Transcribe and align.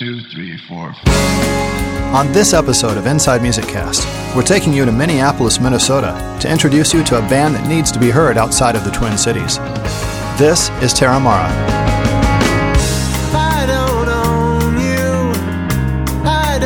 two, 0.00 0.22
three, 0.32 0.56
four. 0.56 0.94
On 2.16 2.32
this 2.32 2.54
episode 2.54 2.96
of 2.96 3.04
Inside 3.04 3.42
Music 3.42 3.66
Cast, 3.66 4.06
we're 4.34 4.42
taking 4.42 4.72
you 4.72 4.86
to 4.86 4.92
Minneapolis, 4.92 5.60
Minnesota 5.60 6.38
to 6.40 6.50
introduce 6.50 6.94
you 6.94 7.04
to 7.04 7.18
a 7.18 7.28
band 7.28 7.54
that 7.54 7.68
needs 7.68 7.92
to 7.92 7.98
be 7.98 8.08
heard 8.08 8.38
outside 8.38 8.76
of 8.76 8.84
the 8.84 8.90
Twin 8.90 9.18
Cities. 9.18 9.58
This 10.38 10.70
is 10.82 10.94
Terramara. 10.94 11.50
I 13.34 13.66
don't 13.66 14.08
own 14.08 14.80
you. 14.80 15.32
I 16.24 16.58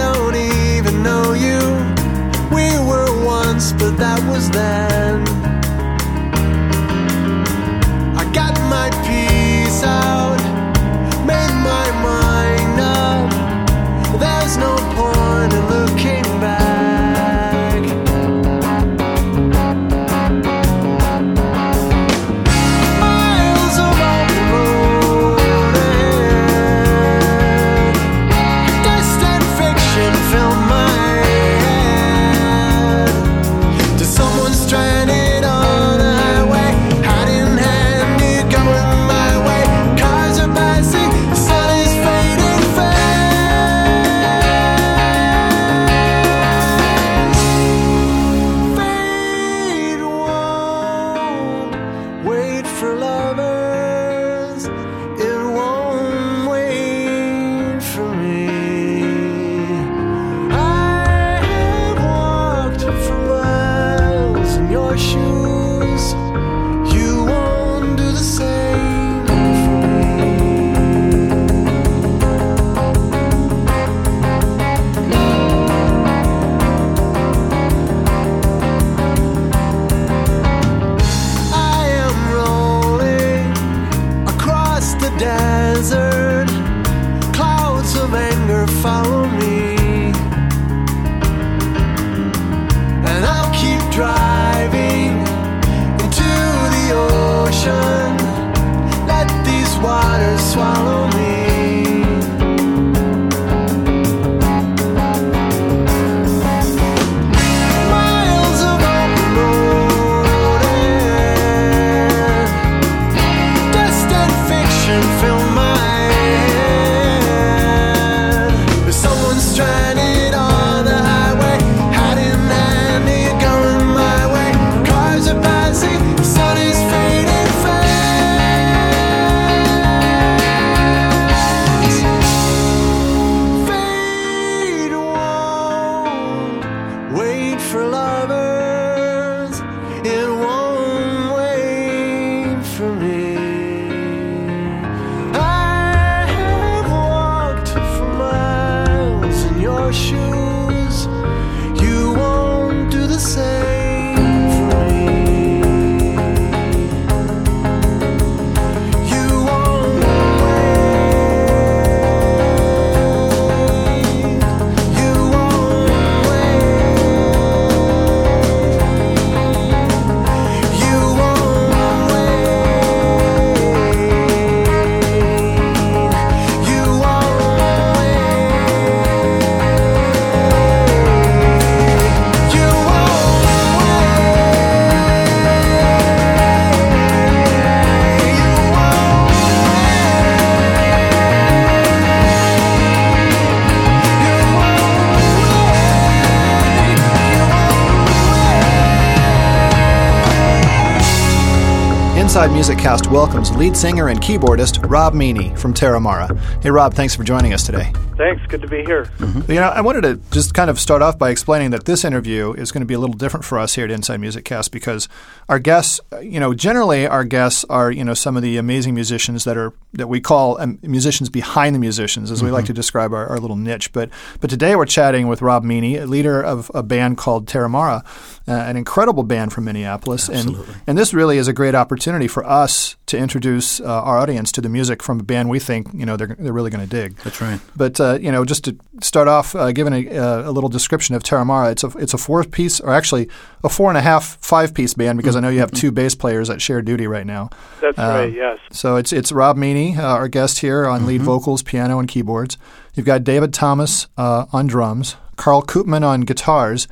Welcomes 203.44 203.60
lead 203.60 203.76
singer 203.76 204.08
and 204.08 204.20
keyboardist 204.20 204.88
Rob 204.88 205.12
Meany 205.12 205.54
from 205.56 205.74
Terramara. 205.74 206.34
Hey, 206.62 206.70
Rob, 206.70 206.94
thanks 206.94 207.14
for 207.14 207.24
joining 207.24 207.52
us 207.52 207.66
today. 207.66 207.92
Thanks. 208.16 208.46
Good 208.46 208.62
to 208.62 208.68
be 208.68 208.82
here. 208.84 209.10
You 209.20 209.56
know, 209.56 209.68
I 209.68 209.82
wanted 209.82 210.02
to 210.02 210.16
just 210.30 210.54
kind 210.54 210.70
of 210.70 210.80
start 210.80 211.02
off 211.02 211.18
by 211.18 211.28
explaining 211.28 211.70
that 211.72 211.84
this 211.84 212.06
interview 212.06 212.54
is 212.54 212.72
going 212.72 212.80
to 212.80 212.86
be 212.86 212.94
a 212.94 212.98
little 212.98 213.16
different 213.16 213.44
for 213.44 213.58
us 213.58 213.74
here 213.74 213.84
at 213.84 213.90
Inside 213.90 214.18
Music 214.18 214.46
Cast 214.46 214.72
because 214.72 215.10
our 215.48 215.58
guests, 215.58 216.00
you 216.22 216.40
know, 216.40 216.54
generally 216.54 217.06
our 217.06 217.24
guests 217.24 217.66
are, 217.68 217.90
you 217.90 218.02
know, 218.02 218.14
some 218.14 218.34
of 218.36 218.42
the 218.42 218.56
amazing 218.56 218.94
musicians 218.94 219.44
that 219.44 219.58
are 219.58 219.74
that 219.92 220.08
we 220.08 220.20
call 220.20 220.58
um, 220.60 220.78
musicians 220.82 221.28
behind 221.28 221.74
the 221.74 221.80
musicians, 221.80 222.30
as 222.30 222.42
we 222.42 222.50
like 222.50 222.64
to 222.64 222.72
describe 222.72 223.12
our, 223.12 223.26
our 223.26 223.38
little 223.38 223.56
niche. 223.56 223.92
But 223.92 224.08
but 224.40 224.48
today 224.48 224.74
we're 224.74 224.86
chatting 224.86 225.28
with 225.28 225.42
Rob 225.42 225.64
Meany, 225.64 226.00
leader 226.00 226.40
of 226.40 226.70
a 226.72 226.82
band 226.82 227.18
called 227.18 227.46
Terramara, 227.46 228.04
uh, 228.46 228.52
an 228.52 228.76
incredible 228.76 229.22
band 229.22 229.52
from 229.52 229.64
Minneapolis, 229.64 230.28
and 230.28 230.56
and 230.86 230.98
this 230.98 231.14
really 231.14 231.38
is 231.38 231.48
a 231.48 231.52
great 231.52 231.74
opportunity 231.74 232.28
for 232.28 232.44
us 232.44 232.96
to 233.06 233.16
introduce 233.16 233.80
uh, 233.80 233.84
our 233.84 234.18
audience 234.18 234.52
to 234.52 234.60
the 234.60 234.68
music 234.68 235.02
from 235.02 235.20
a 235.20 235.22
band 235.22 235.48
we 235.48 235.58
think 235.58 235.88
you 235.94 236.04
know 236.04 236.16
they're 236.16 236.36
they're 236.38 236.52
really 236.52 236.70
going 236.70 236.86
to 236.86 236.90
dig. 236.90 237.16
That's 237.24 237.40
right. 237.40 237.58
But 237.74 237.98
uh, 238.00 238.18
you 238.20 238.30
know, 238.30 238.44
just 238.44 238.64
to 238.64 238.76
start 239.00 239.28
off, 239.28 239.54
uh, 239.56 239.72
giving 239.72 239.94
a, 239.94 240.18
uh, 240.18 240.50
a 240.50 240.52
little 240.52 240.68
description 240.68 241.14
of 241.14 241.22
Terramara, 241.22 241.72
it's 241.72 241.84
a 241.84 241.88
it's 241.98 242.12
a 242.12 242.18
four 242.18 242.44
piece, 242.44 242.80
or 242.80 242.92
actually 242.92 243.28
a 243.62 243.68
four 243.70 243.88
and 243.88 243.96
a 243.96 244.02
half 244.02 244.36
five 244.42 244.74
piece 244.74 244.92
band 244.94 245.16
because 245.16 245.36
I 245.36 245.40
know 245.40 245.48
you 245.48 245.60
have 245.60 245.70
two 245.72 245.90
bass 245.90 246.14
players 246.14 246.48
that 246.48 246.60
share 246.60 246.82
duty 246.82 247.06
right 247.06 247.26
now. 247.26 247.48
That's 247.80 247.98
Uh, 247.98 248.02
right. 248.02 248.32
Yes. 248.32 248.58
So 248.72 248.96
it's 248.96 249.12
it's 249.12 249.32
Rob 249.32 249.56
Meany, 249.56 249.96
uh, 249.96 250.02
our 250.02 250.28
guest 250.28 250.58
here 250.58 250.86
on 250.86 251.06
lead 251.06 251.22
vocals, 251.22 251.62
piano, 251.62 251.98
and 251.98 252.06
keyboards. 252.08 252.58
You've 252.94 253.06
got 253.06 253.24
David 253.24 253.54
Thomas 253.54 254.06
uh, 254.18 254.44
on 254.52 254.66
drums, 254.66 255.16
Carl 255.36 255.62
Koopman 255.62 256.02
on 256.06 256.20
guitars, 256.22 256.86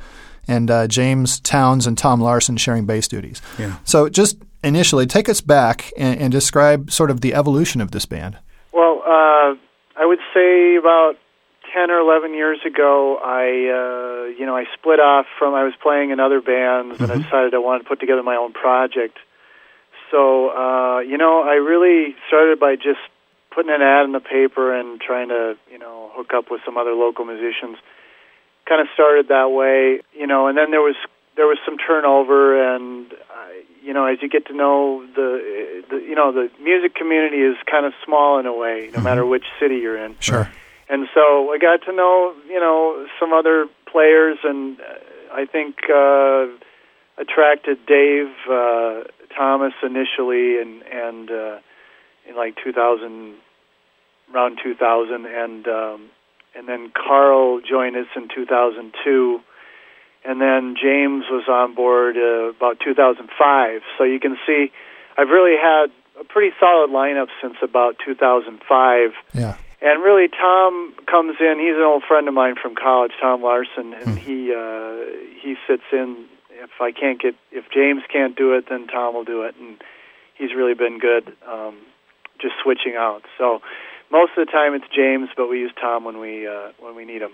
and 0.47 0.69
uh, 0.69 0.87
James 0.87 1.39
Towns 1.39 1.87
and 1.87 1.97
Tom 1.97 2.21
Larson 2.21 2.57
sharing 2.57 2.85
bass 2.85 3.07
duties. 3.07 3.41
Yeah. 3.57 3.77
So 3.83 4.09
just 4.09 4.37
initially, 4.63 5.05
take 5.05 5.29
us 5.29 5.41
back 5.41 5.91
and, 5.97 6.19
and 6.19 6.31
describe 6.31 6.91
sort 6.91 7.11
of 7.11 7.21
the 7.21 7.33
evolution 7.33 7.81
of 7.81 7.91
this 7.91 8.05
band. 8.05 8.37
Well, 8.71 9.01
uh, 9.05 9.55
I 9.95 10.05
would 10.05 10.19
say 10.33 10.75
about 10.75 11.15
ten 11.73 11.91
or 11.91 11.99
eleven 11.99 12.33
years 12.33 12.59
ago, 12.65 13.17
I 13.23 13.43
uh, 13.43 14.37
you 14.37 14.45
know 14.45 14.55
I 14.55 14.65
split 14.73 14.99
off 14.99 15.25
from 15.37 15.53
I 15.53 15.63
was 15.63 15.73
playing 15.81 16.11
in 16.11 16.19
other 16.19 16.41
bands, 16.41 16.99
and 16.99 17.11
I 17.11 17.17
decided 17.17 17.53
I 17.53 17.59
wanted 17.59 17.83
to 17.83 17.89
put 17.89 17.99
together 17.99 18.23
my 18.23 18.35
own 18.35 18.53
project. 18.53 19.17
So 20.11 20.49
uh, 20.49 20.99
you 20.99 21.17
know, 21.17 21.43
I 21.43 21.55
really 21.55 22.15
started 22.27 22.59
by 22.59 22.75
just 22.75 22.99
putting 23.53 23.71
an 23.71 23.81
ad 23.81 24.05
in 24.05 24.11
the 24.11 24.19
paper 24.19 24.73
and 24.77 24.99
trying 24.99 25.29
to 25.29 25.55
you 25.71 25.79
know 25.79 26.11
hook 26.13 26.31
up 26.33 26.49
with 26.49 26.61
some 26.65 26.77
other 26.77 26.93
local 26.93 27.25
musicians. 27.25 27.77
Kind 28.67 28.81
of 28.81 28.87
started 28.93 29.27
that 29.27 29.51
way, 29.51 30.01
you 30.13 30.25
know, 30.25 30.47
and 30.47 30.57
then 30.57 30.71
there 30.71 30.81
was 30.81 30.95
there 31.35 31.47
was 31.47 31.57
some 31.65 31.77
turnover, 31.77 32.75
and 32.75 33.11
uh, 33.11 33.17
you 33.83 33.93
know, 33.93 34.05
as 34.05 34.19
you 34.21 34.29
get 34.29 34.45
to 34.47 34.53
know 34.53 35.05
the, 35.15 35.83
the 35.89 35.97
you 35.97 36.15
know 36.15 36.31
the 36.31 36.49
music 36.61 36.95
community 36.95 37.37
is 37.37 37.55
kind 37.69 37.85
of 37.85 37.93
small 38.05 38.39
in 38.39 38.45
a 38.45 38.53
way, 38.53 38.89
no 38.93 39.01
matter 39.01 39.25
which 39.25 39.45
city 39.59 39.75
you're 39.75 39.97
in. 39.97 40.15
Sure. 40.19 40.49
And 40.89 41.07
so 41.13 41.51
I 41.51 41.57
got 41.57 41.81
to 41.85 41.95
know, 41.95 42.33
you 42.47 42.59
know, 42.59 43.07
some 43.19 43.33
other 43.33 43.67
players, 43.91 44.37
and 44.43 44.79
uh, 44.79 45.33
I 45.33 45.45
think 45.45 45.75
uh, 45.89 46.47
attracted 47.17 47.85
Dave 47.85 48.31
uh, 48.49 49.03
Thomas 49.35 49.73
initially, 49.81 50.59
and 50.59 50.83
and 50.83 51.31
uh, 51.31 51.57
in 52.27 52.35
like 52.35 52.55
2000, 52.63 53.35
around 54.33 54.59
2000, 54.63 55.25
and 55.25 55.67
um, 55.67 56.09
and 56.55 56.67
then 56.67 56.91
Carl 56.93 57.61
joined 57.61 57.95
us 57.95 58.07
in 58.15 58.27
2002, 58.33 59.41
and 60.25 60.41
then 60.41 60.75
James 60.81 61.25
was 61.29 61.45
on 61.47 61.75
board 61.75 62.15
uh, 62.17 62.55
about 62.55 62.79
2005. 62.79 63.81
So 63.97 64.03
you 64.03 64.19
can 64.19 64.37
see, 64.45 64.71
I've 65.17 65.29
really 65.29 65.57
had 65.57 65.87
a 66.19 66.23
pretty 66.23 66.55
solid 66.59 66.91
lineup 66.91 67.27
since 67.41 67.55
about 67.61 67.97
2005. 68.05 69.11
Yeah. 69.33 69.57
And 69.81 70.01
really, 70.01 70.29
Tom 70.29 70.93
comes 71.07 71.35
in. 71.41 71.59
He's 71.59 71.75
an 71.75 71.83
old 71.83 72.03
friend 72.07 72.27
of 72.29 72.33
mine 72.33 72.55
from 72.61 72.73
college, 72.75 73.11
Tom 73.19 73.43
Larson, 73.43 73.93
and 73.93 74.17
he 74.17 74.53
uh, 74.53 74.95
he 75.41 75.55
sits 75.67 75.83
in. 75.91 76.25
If 76.51 76.79
I 76.79 76.93
can't 76.93 77.21
get, 77.21 77.35
if 77.51 77.65
James 77.69 78.03
can't 78.11 78.37
do 78.37 78.53
it, 78.53 78.69
then 78.69 78.87
Tom 78.87 79.13
will 79.13 79.25
do 79.25 79.41
it, 79.43 79.55
and 79.59 79.81
he's 80.35 80.55
really 80.55 80.73
been 80.73 80.99
good, 80.99 81.35
um, 81.45 81.75
just 82.39 82.53
switching 82.63 82.95
out. 82.97 83.23
So 83.37 83.61
most 84.13 84.31
of 84.37 84.45
the 84.45 84.51
time 84.51 84.73
it's 84.75 84.85
James, 84.95 85.29
but 85.35 85.49
we 85.49 85.59
use 85.59 85.71
Tom 85.81 86.05
when 86.05 86.19
we 86.19 86.47
uh, 86.47 86.71
when 86.79 86.95
we 86.95 87.03
need 87.05 87.21
him. 87.21 87.31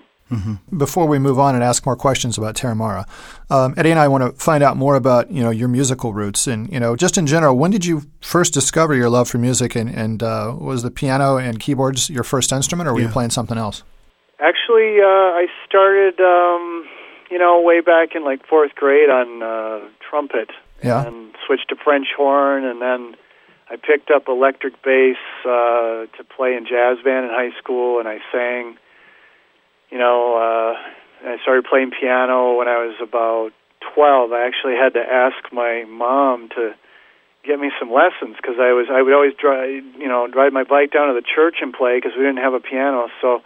Before 0.77 1.07
we 1.07 1.17
move 1.17 1.39
on 1.39 1.55
and 1.55 1.63
ask 1.63 1.87
more 1.87 1.95
questions 1.95 2.37
about 2.37 2.53
Terramara, 2.53 3.03
um, 3.49 3.73
Eddie 3.77 3.89
and 3.89 3.99
I 3.99 4.07
want 4.07 4.23
to 4.23 4.31
find 4.39 4.63
out 4.63 4.77
more 4.77 4.95
about 4.95 5.31
you 5.31 5.41
know 5.43 5.49
your 5.49 5.67
musical 5.67 6.13
roots 6.13 6.45
and 6.45 6.71
you 6.71 6.79
know 6.79 6.95
just 6.95 7.17
in 7.17 7.25
general. 7.25 7.57
When 7.57 7.71
did 7.71 7.83
you 7.83 8.03
first 8.21 8.53
discover 8.53 8.93
your 8.93 9.09
love 9.09 9.27
for 9.27 9.39
music 9.39 9.75
and 9.75 9.89
and 9.89 10.21
uh, 10.21 10.55
was 10.59 10.83
the 10.83 10.91
piano 10.91 11.37
and 11.37 11.59
keyboards 11.59 12.09
your 12.11 12.23
first 12.23 12.51
instrument 12.51 12.87
or 12.87 12.93
were 12.93 13.01
you 13.01 13.09
playing 13.09 13.31
something 13.31 13.57
else? 13.57 13.81
Actually, 14.39 15.01
uh, 15.01 15.41
I 15.43 15.47
started, 15.67 16.19
um, 16.21 16.87
you 17.31 17.39
know, 17.39 17.59
way 17.61 17.81
back 17.81 18.15
in 18.15 18.23
like 18.23 18.45
fourth 18.47 18.73
grade 18.75 19.09
on 19.09 19.41
uh, 19.43 19.79
trumpet, 20.07 20.49
Yeah. 20.83 21.07
and 21.07 21.33
switched 21.45 21.69
to 21.69 21.75
French 21.75 22.07
horn, 22.15 22.63
and 22.65 22.79
then 22.81 23.15
I 23.69 23.75
picked 23.75 24.09
up 24.09 24.27
electric 24.27 24.81
bass 24.83 25.17
uh, 25.45 26.09
to 26.17 26.23
play 26.35 26.55
in 26.55 26.65
jazz 26.65 26.97
band 27.03 27.25
in 27.25 27.31
high 27.31 27.55
school, 27.61 27.99
and 27.99 28.07
I 28.07 28.17
sang. 28.31 28.77
You 29.91 29.97
know, 29.97 30.35
uh, 30.37 31.29
I 31.29 31.37
started 31.41 31.65
playing 31.65 31.91
piano 31.91 32.57
when 32.57 32.67
I 32.67 32.85
was 32.85 32.95
about 33.01 33.51
twelve. 33.93 34.31
I 34.31 34.47
actually 34.47 34.75
had 34.75 34.93
to 34.93 35.01
ask 35.01 35.37
my 35.53 35.85
mom 35.87 36.49
to 36.55 36.73
get 37.45 37.59
me 37.59 37.71
some 37.79 37.91
lessons 37.91 38.37
because 38.37 38.57
I 38.59 38.73
was 38.73 38.87
I 38.91 39.01
would 39.01 39.13
always 39.13 39.33
drive, 39.33 39.83
you 39.97 40.07
know, 40.07 40.27
ride 40.27 40.53
my 40.53 40.63
bike 40.63 40.91
down 40.91 41.07
to 41.07 41.13
the 41.13 41.25
church 41.25 41.57
and 41.61 41.71
play 41.71 41.97
because 41.97 42.13
we 42.17 42.23
didn't 42.23 42.41
have 42.41 42.53
a 42.53 42.59
piano. 42.59 43.09
So 43.21 43.41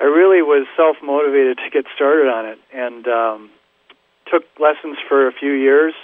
I 0.00 0.04
really 0.04 0.42
was 0.42 0.66
self 0.76 0.96
motivated 1.02 1.58
to 1.58 1.70
get 1.70 1.86
started 1.94 2.28
on 2.28 2.44
it, 2.46 2.58
and 2.72 3.08
um, 3.08 3.50
took 4.30 4.44
lessons 4.60 4.98
for 5.08 5.28
a 5.28 5.32
few 5.32 5.52
years. 5.52 5.94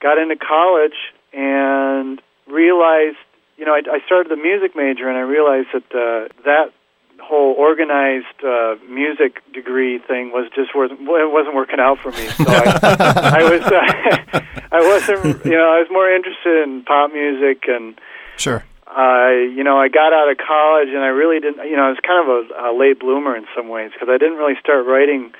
Got 0.00 0.18
into 0.18 0.36
college 0.36 0.96
and 1.32 2.20
realized, 2.46 3.18
you 3.56 3.64
know, 3.64 3.74
I, 3.74 3.82
I 3.90 4.00
started 4.06 4.30
the 4.30 4.36
music 4.36 4.76
major, 4.76 5.08
and 5.08 5.16
I 5.16 5.22
realized 5.22 5.68
that 5.72 5.88
uh, 5.94 6.28
that 6.44 6.72
whole 7.20 7.54
organized 7.54 8.26
uh, 8.44 8.76
music 8.88 9.40
degree 9.52 9.98
thing 9.98 10.30
was 10.32 10.50
just 10.54 10.74
wasn't 10.74 11.00
it 11.00 11.32
wasn't 11.32 11.54
working 11.54 11.80
out 11.80 11.98
for 11.98 12.10
me. 12.12 12.26
So 12.28 12.44
I, 12.46 13.40
I 13.40 13.50
was 13.50 13.62
uh, 13.62 14.40
I 14.72 14.80
wasn't 14.80 15.44
you 15.44 15.52
know 15.52 15.72
I 15.72 15.80
was 15.80 15.88
more 15.90 16.10
interested 16.14 16.62
in 16.64 16.84
pop 16.84 17.12
music 17.12 17.64
and 17.68 17.98
Sure. 18.36 18.62
I, 18.86 19.50
you 19.54 19.64
know, 19.64 19.78
I 19.78 19.88
got 19.88 20.12
out 20.12 20.30
of 20.30 20.38
college 20.38 20.88
and 20.88 20.98
I 20.98 21.08
really 21.08 21.40
didn't, 21.40 21.68
you 21.68 21.76
know, 21.76 21.84
I 21.84 21.88
was 21.90 21.98
kind 22.06 22.22
of 22.22 22.28
a, 22.50 22.68
a 22.68 22.78
late 22.78 23.00
bloomer 23.00 23.36
in 23.36 23.46
some 23.54 23.68
ways 23.68 23.90
because 23.92 24.08
I 24.08 24.16
didn't 24.18 24.38
really 24.38 24.54
start 24.60 24.86
writing 24.86 25.32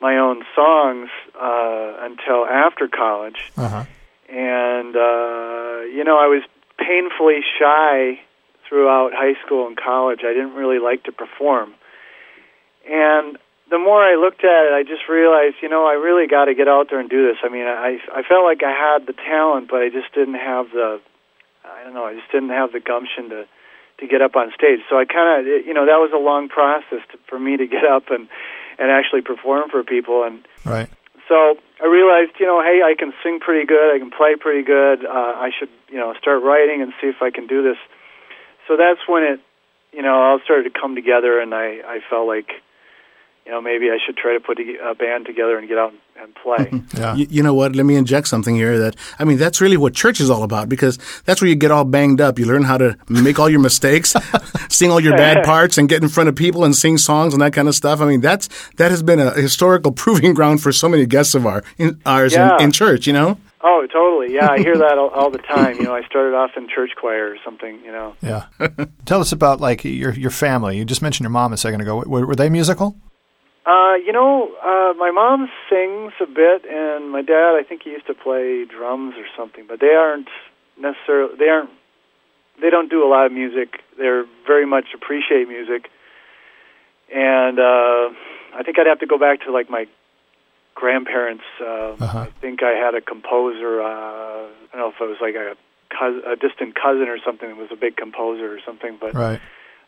my 0.00 0.18
own 0.18 0.42
songs 0.54 1.08
uh, 1.34 1.96
until 2.00 2.46
after 2.46 2.88
college. 2.88 3.50
Uh 3.56 3.68
huh. 3.68 3.84
And, 4.30 4.94
uh, 4.94 5.82
you 5.90 6.04
know, 6.04 6.18
I 6.18 6.26
was 6.26 6.42
painfully 6.78 7.40
shy 7.58 8.20
throughout 8.68 9.12
high 9.12 9.34
school 9.44 9.66
and 9.66 9.76
college. 9.76 10.20
I 10.22 10.32
didn't 10.32 10.54
really 10.54 10.78
like 10.78 11.04
to 11.04 11.12
perform. 11.12 11.74
And 12.88 13.36
the 13.70 13.78
more 13.78 14.02
I 14.02 14.14
looked 14.14 14.44
at 14.44 14.66
it, 14.66 14.72
I 14.72 14.82
just 14.82 15.08
realized, 15.08 15.56
you 15.62 15.68
know, 15.68 15.86
I 15.86 15.94
really 15.94 16.26
got 16.26 16.46
to 16.46 16.54
get 16.54 16.68
out 16.68 16.88
there 16.90 17.00
and 17.00 17.10
do 17.10 17.26
this. 17.26 17.38
I 17.42 17.48
mean, 17.48 17.66
I 17.66 17.98
I 18.14 18.22
felt 18.22 18.44
like 18.44 18.62
I 18.62 18.70
had 18.72 19.06
the 19.06 19.12
talent, 19.12 19.68
but 19.70 19.82
I 19.82 19.90
just 19.90 20.12
didn't 20.14 20.34
have 20.34 20.70
the 20.70 21.00
I 21.64 21.84
don't 21.84 21.94
know, 21.94 22.04
I 22.04 22.14
just 22.14 22.30
didn't 22.32 22.50
have 22.50 22.72
the 22.72 22.80
gumption 22.80 23.30
to 23.30 23.46
to 23.98 24.06
get 24.06 24.22
up 24.22 24.34
on 24.34 24.50
stage. 24.54 24.80
So 24.88 24.98
I 24.98 25.04
kind 25.04 25.40
of, 25.40 25.66
you 25.66 25.74
know, 25.74 25.86
that 25.86 26.00
was 26.00 26.10
a 26.14 26.18
long 26.18 26.48
process 26.48 27.04
to, 27.12 27.18
for 27.28 27.38
me 27.38 27.56
to 27.56 27.66
get 27.66 27.84
up 27.84 28.10
and 28.10 28.28
and 28.78 28.90
actually 28.90 29.20
perform 29.22 29.70
for 29.70 29.84
people. 29.84 30.24
And 30.24 30.46
Right. 30.64 30.88
So 31.30 31.54
I 31.80 31.86
realized, 31.86 32.32
you 32.40 32.46
know, 32.46 32.60
hey, 32.60 32.82
I 32.82 32.98
can 32.98 33.14
sing 33.22 33.38
pretty 33.38 33.64
good, 33.64 33.94
I 33.94 33.98
can 34.00 34.10
play 34.10 34.34
pretty 34.34 34.66
good. 34.66 35.06
Uh, 35.06 35.34
I 35.38 35.50
should, 35.56 35.70
you 35.88 35.96
know, 35.96 36.12
start 36.18 36.42
writing 36.42 36.82
and 36.82 36.92
see 37.00 37.06
if 37.06 37.22
I 37.22 37.30
can 37.30 37.46
do 37.46 37.62
this. 37.62 37.78
So 38.66 38.76
that's 38.76 38.98
when 39.06 39.22
it, 39.22 39.40
you 39.92 40.02
know, 40.02 40.14
all 40.14 40.40
started 40.42 40.74
to 40.74 40.74
come 40.74 40.96
together, 40.96 41.40
and 41.40 41.54
I 41.54 41.78
I 41.86 41.98
felt 42.10 42.26
like, 42.26 42.50
you 43.50 43.56
know, 43.56 43.60
maybe 43.60 43.86
I 43.90 43.98
should 44.06 44.16
try 44.16 44.32
to 44.34 44.40
put 44.40 44.60
a 44.60 44.90
a 44.90 44.94
band 44.94 45.26
together 45.26 45.58
and 45.58 45.66
get 45.68 45.76
out 45.76 45.92
and 46.22 46.32
play. 46.36 46.70
Yeah. 47.00 47.14
You, 47.16 47.26
you 47.30 47.42
know 47.42 47.52
what? 47.54 47.74
Let 47.74 47.84
me 47.86 47.96
inject 47.96 48.28
something 48.28 48.54
here. 48.54 48.78
That 48.78 48.94
I 49.18 49.24
mean, 49.24 49.38
that's 49.38 49.60
really 49.60 49.76
what 49.76 49.92
church 49.94 50.20
is 50.20 50.30
all 50.30 50.44
about 50.44 50.68
because 50.68 50.98
that's 51.24 51.40
where 51.40 51.48
you 51.48 51.56
get 51.56 51.72
all 51.72 51.84
banged 51.84 52.20
up. 52.20 52.38
You 52.38 52.46
learn 52.46 52.62
how 52.62 52.78
to 52.78 52.96
make 53.08 53.38
all 53.40 53.48
your 53.50 53.58
mistakes, 53.60 54.14
sing 54.68 54.90
all 54.92 55.00
your 55.00 55.16
bad 55.16 55.44
parts, 55.52 55.78
and 55.78 55.88
get 55.88 56.00
in 56.02 56.08
front 56.08 56.28
of 56.28 56.36
people 56.36 56.62
and 56.64 56.76
sing 56.76 56.96
songs 56.98 57.32
and 57.34 57.42
that 57.42 57.52
kind 57.52 57.66
of 57.66 57.74
stuff. 57.74 58.00
I 58.00 58.04
mean, 58.06 58.20
that's 58.20 58.48
that 58.76 58.90
has 58.92 59.02
been 59.02 59.18
a 59.18 59.32
historical 59.32 59.90
proving 59.90 60.32
ground 60.34 60.62
for 60.62 60.70
so 60.70 60.88
many 60.88 61.06
guests 61.06 61.34
of 61.34 61.44
our 61.44 61.64
in, 61.76 62.00
ours 62.06 62.32
Yeah. 62.34 62.56
in, 62.58 62.64
in 62.66 62.72
church. 62.72 63.06
You 63.08 63.14
know. 63.14 63.38
Oh, 63.62 63.86
totally. 63.92 64.32
Yeah, 64.34 64.50
I 64.50 64.58
hear 64.58 64.76
that 64.78 64.96
all, 64.96 65.10
all 65.10 65.30
the 65.30 65.38
time. 65.56 65.76
You 65.76 65.82
know, 65.82 65.94
I 65.94 66.02
started 66.04 66.34
off 66.34 66.52
in 66.56 66.66
church 66.68 66.92
choir 67.00 67.26
or 67.32 67.36
something. 67.44 67.80
You 67.84 67.92
know. 67.92 68.14
Yeah. 68.22 68.44
Tell 69.04 69.20
us 69.20 69.32
about 69.32 69.60
like 69.60 69.84
your 69.84 70.12
your 70.12 70.30
family. 70.30 70.76
You 70.78 70.84
just 70.84 71.02
mentioned 71.02 71.24
your 71.24 71.30
mom 71.40 71.52
a 71.52 71.56
second 71.56 71.80
ago. 71.80 72.02
Were, 72.06 72.26
were 72.26 72.36
they 72.36 72.48
musical? 72.50 72.96
Uh, 73.66 73.94
you 74.04 74.12
know, 74.12 74.48
uh, 74.62 74.94
my 74.98 75.10
mom 75.10 75.48
sings 75.68 76.12
a 76.20 76.26
bit, 76.26 76.64
and 76.64 77.10
my 77.10 77.20
dad, 77.22 77.56
I 77.60 77.62
think 77.62 77.82
he 77.82 77.90
used 77.90 78.06
to 78.06 78.14
play 78.14 78.64
drums 78.64 79.14
or 79.18 79.26
something, 79.36 79.64
but 79.68 79.80
they 79.80 79.94
aren't 79.94 80.28
necessarily, 80.78 81.36
they 81.38 81.48
aren't, 81.48 81.70
they 82.60 82.70
don't 82.70 82.88
do 82.88 83.04
a 83.04 83.08
lot 83.08 83.26
of 83.26 83.32
music. 83.32 83.80
They're 83.98 84.24
very 84.46 84.66
much 84.66 84.86
appreciate 84.94 85.46
music. 85.48 85.90
And, 87.12 87.58
uh, 87.58 88.10
I 88.54 88.62
think 88.64 88.78
I'd 88.78 88.86
have 88.86 89.00
to 89.00 89.06
go 89.06 89.18
back 89.18 89.42
to 89.42 89.52
like 89.52 89.68
my 89.70 89.86
grandparents. 90.74 91.44
Uh, 91.60 91.96
Uh-huh. 92.00 92.18
I 92.20 92.30
think 92.40 92.62
I 92.62 92.70
had 92.72 92.94
a 92.94 93.00
composer, 93.02 93.82
uh, 93.82 93.86
I 93.86 94.72
don't 94.72 94.80
know 94.80 94.88
if 94.88 95.00
it 95.00 95.04
was 95.04 95.18
like 95.20 95.34
a, 95.34 95.54
cous- 95.90 96.24
a 96.26 96.34
distant 96.36 96.74
cousin 96.74 97.08
or 97.08 97.18
something 97.24 97.48
that 97.48 97.56
was 97.58 97.70
a 97.70 97.76
big 97.76 97.96
composer 97.96 98.52
or 98.54 98.58
something, 98.64 98.96
but 98.98 99.14
Right. 99.14 99.40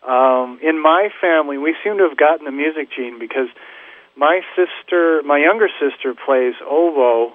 Um, 0.07 0.59
in 0.63 0.81
my 0.83 1.09
family, 1.21 1.59
we 1.59 1.75
seem 1.85 1.99
to 1.99 2.09
have 2.09 2.17
gotten 2.17 2.45
the 2.45 2.51
music 2.53 2.89
gene 2.95 3.19
because 3.19 3.49
my 4.17 4.41
sister, 4.57 5.23
my 5.25 5.39
younger 5.39 5.69
sister, 5.81 6.15
plays 6.15 6.55
oboe 6.69 7.33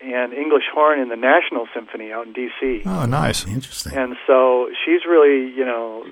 and 0.00 0.32
English 0.32 0.64
horn 0.72 1.00
in 1.00 1.08
the 1.08 1.16
National 1.16 1.66
Symphony 1.74 2.12
out 2.12 2.26
in 2.26 2.32
D.C. 2.32 2.82
Oh, 2.86 3.04
nice. 3.06 3.46
Interesting. 3.46 3.94
And 3.94 4.16
so 4.26 4.70
she's 4.84 5.04
really, 5.08 5.50
you 5.50 5.64
know, 5.64 6.04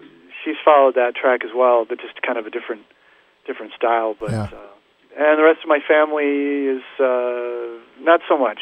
she's 0.45 0.57
followed 0.65 0.95
that 0.97 1.15
track 1.15 1.45
as 1.45 1.51
well, 1.55 1.85
but 1.89 2.01
just 2.01 2.21
kind 2.23 2.39
of 2.39 2.47
a 2.47 2.51
different, 2.51 2.83
different 3.47 3.73
style. 3.75 4.17
But 4.19 4.31
Yeah. 4.33 4.49
uh, 4.53 5.19
and 5.19 5.39
the 5.39 5.45
rest 5.45 5.61
of 5.63 5.69
my 5.69 5.81
family 5.87 6.67
is 6.77 6.83
uh, 7.01 7.79
not 8.05 8.21
so 8.29 8.37
much. 8.37 8.59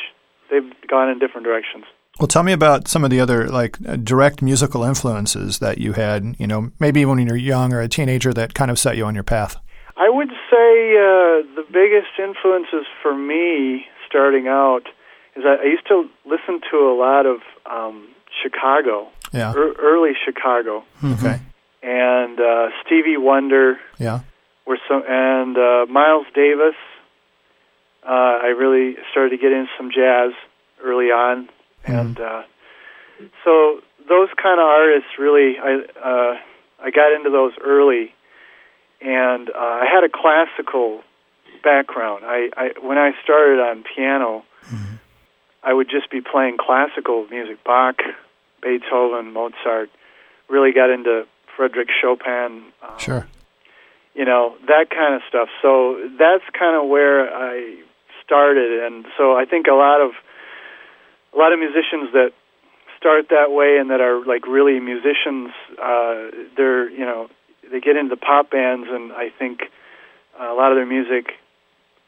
They've 0.51 0.73
gone 0.87 1.09
in 1.09 1.19
different 1.19 1.45
directions. 1.47 1.85
Well, 2.21 2.29
tell 2.29 2.45
me 2.45 2.53
about 2.53 2.87
some 2.87 3.03
of 3.05 3.11
the 3.11 3.21
other 3.21 3.49
like 3.49 3.77
uh, 3.87 3.97
direct 3.97 4.41
musical 4.41 4.85
influences 4.85 5.59
that 5.59 5.79
you 5.79 5.95
had. 5.95 6.37
You 6.39 6.47
know, 6.47 6.71
maybe 6.79 7.05
when 7.05 7.19
you 7.19 7.27
were 7.27 7.37
young 7.37 7.73
or 7.73 7.81
a 7.81 7.89
teenager 7.89 8.33
that 8.35 8.55
kind 8.55 8.71
of 8.71 8.79
set 8.79 8.97
you 8.97 9.05
on 9.05 9.15
your 9.15 9.25
path. 9.25 9.57
I 9.97 10.09
would 10.11 10.29
say 10.29 10.97
uh, 10.97 11.43
the 11.59 11.65
biggest 11.73 12.19
influences 12.19 12.87
for 13.03 13.15
me 13.17 13.87
starting 14.07 14.47
out 14.49 14.83
is 15.37 15.43
I, 15.45 15.63
I 15.63 15.65
used 15.67 15.87
to 15.89 16.09
listen 16.25 16.61
to 16.71 16.77
a 16.79 16.95
lot 16.97 17.27
of 17.27 17.39
um, 17.71 18.09
Chicago, 18.43 19.09
Yeah. 19.33 19.53
er, 19.55 19.73
early 19.81 20.13
Chicago, 20.25 20.85
Okay. 21.03 21.41
and 21.83 22.39
uh, 22.41 22.69
Stevie 22.85 23.17
Wonder 23.17 23.79
Yeah. 23.99 24.21
were 24.67 24.79
some, 24.89 25.03
and 25.09 25.57
uh, 25.57 25.87
Miles 25.91 26.27
Davis. 26.35 26.75
Uh, 28.05 28.39
I 28.43 28.55
really 28.57 28.97
started 29.11 29.31
to 29.31 29.39
get 29.39 29.51
into 29.53 29.71
some 29.79 29.91
jazz 29.91 30.33
early 30.85 31.07
on, 31.07 31.49
and 31.87 32.19
uh, 32.21 32.43
so 33.45 33.81
those 34.09 34.29
kind 34.43 34.61
of 34.61 34.67
artists 34.67 35.11
really, 35.19 35.57
I 35.59 35.81
uh, 36.03 36.39
I 36.85 36.91
got 36.91 37.13
into 37.13 37.31
those 37.31 37.53
early, 37.65 38.15
and 39.01 39.49
uh, 39.51 39.53
I 39.55 39.87
had 39.93 40.05
a 40.05 40.09
classical 40.09 41.03
background. 41.63 42.25
I, 42.25 42.51
I 42.57 42.71
when 42.81 42.99
I 42.99 43.13
started 43.23 43.61
on 43.61 43.85
piano, 43.95 44.45
I 45.63 45.73
would 45.73 45.89
just 45.89 46.11
be 46.11 46.21
playing 46.21 46.59
classical 46.59 47.27
music, 47.31 47.63
Bach, 47.65 47.97
Beethoven, 48.63 49.33
Mozart. 49.33 49.91
Really 50.49 50.73
got 50.73 50.91
into 50.91 51.27
Frederick 51.57 51.89
Chopin. 52.03 52.65
Um, 52.83 52.99
Sure. 52.99 53.27
you 54.15 54.25
know 54.27 54.57
that 54.67 54.91
kind 54.91 55.15
of 55.15 55.23
stuff. 55.29 55.49
So 55.63 55.97
that's 56.19 56.45
kind 56.59 56.77
of 56.77 56.89
where 56.89 57.33
I 57.35 57.77
started, 58.25 58.83
and 58.85 59.07
so 59.17 59.37
I 59.37 59.45
think 59.47 59.67
a 59.67 59.75
lot 59.75 60.01
of 60.01 60.13
a 61.35 61.39
lot 61.39 61.53
of 61.53 61.59
musicians 61.59 62.13
that 62.13 62.33
start 62.97 63.29
that 63.31 63.51
way 63.51 63.79
and 63.79 63.91
that 63.91 64.01
are 64.01 64.25
like 64.25 64.47
really 64.47 64.81
musicians, 64.81 65.51
uh, 65.83 66.31
they're 66.57 66.89
you 66.91 67.05
know 67.05 67.29
they 67.71 67.81
get 67.81 67.97
into 67.97 68.17
pop 68.17 68.51
bands, 68.51 68.89
and 68.91 69.13
I 69.13 69.31
think 69.31 69.63
uh, 70.41 70.53
a 70.53 70.55
lot 70.55 70.73
of 70.73 70.77
their 70.77 70.87
music 70.87 71.33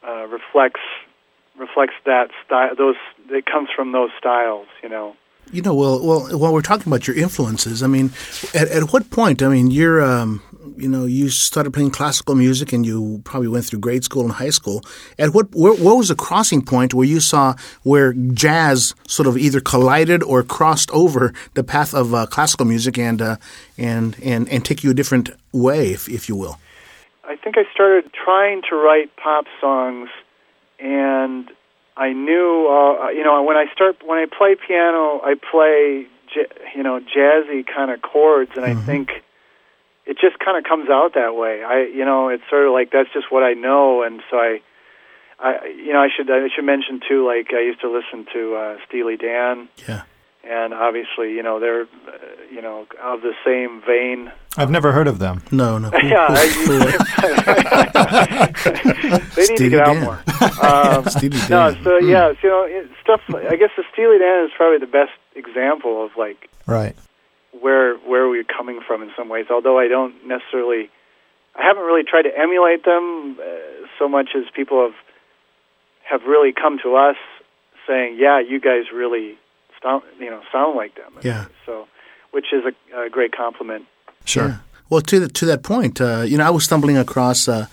uh, 0.07 0.27
reflects 0.27 0.81
reflects 1.59 1.95
that 2.05 2.31
style. 2.45 2.75
Those 2.77 2.97
it 3.31 3.47
comes 3.47 3.69
from 3.75 3.93
those 3.93 4.11
styles, 4.19 4.69
you 4.83 4.89
know. 4.89 5.17
You 5.53 5.63
know, 5.63 5.75
well, 5.75 6.05
well, 6.05 6.39
while 6.39 6.53
we're 6.53 6.61
talking 6.61 6.93
about 6.93 7.07
your 7.07 7.17
influences, 7.17 7.81
I 7.81 7.87
mean, 7.87 8.11
at, 8.53 8.69
at 8.69 8.93
what 8.93 9.11
point? 9.11 9.43
I 9.43 9.49
mean, 9.49 9.71
you're, 9.71 10.03
um, 10.03 10.43
you 10.77 10.89
know, 10.89 11.05
you 11.05 11.29
started 11.29 11.73
playing 11.73 11.91
classical 11.91 12.35
music, 12.35 12.73
and 12.73 12.85
you 12.85 13.21
probably 13.25 13.49
went 13.49 13.65
through 13.65 13.81
grade 13.81 14.05
school 14.05 14.23
and 14.23 14.33
high 14.33 14.51
school. 14.51 14.83
At 15.19 15.35
what, 15.35 15.55
where, 15.55 15.73
what 15.73 15.97
was 15.97 16.09
the 16.09 16.15
crossing 16.15 16.63
point 16.63 16.95
where 16.95 17.07
you 17.07 17.21
saw 17.21 17.55
where 17.83 18.13
jazz 18.13 18.95
sort 19.07 19.27
of 19.27 19.37
either 19.37 19.61
collided 19.61 20.23
or 20.23 20.43
crossed 20.43 20.91
over 20.91 21.33
the 21.55 21.65
path 21.65 21.95
of 21.95 22.15
uh, 22.15 22.27
classical 22.27 22.67
music 22.67 22.99
and 22.99 23.23
uh, 23.23 23.37
and 23.79 24.17
and 24.23 24.49
and 24.49 24.65
take 24.65 24.83
you 24.85 24.91
a 24.91 24.95
different 24.95 25.31
way, 25.53 25.93
if 25.93 26.09
if 26.09 26.29
you 26.29 26.37
will? 26.37 26.59
I 27.25 27.37
think 27.37 27.57
I 27.59 27.65
started 27.73 28.11
trying 28.13 28.63
to 28.71 28.77
write 28.77 29.15
pop 29.17 29.47
songs, 29.61 30.09
and 30.79 31.51
I 31.97 32.13
knew, 32.13 32.69
uh, 32.69 33.09
you 33.09 33.25
know, 33.25 33.43
when 33.43 33.57
I 33.57 33.67
start 33.73 33.97
when 34.05 34.19
I 34.19 34.27
play 34.27 34.55
piano, 34.55 35.21
I 35.25 35.35
play, 35.35 36.07
j- 36.33 36.47
you 36.77 36.83
know, 36.83 37.01
jazzy 37.01 37.67
kind 37.67 37.91
of 37.91 38.03
chords, 38.03 38.53
and 38.55 38.65
I 38.65 38.75
think 38.75 39.09
it 40.07 40.19
just 40.21 40.39
kind 40.39 40.57
of 40.57 40.65
comes 40.65 40.89
out 40.89 41.15
that 41.15 41.35
way. 41.35 41.63
I, 41.65 41.83
you 41.93 42.05
know, 42.05 42.29
it's 42.29 42.45
sort 42.49 42.67
of 42.67 42.73
like 42.73 42.91
that's 42.93 43.13
just 43.13 43.31
what 43.31 43.43
I 43.43 43.53
know, 43.55 44.03
and 44.03 44.23
so 44.31 44.37
I, 44.39 44.61
I, 45.39 45.67
you 45.67 45.93
know, 45.93 46.01
I 46.01 46.09
should 46.17 46.31
I 46.31 46.49
should 46.55 46.65
mention 46.65 47.01
too, 47.09 47.27
like 47.27 47.53
I 47.53 47.61
used 47.61 47.81
to 47.81 47.91
listen 47.91 48.27
to 48.33 48.55
uh, 48.57 48.77
Steely 48.89 49.17
Dan, 49.17 49.69
Yeah. 49.89 50.03
and 50.45 50.73
obviously, 50.73 51.33
you 51.35 51.43
know, 51.43 51.59
they're, 51.61 51.83
uh, 51.83 51.87
you 52.51 52.63
know, 52.63 52.87
of 53.03 53.21
the 53.23 53.35
same 53.45 53.83
vein. 53.87 54.31
I've 54.57 54.71
never 54.71 54.93
heard 54.93 55.07
of 55.09 55.19
them. 55.19 55.43
No, 55.53 55.77
no. 55.79 55.91
Yeah, 56.03 56.27
I, 56.31 56.47
they 58.17 59.13
need 59.13 59.21
to 59.35 59.45
Steely 59.45 59.69
get 59.71 59.81
out 59.81 59.95
Dan. 59.95 60.03
more. 60.05 60.23
Um, 60.67 61.05
Steely 61.09 61.39
no, 61.51 61.73
Dan. 61.73 61.85
so 61.85 61.99
yeah, 61.99 62.33
so, 62.33 62.39
you 62.43 62.49
know, 62.49 62.63
it, 62.65 62.91
stuff. 63.03 63.21
Like, 63.29 63.47
I 63.47 63.57
guess 63.57 63.71
the 63.77 63.85
Steely 63.93 64.19
Dan 64.19 64.45
is 64.47 64.51
probably 64.57 64.79
the 64.79 64.87
best 64.91 65.13
example 65.35 66.05
of 66.05 66.11
like 66.17 66.49
Right. 66.67 66.97
Where 67.61 67.97
where 67.99 68.29
we're 68.29 68.45
coming 68.45 68.81
from 68.87 69.03
in 69.03 69.11
some 69.17 69.29
ways. 69.29 69.47
Although 69.51 69.79
I 69.79 69.89
don't 69.89 70.27
necessarily, 70.27 70.91
I 71.55 71.63
haven't 71.63 71.85
really 71.85 72.05
tried 72.05 72.23
to 72.23 72.37
emulate 72.37 72.85
them 72.85 73.39
uh, 73.41 73.87
so 73.99 74.09
much 74.09 74.31
as 74.37 74.45
people 74.55 74.83
have 74.83 74.95
have 76.09 76.23
really 76.27 76.53
come 76.53 76.79
to 76.83 76.97
us 76.97 77.17
saying, 77.87 78.17
"Yeah, 78.19 78.41
you 78.41 78.61
guys 78.61 78.85
really 78.93 79.39
sound 79.83 80.03
you 80.19 80.31
know 80.31 80.43
sound 80.53 80.77
like 80.77 80.95
them." 80.95 81.13
Yeah. 81.23 81.47
So, 81.65 81.89
which 82.31 82.53
is 82.53 82.63
a, 82.65 83.01
a 83.07 83.11
great 83.11 83.33
compliment. 83.33 83.87
Sure. 84.25 84.49
Yeah. 84.49 84.57
Well, 84.89 85.01
to 85.01 85.21
the, 85.21 85.29
to 85.29 85.47
that 85.47 85.65
point, 85.65 86.01
uh, 86.01 86.21
you 86.21 86.39
know, 86.39 86.47
I 86.47 86.51
was 86.51 86.63
stumbling 86.63 86.97
across, 86.97 87.49
uh, 87.49 87.67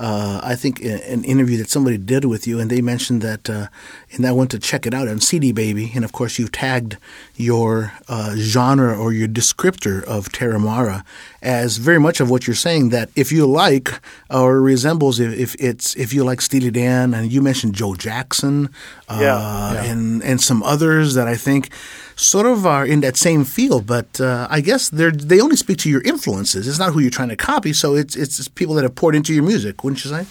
uh, 0.00 0.40
I 0.42 0.54
think, 0.56 0.80
an 0.82 1.22
interview 1.24 1.58
that 1.58 1.68
somebody 1.68 1.98
did 1.98 2.24
with 2.24 2.46
you, 2.48 2.58
and 2.58 2.70
they 2.70 2.80
mentioned 2.80 3.20
that, 3.22 3.50
uh, 3.50 3.66
and 4.12 4.26
I 4.26 4.32
went 4.32 4.50
to 4.52 4.58
check 4.58 4.86
it 4.86 4.94
out 4.94 5.06
on 5.08 5.20
CD 5.20 5.52
Baby, 5.52 5.92
and 5.94 6.04
of 6.04 6.12
course, 6.12 6.38
you 6.40 6.48
tagged 6.48 6.96
your 7.36 7.92
uh, 8.08 8.34
genre 8.36 8.96
or 8.98 9.12
your 9.12 9.28
descriptor 9.28 10.02
of 10.04 10.30
Terramara 10.32 11.04
as 11.42 11.76
very 11.76 11.98
much 12.00 12.20
of 12.20 12.30
what 12.30 12.46
you're 12.46 12.56
saying. 12.68 12.88
That 12.90 13.10
if 13.14 13.30
you 13.30 13.46
like 13.46 14.00
or 14.30 14.60
resembles, 14.60 15.20
if, 15.20 15.32
if 15.38 15.54
it's 15.58 15.94
if 15.96 16.12
you 16.14 16.24
like 16.24 16.40
Steely 16.40 16.70
Dan, 16.70 17.14
and 17.14 17.30
you 17.30 17.42
mentioned 17.42 17.74
Joe 17.74 17.94
Jackson, 17.94 18.68
uh, 19.08 19.18
Yeah. 19.20 19.72
Yeah. 19.74 19.92
and 19.92 20.22
and 20.22 20.40
some 20.40 20.62
others 20.62 21.14
that 21.14 21.28
I 21.28 21.36
think 21.36 21.68
sort 22.16 22.46
of 22.46 22.66
are 22.66 22.84
in 22.86 23.00
that 23.00 23.16
same 23.16 23.44
field, 23.44 23.86
but 23.86 24.20
uh, 24.20 24.46
I 24.50 24.60
guess 24.60 24.90
they're 24.90 25.10
they 25.12 25.40
only 25.40 25.56
speak 25.56 25.78
to 25.78 25.88
your 25.90 26.02
influences. 26.02 26.68
It's 26.68 26.78
not 26.78 26.92
who 26.92 27.00
you're 27.00 27.10
trying 27.10 27.30
to 27.30 27.36
copy, 27.36 27.72
so 27.72 27.94
it's 27.96 28.14
it's 28.16 28.48
people 28.48 28.74
that 28.76 28.82
have 28.84 28.94
poured 28.94 29.14
into 29.14 29.32
your 29.32 29.42
music, 29.44 29.82
wouldn't 29.90 30.04
you 30.04 30.10
say? 30.10 30.26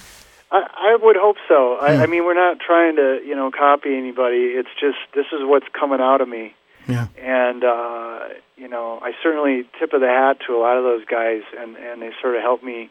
I, 0.51 0.94
I 0.94 0.98
would 1.00 1.16
hope 1.16 1.36
so. 1.48 1.75
I, 1.75 2.04
I 2.04 2.06
mean, 2.08 2.25
we're 2.25 2.34
not 2.34 2.60
trying 2.60 2.96
to, 2.96 3.20
you 3.24 3.36
know, 3.36 3.51
copy 3.51 3.96
anybody. 3.96 4.58
It's 4.58 4.70
just 4.80 4.98
this 5.13 5.28
is 5.32 5.42
what's 5.42 5.68
coming 5.80 6.00
out 6.01 6.22
of 6.22 6.30
me, 6.30 6.56
Yeah, 6.88 7.08
and 7.22 7.63
uh, 7.63 8.20
you 8.58 8.68
know, 8.68 9.00
I 9.01 9.12
certainly 9.22 9.70
tip 9.80 9.94
of 9.94 10.01
the 10.01 10.08
hat 10.08 10.38
to 10.48 10.56
a 10.56 10.60
lot 10.60 10.78
of 10.78 10.84
those 10.84 11.06
guys, 11.06 11.44
and 11.58 11.75
and 11.75 12.01
they 12.01 12.12
sort 12.22 12.36
of 12.36 12.42
help 12.42 12.63
me 12.63 12.89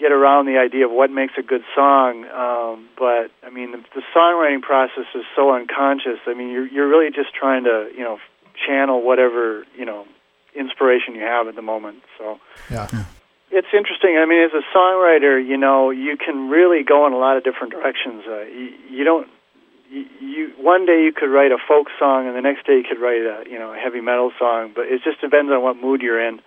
get 0.00 0.12
around 0.12 0.46
the 0.46 0.58
idea 0.58 0.86
of 0.86 0.92
what 0.92 1.10
makes 1.10 1.34
a 1.38 1.42
good 1.42 1.62
song. 1.74 2.24
Um, 2.24 2.88
but 2.98 3.30
I 3.44 3.50
mean, 3.50 3.70
the, 3.70 3.78
the 3.94 4.02
songwriting 4.14 4.62
process 4.62 5.06
is 5.14 5.24
so 5.36 5.54
unconscious. 5.54 6.18
I 6.26 6.34
mean, 6.34 6.50
you're 6.50 6.66
you're 6.66 6.88
really 6.88 7.12
just 7.12 7.32
trying 7.32 7.62
to, 7.64 7.88
you 7.96 8.02
know, 8.02 8.18
channel 8.66 9.06
whatever 9.06 9.64
you 9.78 9.84
know 9.84 10.04
inspiration 10.56 11.14
you 11.14 11.22
have 11.22 11.46
at 11.46 11.54
the 11.54 11.62
moment. 11.62 12.02
So. 12.18 12.40
Yeah. 12.72 12.88
It's 13.50 13.68
interesting. 13.72 14.18
I 14.18 14.26
mean, 14.26 14.42
as 14.42 14.50
a 14.52 14.64
songwriter, 14.76 15.44
you 15.44 15.56
know, 15.56 15.90
you 15.90 16.16
can 16.16 16.50
really 16.50 16.82
go 16.82 17.06
in 17.06 17.12
a 17.12 17.18
lot 17.18 17.36
of 17.36 17.44
different 17.44 17.72
directions. 17.72 18.24
Uh, 18.26 18.42
you, 18.42 18.72
you 18.90 19.04
don't. 19.04 19.28
You, 19.88 20.04
you 20.20 20.52
one 20.58 20.84
day 20.84 21.04
you 21.04 21.12
could 21.12 21.30
write 21.30 21.52
a 21.52 21.58
folk 21.68 21.86
song, 21.98 22.26
and 22.26 22.36
the 22.36 22.42
next 22.42 22.66
day 22.66 22.74
you 22.74 22.82
could 22.82 23.00
write 23.00 23.22
a 23.22 23.44
you 23.48 23.58
know 23.58 23.72
a 23.72 23.76
heavy 23.76 24.00
metal 24.00 24.32
song. 24.38 24.72
But 24.74 24.86
it 24.86 25.00
just 25.04 25.20
depends 25.20 25.52
on 25.52 25.62
what 25.62 25.76
mood 25.76 26.02
you're 26.02 26.20
in. 26.20 26.40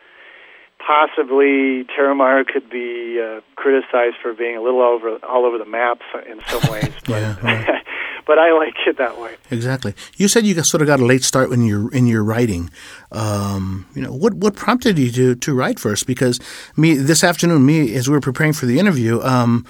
Possibly, 0.85 1.83
Terramara 1.85 2.47
could 2.47 2.69
be 2.69 3.21
uh, 3.21 3.41
criticized 3.55 4.15
for 4.21 4.33
being 4.33 4.55
a 4.57 4.61
little 4.61 4.81
over 4.81 5.17
all 5.27 5.45
over 5.45 5.57
the 5.57 5.65
map 5.65 5.99
in 6.29 6.39
some 6.47 6.61
ways. 6.71 6.91
But, 7.05 7.21
Yeah, 7.21 7.35
right. 7.43 7.83
but 8.25 8.39
I 8.39 8.51
like 8.53 8.73
it 8.87 8.97
that 8.97 9.19
way. 9.19 9.35
exactly. 9.51 9.93
You 10.17 10.27
said 10.27 10.45
you 10.45 10.55
sort 10.63 10.81
of 10.81 10.87
got 10.87 10.99
a 10.99 11.05
late 11.05 11.23
start 11.23 11.51
in 11.51 11.65
your 11.65 11.93
in 11.93 12.07
your 12.07 12.23
writing. 12.23 12.69
Um, 13.11 13.85
you 13.93 14.01
know, 14.01 14.13
what 14.13 14.33
what 14.35 14.55
prompted 14.55 14.97
you 14.97 15.11
to 15.11 15.35
to 15.35 15.53
write 15.53 15.79
first? 15.79 16.07
Because 16.07 16.39
me 16.75 16.95
this 16.95 17.23
afternoon, 17.23 17.65
me 17.65 17.93
as 17.95 18.07
we 18.07 18.13
were 18.13 18.21
preparing 18.21 18.53
for 18.53 18.65
the 18.65 18.79
interview. 18.79 19.21
Um, 19.21 19.65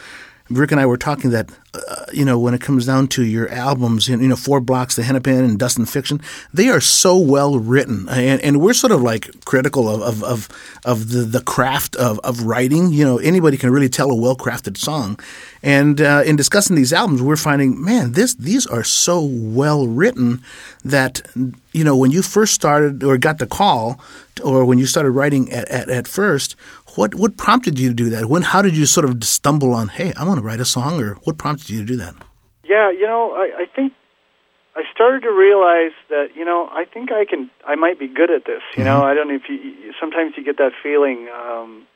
Rick 0.50 0.72
and 0.72 0.82
I 0.82 0.86
were 0.86 0.98
talking 0.98 1.30
that, 1.30 1.52
uh, 1.74 2.06
you 2.12 2.26
know, 2.26 2.40
when 2.40 2.54
it 2.54 2.62
comes 2.62 2.86
down 2.88 3.08
to 3.10 3.24
your 3.24 3.50
albums, 3.50 4.08
you 4.10 4.18
know, 4.18 4.36
Four 4.36 4.60
Blocks, 4.60 4.96
to 4.96 5.04
Hennepin, 5.04 5.44
and 5.44 5.60
Dust 5.60 5.78
and 5.78 5.88
Fiction, 5.88 6.22
they 6.54 6.70
are 6.70 6.82
so 6.82 7.18
well 7.18 7.60
written. 7.60 8.10
And, 8.10 8.42
and 8.42 8.60
we're 8.60 8.74
sort 8.74 8.92
of 8.92 9.02
like 9.02 9.46
critical 9.46 9.88
of, 9.88 10.02
of, 10.02 10.24
of, 10.24 10.50
of 10.86 11.10
the, 11.10 11.20
the 11.20 11.42
craft 11.42 11.96
of, 11.98 12.20
of 12.20 12.44
writing. 12.44 12.92
You 12.92 13.06
know, 13.06 13.18
anybody 13.20 13.58
can 13.58 13.70
really 13.70 13.90
tell 13.90 14.10
a 14.10 14.16
well 14.16 14.36
crafted 14.36 14.78
song. 14.78 15.20
And 15.62 16.02
uh, 16.02 16.24
in 16.26 16.36
discussing 16.36 16.76
these 16.76 16.94
albums, 16.94 17.22
we're 17.22 17.36
finding, 17.36 17.84
man, 17.84 18.14
this 18.14 18.34
these 18.34 18.66
are 18.66 18.84
so 18.84 19.22
well 19.22 19.86
written 19.88 20.42
that, 20.84 21.22
you 21.74 21.84
know, 21.84 21.96
when 21.96 22.12
you 22.12 22.22
first 22.22 22.54
started 22.54 23.04
or 23.04 23.18
got 23.18 23.38
the 23.38 23.46
call, 23.48 24.00
or 24.44 24.66
when 24.66 24.80
you 24.80 24.86
started 24.86 25.12
writing 25.12 25.52
at, 25.52 25.68
at, 25.70 25.90
at 25.90 26.08
first, 26.08 26.56
what 27.00 27.16
what 27.16 27.38
prompted 27.38 27.80
you 27.80 27.88
to 27.90 27.96
do 27.96 28.10
that? 28.10 28.26
When 28.26 28.42
how 28.42 28.62
did 28.62 28.76
you 28.76 28.86
sort 28.86 29.06
of 29.06 29.24
stumble 29.24 29.74
on, 29.74 29.88
hey, 29.88 30.12
I 30.18 30.26
want 30.28 30.38
to 30.40 30.46
write 30.46 30.60
a 30.60 30.66
song, 30.66 31.02
or 31.02 31.14
what 31.24 31.38
prompted 31.38 31.70
you 31.70 31.80
to 31.80 31.86
do 31.86 31.96
that? 31.96 32.14
Yeah, 32.66 32.92
you 32.92 33.08
know, 33.08 33.32
I, 33.34 33.64
I 33.64 33.66
think 33.74 33.94
I 34.76 34.84
started 34.94 35.22
to 35.22 35.32
realize 35.32 35.96
that 36.10 36.36
you 36.36 36.44
know 36.44 36.68
I 36.72 36.84
think 36.84 37.12
I 37.14 37.24
can 37.24 37.50
I 37.66 37.76
might 37.76 37.98
be 38.00 38.08
good 38.10 38.30
at 38.30 38.44
this. 38.46 38.62
You 38.76 38.84
know, 38.84 39.02
I 39.02 39.14
don't 39.14 39.30
know 39.30 39.36
if 39.36 39.48
you 39.48 39.94
sometimes 40.00 40.34
you 40.36 40.44
get 40.44 40.58
that 40.58 40.74
feeling, 40.84 41.30
um, 41.30 41.88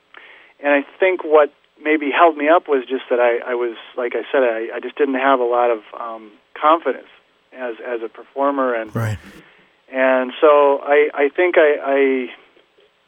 and 0.64 0.72
I 0.72 0.82
think 1.00 1.24
what 1.26 1.52
maybe 1.84 2.10
held 2.10 2.38
me 2.38 2.48
up 2.48 2.70
was 2.70 2.86
just 2.88 3.04
that 3.10 3.20
I, 3.20 3.52
I 3.52 3.56
was 3.56 3.76
like 3.98 4.14
I 4.16 4.24
said 4.32 4.44
I, 4.44 4.78
I 4.78 4.80
just 4.80 4.98
didn't 4.98 5.20
have 5.20 5.42
a 5.42 5.50
lot 5.58 5.70
of 5.70 5.82
um, 6.00 6.32
confidence 6.60 7.12
as 7.52 7.76
as 7.86 8.00
a 8.02 8.08
performer 8.10 8.74
and 8.74 8.96
Right. 8.96 9.18
and 9.92 10.32
so 10.40 10.80
I 10.82 11.10
I 11.14 11.30
think 11.36 11.56
I, 11.58 11.70
I 11.84 12.30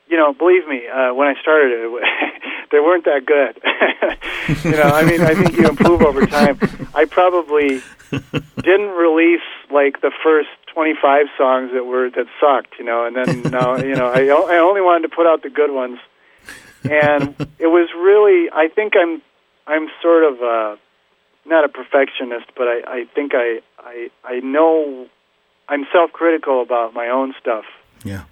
you 0.07 0.17
know 0.17 0.33
believe 0.33 0.67
me 0.67 0.87
uh, 0.87 1.13
when 1.13 1.27
I 1.27 1.39
started 1.41 1.71
it 1.73 1.91
they 2.71 2.79
weren't 2.79 3.05
that 3.05 3.25
good. 3.25 3.61
You 4.63 4.71
know 4.71 4.83
I 4.83 5.03
mean 5.03 5.21
I 5.21 5.33
think 5.33 5.57
you 5.57 5.67
improve 5.67 6.01
over 6.03 6.25
time. 6.27 6.59
I 6.93 7.05
probably 7.05 7.81
didn't 8.11 8.91
release 8.91 9.41
like 9.71 10.01
the 10.01 10.11
first 10.23 10.49
25 10.73 11.25
songs 11.35 11.71
that 11.73 11.83
were 11.85 12.11
that 12.11 12.27
sucked 12.39 12.77
you 12.77 12.85
know 12.85 13.05
and 13.05 13.15
then 13.15 13.41
now 13.51 13.77
you 13.77 13.95
know 13.95 14.07
I 14.13 14.57
only 14.59 14.81
wanted 14.81 15.09
to 15.09 15.15
put 15.15 15.25
out 15.25 15.41
the 15.41 15.49
good 15.49 15.71
ones. 15.71 15.97
And 16.83 17.35
it 17.57 17.67
was 17.67 17.89
really 17.97 18.51
I 18.53 18.67
think 18.67 18.93
I'm 18.95 19.21
I'm 19.65 19.89
sort 20.01 20.23
of 20.23 20.41
uh 20.43 20.75
not 21.45 21.65
a 21.65 21.69
perfectionist 21.69 22.45
but 22.55 22.67
I 22.67 22.81
I 22.87 23.05
think 23.15 23.31
I 23.33 23.61
I 23.79 24.11
I 24.23 24.39
know 24.41 25.07
I'm 25.67 25.87
self-critical 25.91 26.61
about 26.61 26.93
my 26.93 27.09
own 27.09 27.33
stuff. 27.41 27.65
Yeah. 28.03 28.25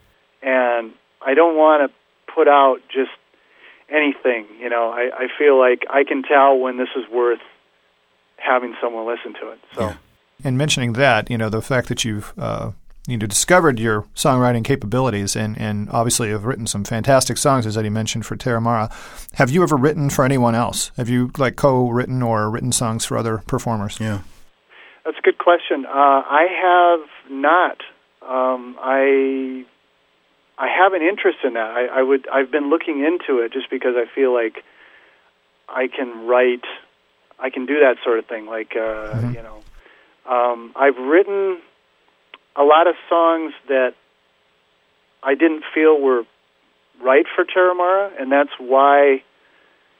and 0.43 0.93
I 1.25 1.33
don't 1.33 1.55
want 1.57 1.89
to 1.89 2.33
put 2.33 2.47
out 2.47 2.79
just 2.89 3.11
anything. 3.89 4.45
You 4.59 4.69
know, 4.69 4.89
I, 4.89 5.09
I 5.13 5.27
feel 5.37 5.57
like 5.57 5.83
I 5.89 6.03
can 6.03 6.23
tell 6.23 6.57
when 6.57 6.77
this 6.77 6.89
is 6.95 7.03
worth 7.11 7.41
having 8.37 8.75
someone 8.81 9.07
listen 9.07 9.33
to 9.41 9.51
it. 9.51 9.59
So. 9.75 9.81
Yeah. 9.81 9.95
And 10.43 10.57
mentioning 10.57 10.93
that, 10.93 11.29
you 11.29 11.37
know, 11.37 11.49
the 11.49 11.61
fact 11.61 11.87
that 11.87 12.03
you've 12.03 12.33
uh, 12.37 12.71
you 13.07 13.17
know 13.17 13.27
discovered 13.27 13.79
your 13.79 14.03
songwriting 14.15 14.63
capabilities 14.63 15.35
and, 15.35 15.57
and 15.57 15.89
obviously 15.89 16.29
have 16.29 16.45
written 16.45 16.67
some 16.67 16.83
fantastic 16.83 17.37
songs, 17.37 17.65
as 17.65 17.77
Eddie 17.77 17.89
mentioned 17.89 18.25
for 18.25 18.35
Terramara. 18.35 18.91
Have 19.33 19.51
you 19.51 19.63
ever 19.63 19.75
written 19.75 20.09
for 20.09 20.25
anyone 20.25 20.55
else? 20.55 20.91
Have 20.97 21.09
you 21.09 21.31
like 21.37 21.55
co-written 21.55 22.21
or 22.21 22.49
written 22.49 22.71
songs 22.71 23.05
for 23.05 23.17
other 23.17 23.39
performers? 23.39 23.99
Yeah. 23.99 24.21
That's 25.05 25.17
a 25.17 25.21
good 25.21 25.37
question. 25.37 25.85
Uh, 25.85 26.23
I 26.25 26.47
have 26.61 27.31
not. 27.31 27.77
Um, 28.21 28.77
I 28.79 29.65
I 30.57 30.67
have 30.67 30.93
an 30.93 31.01
interest 31.01 31.39
in 31.43 31.53
that. 31.53 31.71
I, 31.71 31.99
I 31.99 32.01
would. 32.03 32.27
I've 32.29 32.51
been 32.51 32.69
looking 32.69 32.99
into 32.99 33.41
it 33.41 33.51
just 33.53 33.69
because 33.69 33.95
I 33.95 34.05
feel 34.13 34.33
like 34.33 34.63
I 35.67 35.87
can 35.87 36.27
write. 36.27 36.63
I 37.39 37.49
can 37.49 37.65
do 37.65 37.79
that 37.79 37.95
sort 38.03 38.19
of 38.19 38.25
thing. 38.27 38.45
Like 38.45 38.75
uh, 38.75 38.79
Mhm. 38.79 39.33
you 39.33 39.41
know, 39.41 39.59
um, 40.29 40.71
I've 40.75 40.97
written 40.97 41.59
a 42.55 42.63
lot 42.63 42.87
of 42.87 42.95
songs 43.09 43.53
that 43.67 43.93
I 45.23 45.33
didn't 45.35 45.63
feel 45.73 45.99
were 45.99 46.23
right 47.01 47.25
for 47.35 47.43
Terramara, 47.45 48.11
and 48.21 48.31
that's 48.31 48.51
why 48.59 49.23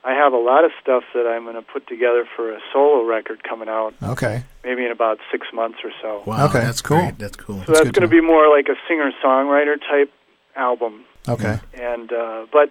I 0.04 0.14
have 0.14 0.34
a 0.34 0.38
lot 0.38 0.66
of 0.66 0.72
stuff 0.82 1.04
that 1.16 1.26
I'm 1.26 1.44
going 1.44 1.56
to 1.56 1.62
put 1.64 1.88
together 1.88 2.26
for 2.36 2.54
a 2.54 2.60
solo 2.72 3.04
record 3.06 3.42
coming 3.44 3.70
out 3.70 3.94
Okay. 4.04 4.44
maybe 4.64 4.86
in 4.86 4.92
about 4.92 5.18
six 5.32 5.48
months 5.54 5.80
or 5.84 5.92
so. 6.02 6.24
Wow. 6.28 6.46
Okay, 6.48 6.60
That's 6.60 6.82
cool. 6.82 7.00
Great. 7.00 7.18
That's 7.18 7.38
cool. 7.38 7.64
So 7.66 7.72
That's 7.72 7.86
that's 7.86 7.92
going 7.98 8.08
to 8.08 8.14
be 8.14 8.22
more 8.22 8.50
like 8.56 8.68
a 8.68 8.76
singer-songwriter 8.88 9.80
type 9.80 10.12
album. 10.56 11.06
Okay. 11.28 11.60
And 11.74 12.12
uh, 12.12 12.46
but 12.52 12.70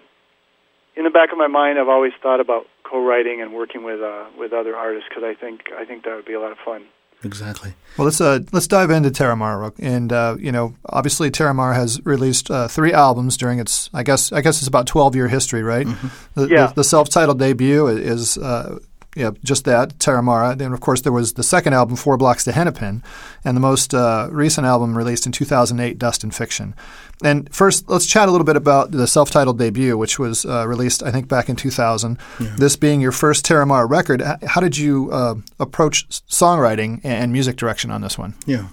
in 0.95 1.03
the 1.03 1.09
back 1.09 1.31
of 1.31 1.37
my 1.37 1.47
mind, 1.47 1.79
I've 1.79 1.89
always 1.89 2.13
thought 2.21 2.39
about 2.39 2.65
co-writing 2.83 3.41
and 3.41 3.53
working 3.53 3.83
with 3.83 4.01
uh, 4.01 4.25
with 4.37 4.53
other 4.53 4.75
artists 4.75 5.09
because 5.09 5.23
I 5.23 5.33
think 5.33 5.61
I 5.77 5.85
think 5.85 6.03
that 6.05 6.15
would 6.15 6.25
be 6.25 6.33
a 6.33 6.39
lot 6.39 6.51
of 6.51 6.57
fun. 6.63 6.85
Exactly. 7.25 7.73
Well, 7.97 8.03
let's 8.05 8.19
uh, 8.19 8.39
let's 8.51 8.67
dive 8.67 8.89
into 8.91 9.09
Terramara, 9.09 9.73
and 9.79 10.11
uh, 10.11 10.35
you 10.37 10.51
know, 10.51 10.75
obviously 10.85 11.31
Terramara 11.31 11.73
has 11.73 12.03
released 12.05 12.51
uh, 12.51 12.67
three 12.67 12.91
albums 12.91 13.37
during 13.37 13.59
its, 13.59 13.89
I 13.93 14.03
guess, 14.03 14.33
I 14.33 14.41
guess 14.41 14.57
it's 14.57 14.67
about 14.67 14.87
twelve 14.87 15.15
year 15.15 15.29
history, 15.29 15.63
right? 15.63 15.87
The, 16.35 16.47
Yeah. 16.49 16.67
the, 16.67 16.73
the 16.75 16.83
self 16.83 17.07
titled 17.07 17.39
debut 17.39 17.87
is, 17.87 18.37
uh, 18.37 18.77
yeah, 19.15 19.31
just 19.43 19.65
that 19.65 19.97
Terramara. 19.99 20.57
Then, 20.57 20.73
of 20.73 20.79
course, 20.79 21.01
there 21.01 21.11
was 21.11 21.33
the 21.33 21.43
second 21.43 21.73
album, 21.73 21.95
Four 21.95 22.17
Blocks 22.17 22.43
to 22.45 22.51
Hennepin, 22.51 23.03
and 23.45 23.55
the 23.55 23.61
most 23.61 23.93
uh, 23.93 24.27
recent 24.31 24.65
album 24.65 24.97
released 24.97 25.25
in 25.25 25.31
two 25.31 25.45
thousand 25.45 25.79
eight, 25.79 25.97
Dust 25.99 26.23
and 26.23 26.33
Fiction. 26.33 26.75
And 27.23 27.53
first, 27.53 27.87
let's 27.89 28.05
chat 28.05 28.27
a 28.27 28.31
little 28.31 28.45
bit 28.45 28.55
about 28.55 28.91
the 28.91 29.07
self 29.07 29.29
titled 29.29 29.59
debut, 29.59 29.97
which 29.97 30.19
was 30.19 30.45
uh, 30.45 30.67
released, 30.67 31.03
I 31.03 31.11
think, 31.11 31.27
back 31.27 31.47
in 31.47 31.55
two 31.55 31.71
thousand. 31.71 32.17
This 32.57 32.75
being 32.75 33.01
your 33.01 33.11
first 33.11 33.45
Terramara 33.45 33.89
record, 33.89 34.21
how 34.45 34.61
did 34.61 34.77
you 34.77 35.09
uh, 35.11 35.35
approach 35.59 36.07
songwriting 36.09 37.01
and 37.03 37.31
music 37.31 37.55
direction 37.55 37.91
on 37.91 38.01
this 38.01 38.17
one? 38.17 38.33
Yeah. 38.45 38.67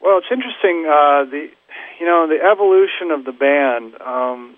Well, 0.00 0.18
it's 0.18 0.28
interesting. 0.30 0.86
Uh, 0.86 1.24
the 1.30 1.48
you 2.00 2.06
know 2.06 2.28
the 2.28 2.38
evolution 2.40 3.10
of 3.10 3.24
the 3.24 3.32
band. 3.32 4.00
Um, 4.00 4.57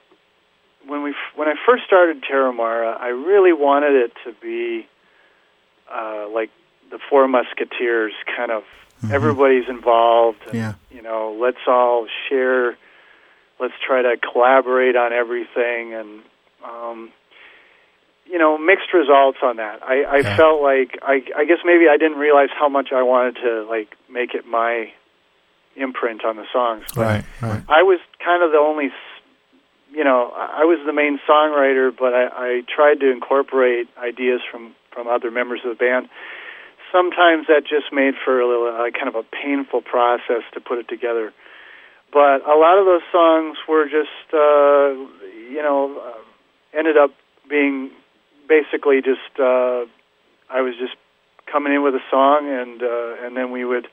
when 0.91 1.03
we 1.05 1.15
when 1.37 1.47
I 1.49 1.55
first 1.65 1.85
started 1.87 2.23
Terramara, 2.23 2.99
I 3.01 3.09
really 3.09 3.53
wanted 3.53 3.95
it 3.95 4.13
to 4.25 4.33
be 4.43 4.89
uh, 5.91 6.29
like 6.29 6.51
the 6.91 6.99
Four 7.09 7.29
Musketeers, 7.29 8.13
kind 8.37 8.51
of 8.51 8.65
everybody's 9.11 9.69
involved. 9.69 10.39
And, 10.47 10.55
Yeah. 10.55 10.75
You 10.91 11.03
know, 11.03 11.39
let's 11.41 11.63
all 11.69 12.07
share. 12.29 12.77
Let's 13.61 13.75
try 13.87 14.03
to 14.03 14.17
collaborate 14.33 14.97
on 14.97 15.13
everything, 15.13 15.95
and 15.95 16.23
um, 16.65 17.13
you 18.27 18.39
know, 18.39 18.59
mixed 18.59 18.93
results 18.93 19.39
on 19.43 19.57
that. 19.57 19.83
I, 19.83 20.03
I 20.03 20.17
Yeah. 20.19 20.37
felt 20.37 20.61
like 20.63 20.99
I, 21.03 21.23
I 21.37 21.45
guess 21.45 21.59
maybe 21.65 21.85
I 21.89 21.97
didn't 21.97 22.19
realize 22.19 22.49
how 22.59 22.69
much 22.69 22.89
I 22.93 23.03
wanted 23.03 23.37
to 23.37 23.65
like 23.69 23.97
make 24.11 24.35
it 24.35 24.47
my 24.47 24.93
imprint 25.77 26.25
on 26.25 26.37
the 26.37 26.47
songs. 26.53 26.85
But 26.95 27.07
Right, 27.07 27.25
right. 27.41 27.63
I 27.69 27.83
was 27.83 28.01
kind 28.25 28.43
of 28.43 28.51
the 28.51 28.59
only, 28.59 28.91
you 29.93 30.05
know, 30.05 30.31
I 30.35 30.65
was 30.65 30.79
the 30.87 30.93
main 30.93 31.19
songwriter, 31.29 31.91
but 31.97 32.15
I, 32.15 32.27
I 32.33 32.63
tried 32.69 33.01
to 33.01 33.11
incorporate 33.11 33.89
ideas 33.99 34.41
from 34.51 34.75
from 34.93 35.07
other 35.07 35.31
members 35.31 35.61
of 35.65 35.71
the 35.71 35.77
band. 35.77 36.09
Sometimes 36.93 37.47
that 37.47 37.63
just 37.63 37.93
made 37.93 38.15
for 38.25 38.41
a 38.41 38.47
little 38.47 38.67
uh, 38.67 38.91
kind 38.91 39.09
of 39.09 39.15
a 39.15 39.23
painful 39.23 39.83
process 39.83 40.43
to 40.55 40.61
put 40.61 40.79
it 40.79 40.89
together. 40.89 41.33
But 42.13 42.43
a 42.43 42.59
lot 42.59 42.79
of 42.79 42.87
those 42.87 43.07
songs 43.13 43.57
were 43.69 43.85
just, 43.85 44.35
uh, 44.35 44.99
you 45.49 45.63
know, 45.63 46.03
uh, 46.03 46.79
ended 46.79 46.97
up 46.97 47.11
being 47.49 47.91
basically 48.49 49.03
just. 49.03 49.39
Uh, 49.39 49.87
I 50.53 50.63
was 50.63 50.75
just 50.81 50.95
coming 51.51 51.73
in 51.73 51.83
with 51.83 51.95
a 51.95 52.03
song, 52.11 52.49
and 52.51 52.83
uh, 52.83 53.27
and 53.27 53.37
then 53.37 53.51
we 53.53 53.65
would 53.65 53.87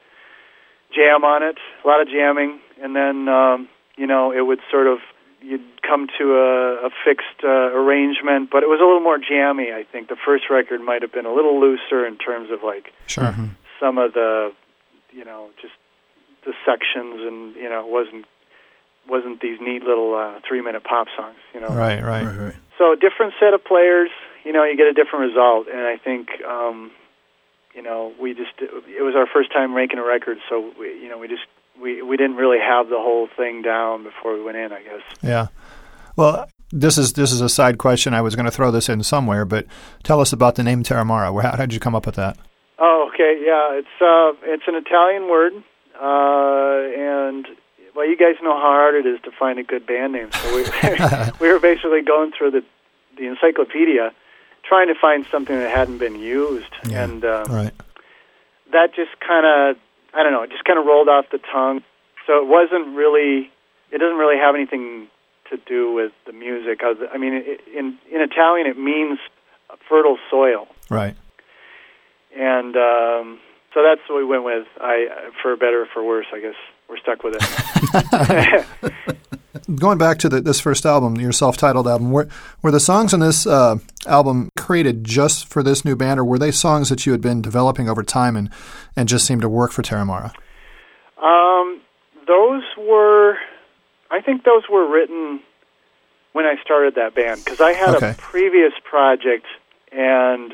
jam 0.95 1.23
on 1.23 1.43
it, 1.43 1.57
a 1.83 1.87
lot 1.87 2.01
of 2.01 2.07
jamming, 2.07 2.59
and 2.81 2.95
then 2.95 3.29
um, 3.29 3.69
you 3.95 4.07
know 4.07 4.31
it 4.31 4.41
would 4.41 4.59
sort 4.71 4.87
of 4.87 4.99
you'd 5.41 5.81
come 5.81 6.07
to 6.17 6.35
a, 6.35 6.87
a 6.87 6.89
fixed 7.05 7.43
uh, 7.43 7.47
arrangement, 7.47 8.49
but 8.51 8.63
it 8.63 8.67
was 8.69 8.79
a 8.81 8.85
little 8.85 8.99
more 9.01 9.17
jammy. 9.17 9.71
I 9.71 9.83
think 9.83 10.09
the 10.09 10.17
first 10.25 10.45
record 10.49 10.81
might 10.81 11.01
have 11.01 11.11
been 11.11 11.25
a 11.25 11.33
little 11.33 11.59
looser 11.59 12.05
in 12.05 12.17
terms 12.17 12.49
of 12.51 12.63
like 12.63 12.93
Sure. 13.07 13.33
some 13.79 13.97
of 13.97 14.13
the, 14.13 14.51
you 15.11 15.23
know, 15.25 15.49
just 15.61 15.73
the 16.45 16.53
sections, 16.65 17.21
and 17.21 17.55
you 17.55 17.69
know, 17.69 17.81
it 17.85 17.91
wasn't 17.91 18.25
wasn't 19.07 19.39
these 19.39 19.57
neat 19.61 19.83
little 19.83 20.15
uh, 20.15 20.39
three 20.47 20.61
minute 20.61 20.83
pop 20.83 21.07
songs, 21.15 21.37
you 21.53 21.61
know. 21.61 21.69
Right, 21.69 22.03
right. 22.03 22.25
Right. 22.25 22.37
Right. 22.37 22.55
So 22.77 22.93
a 22.93 22.95
different 22.95 23.33
set 23.39 23.53
of 23.53 23.63
players, 23.63 24.09
you 24.43 24.51
know, 24.53 24.63
you 24.63 24.75
get 24.77 24.87
a 24.87 24.93
different 24.93 25.29
result, 25.29 25.67
and 25.67 25.79
I 25.81 25.97
think, 25.97 26.27
um, 26.47 26.91
you 27.73 27.81
know, 27.81 28.13
we 28.19 28.33
just 28.33 28.51
it 28.59 29.03
was 29.03 29.15
our 29.15 29.27
first 29.27 29.51
time 29.53 29.73
making 29.73 29.99
a 29.99 30.03
record, 30.03 30.37
so 30.49 30.71
we, 30.79 30.87
you 31.01 31.09
know, 31.09 31.17
we 31.17 31.27
just 31.27 31.43
we 31.81 32.01
we 32.01 32.17
didn't 32.17 32.35
really 32.37 32.59
have 32.59 32.87
the 32.89 32.97
whole 32.97 33.27
thing 33.37 33.61
down 33.61 34.03
before 34.03 34.33
we 34.35 34.43
went 34.43 34.57
in, 34.57 34.71
I 34.71 34.81
guess. 34.81 35.01
Yeah. 35.21 35.47
Well, 36.15 36.47
this 36.71 36.97
is 36.97 37.13
this 37.13 37.31
is 37.31 37.41
a 37.41 37.49
side 37.49 37.77
question. 37.77 38.13
I 38.13 38.21
was 38.21 38.35
going 38.35 38.45
to 38.45 38.51
throw 38.51 38.71
this 38.71 38.89
in 38.89 39.03
somewhere, 39.03 39.45
but 39.45 39.65
tell 40.03 40.19
us 40.19 40.33
about 40.33 40.55
the 40.55 40.63
name 40.63 40.83
Terramara. 40.83 41.41
How 41.43 41.55
did 41.57 41.73
you 41.73 41.79
come 41.79 41.95
up 41.95 42.05
with 42.05 42.15
that? 42.15 42.37
Oh, 42.79 43.09
okay, 43.13 43.41
yeah, 43.45 43.73
it's 43.79 44.01
uh, 44.01 44.33
it's 44.51 44.63
an 44.67 44.75
Italian 44.75 45.29
word, 45.29 45.53
uh, 45.95 46.99
and 46.99 47.47
well, 47.95 48.07
you 48.07 48.17
guys 48.17 48.35
know 48.43 48.53
how 48.53 48.61
hard 48.61 48.95
it 48.95 49.05
is 49.07 49.19
to 49.23 49.31
find 49.31 49.57
a 49.59 49.63
good 49.63 49.85
band 49.87 50.13
name. 50.13 50.29
So 50.31 50.55
we 50.55 50.63
we 51.39 51.51
were 51.51 51.59
basically 51.59 52.01
going 52.01 52.31
through 52.37 52.51
the 52.51 52.63
the 53.17 53.25
encyclopedia, 53.27 54.11
trying 54.63 54.87
to 54.87 54.95
find 54.99 55.25
something 55.31 55.57
that 55.57 55.75
hadn't 55.75 55.97
been 55.97 56.19
used, 56.19 56.71
Yeah. 56.87 57.03
and 57.03 57.25
uh, 57.25 57.45
Right. 57.49 57.71
that 58.71 58.93
just 58.95 59.19
kind 59.25 59.45
of 59.45 59.77
I 60.17 60.23
don't 60.23 60.31
know, 60.33 60.41
it 60.43 60.49
just 60.49 60.63
kind 60.65 60.79
of 60.79 60.85
rolled 60.85 61.07
off 61.09 61.25
the 61.31 61.37
tongue. 61.51 61.83
So 62.25 62.39
it 62.41 62.47
wasn't 62.47 62.95
really, 62.95 63.51
it 63.91 63.99
doesn't 63.99 64.17
really 64.17 64.37
have 64.37 64.55
anything 64.55 65.07
to 65.51 65.57
do 65.65 65.93
with 65.93 66.11
the 66.25 66.33
music. 66.33 66.81
I 66.83 67.17
mean, 67.17 67.33
it, 67.35 67.61
in 67.73 67.97
in 68.11 68.21
Italian, 68.21 68.67
it 68.67 68.77
means 68.77 69.19
fertile 69.87 70.17
soil, 70.29 70.67
Right. 70.89 71.15
and 72.35 72.75
um, 72.75 73.39
so 73.73 73.83
that's 73.83 74.01
what 74.09 74.17
we 74.17 74.25
went 74.25 74.43
with. 74.43 74.67
I, 74.81 75.29
for 75.41 75.55
better 75.55 75.83
or 75.83 75.87
for 75.93 76.03
worse, 76.03 76.25
I 76.33 76.39
guess 76.41 76.55
we're 76.89 76.97
stuck 76.97 77.23
with 77.23 77.35
it. 77.39 79.17
Going 79.75 79.97
back 79.97 80.17
to 80.19 80.29
the, 80.29 80.39
this 80.39 80.59
first 80.61 80.85
album, 80.85 81.15
your 81.17 81.33
self-titled 81.33 81.87
album, 81.87 82.11
were, 82.11 82.29
were 82.61 82.71
the 82.71 82.79
songs 82.79 83.13
on 83.13 83.19
this 83.19 83.45
uh, 83.45 83.79
album 84.05 84.49
created 84.57 85.03
just 85.03 85.47
for 85.47 85.61
this 85.61 85.83
new 85.83 85.95
band, 85.95 86.19
or 86.19 86.23
were 86.23 86.39
they 86.39 86.51
songs 86.51 86.87
that 86.89 87.05
you 87.05 87.11
had 87.11 87.21
been 87.21 87.41
developing 87.41 87.89
over 87.89 88.01
time 88.01 88.37
and, 88.37 88.49
and 88.95 89.09
just 89.09 89.25
seemed 89.25 89.41
to 89.41 89.49
work 89.49 89.71
for 89.73 89.81
Terramara? 89.81 90.33
Um, 91.21 91.81
those 92.27 92.63
were, 92.77 93.35
I 94.09 94.21
think 94.21 94.45
those 94.45 94.63
were 94.71 94.89
written 94.89 95.41
when 96.31 96.45
I 96.45 96.55
started 96.63 96.95
that 96.95 97.13
band 97.13 97.43
because 97.43 97.59
I 97.59 97.73
had 97.73 97.95
Okay. 97.95 98.11
a 98.11 98.13
previous 98.15 98.73
project 98.89 99.47
and 99.91 100.53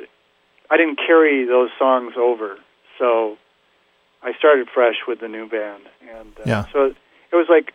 I 0.72 0.78
didn't 0.78 0.98
carry 1.06 1.46
those 1.46 1.70
songs 1.78 2.14
over, 2.18 2.58
so 2.98 3.38
I 4.24 4.34
started 4.40 4.70
fresh 4.74 4.96
with 5.08 5.20
the 5.20 5.28
new 5.28 5.48
band, 5.48 5.84
and 6.02 6.30
uh, 6.40 6.44
Yeah. 6.48 6.66
so 6.74 6.86
it 7.32 7.36
was 7.36 7.46
like, 7.48 7.74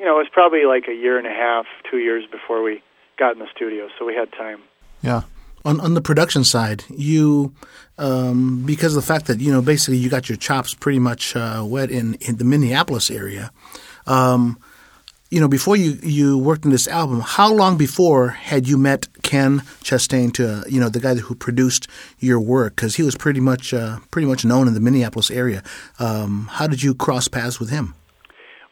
you 0.00 0.06
know, 0.06 0.14
it 0.16 0.22
was 0.22 0.28
probably 0.32 0.64
like 0.64 0.88
a 0.88 0.94
year 0.94 1.18
and 1.18 1.26
a 1.26 1.30
half, 1.30 1.66
two 1.90 1.98
years 1.98 2.24
before 2.32 2.62
we 2.62 2.82
got 3.18 3.34
in 3.34 3.38
the 3.38 3.48
studio, 3.54 3.88
so 3.98 4.06
we 4.06 4.14
had 4.14 4.32
time. 4.32 4.62
Yeah. 5.02 5.22
On 5.62 5.78
on 5.78 5.92
the 5.92 6.00
production 6.00 6.42
side, 6.42 6.84
you 6.88 7.54
um, 7.98 8.62
because 8.64 8.96
of 8.96 9.02
the 9.02 9.06
fact 9.06 9.26
that 9.26 9.40
you 9.40 9.52
know 9.52 9.60
basically 9.60 9.98
you 9.98 10.08
got 10.08 10.26
your 10.26 10.38
chops 10.38 10.72
pretty 10.72 10.98
much 10.98 11.36
uh, 11.36 11.62
wet 11.66 11.90
in, 11.90 12.14
in 12.14 12.38
the 12.38 12.44
Minneapolis 12.44 13.10
area. 13.10 13.52
Um, 14.06 14.58
you 15.30 15.38
know, 15.38 15.48
before 15.48 15.76
you, 15.76 15.98
you 16.02 16.38
worked 16.38 16.64
on 16.64 16.72
this 16.72 16.88
album, 16.88 17.20
how 17.20 17.52
long 17.52 17.76
before 17.76 18.30
had 18.30 18.66
you 18.66 18.76
met 18.76 19.06
Ken 19.22 19.60
Chastain, 19.84 20.32
to 20.32 20.64
you 20.66 20.80
know 20.80 20.88
the 20.88 20.98
guy 20.98 21.14
who 21.16 21.34
produced 21.34 21.88
your 22.18 22.40
work? 22.40 22.74
Because 22.74 22.96
he 22.96 23.02
was 23.02 23.14
pretty 23.14 23.40
much 23.40 23.74
uh, 23.74 23.98
pretty 24.10 24.26
much 24.26 24.46
known 24.46 24.66
in 24.66 24.72
the 24.72 24.80
Minneapolis 24.80 25.30
area. 25.30 25.62
Um, 25.98 26.48
how 26.52 26.66
did 26.66 26.82
you 26.82 26.94
cross 26.94 27.28
paths 27.28 27.60
with 27.60 27.68
him? 27.68 27.94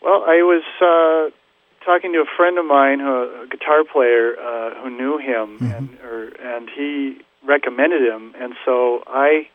Well, 0.03 0.25
I 0.27 0.43
was 0.43 0.63
uh, 0.81 1.85
talking 1.85 2.13
to 2.13 2.21
a 2.21 2.37
friend 2.37 2.59
of 2.59 2.65
mine, 2.65 3.01
who 3.01 3.43
a 3.43 3.47
guitar 3.51 3.85
player 3.85 4.37
uh, 4.39 4.83
who 4.83 4.91
knew 4.91 5.19
him, 5.19 5.59
and 5.61 5.99
or, 6.01 6.29
and 6.41 6.69
he 6.71 7.21
recommended 7.45 8.03
him, 8.03 8.35
and 8.39 8.55
so 8.65 9.03
I 9.07 9.49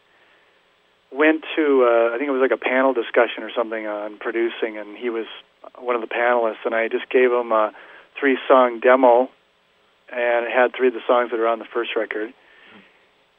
went 1.11 1.45
to 1.55 1.85
uh, 1.87 2.13
I 2.13 2.17
think 2.17 2.27
it 2.27 2.31
was 2.31 2.41
like 2.41 2.51
a 2.51 2.61
panel 2.61 2.93
discussion 2.93 3.43
or 3.43 3.51
something 3.55 3.85
on 3.87 4.17
producing, 4.17 4.77
and 4.77 4.97
he 4.97 5.09
was 5.09 5.27
one 5.79 5.95
of 5.95 6.01
the 6.01 6.07
panelists, 6.07 6.65
and 6.65 6.75
I 6.75 6.87
just 6.87 7.09
gave 7.09 7.31
him 7.31 7.51
a 7.51 7.71
three 8.19 8.37
song 8.47 8.79
demo, 8.79 9.29
and 10.11 10.45
it 10.45 10.51
had 10.51 10.75
three 10.75 10.87
of 10.89 10.93
the 10.93 11.05
songs 11.07 11.31
that 11.31 11.39
are 11.39 11.47
on 11.47 11.59
the 11.59 11.65
first 11.73 11.91
record, 11.95 12.33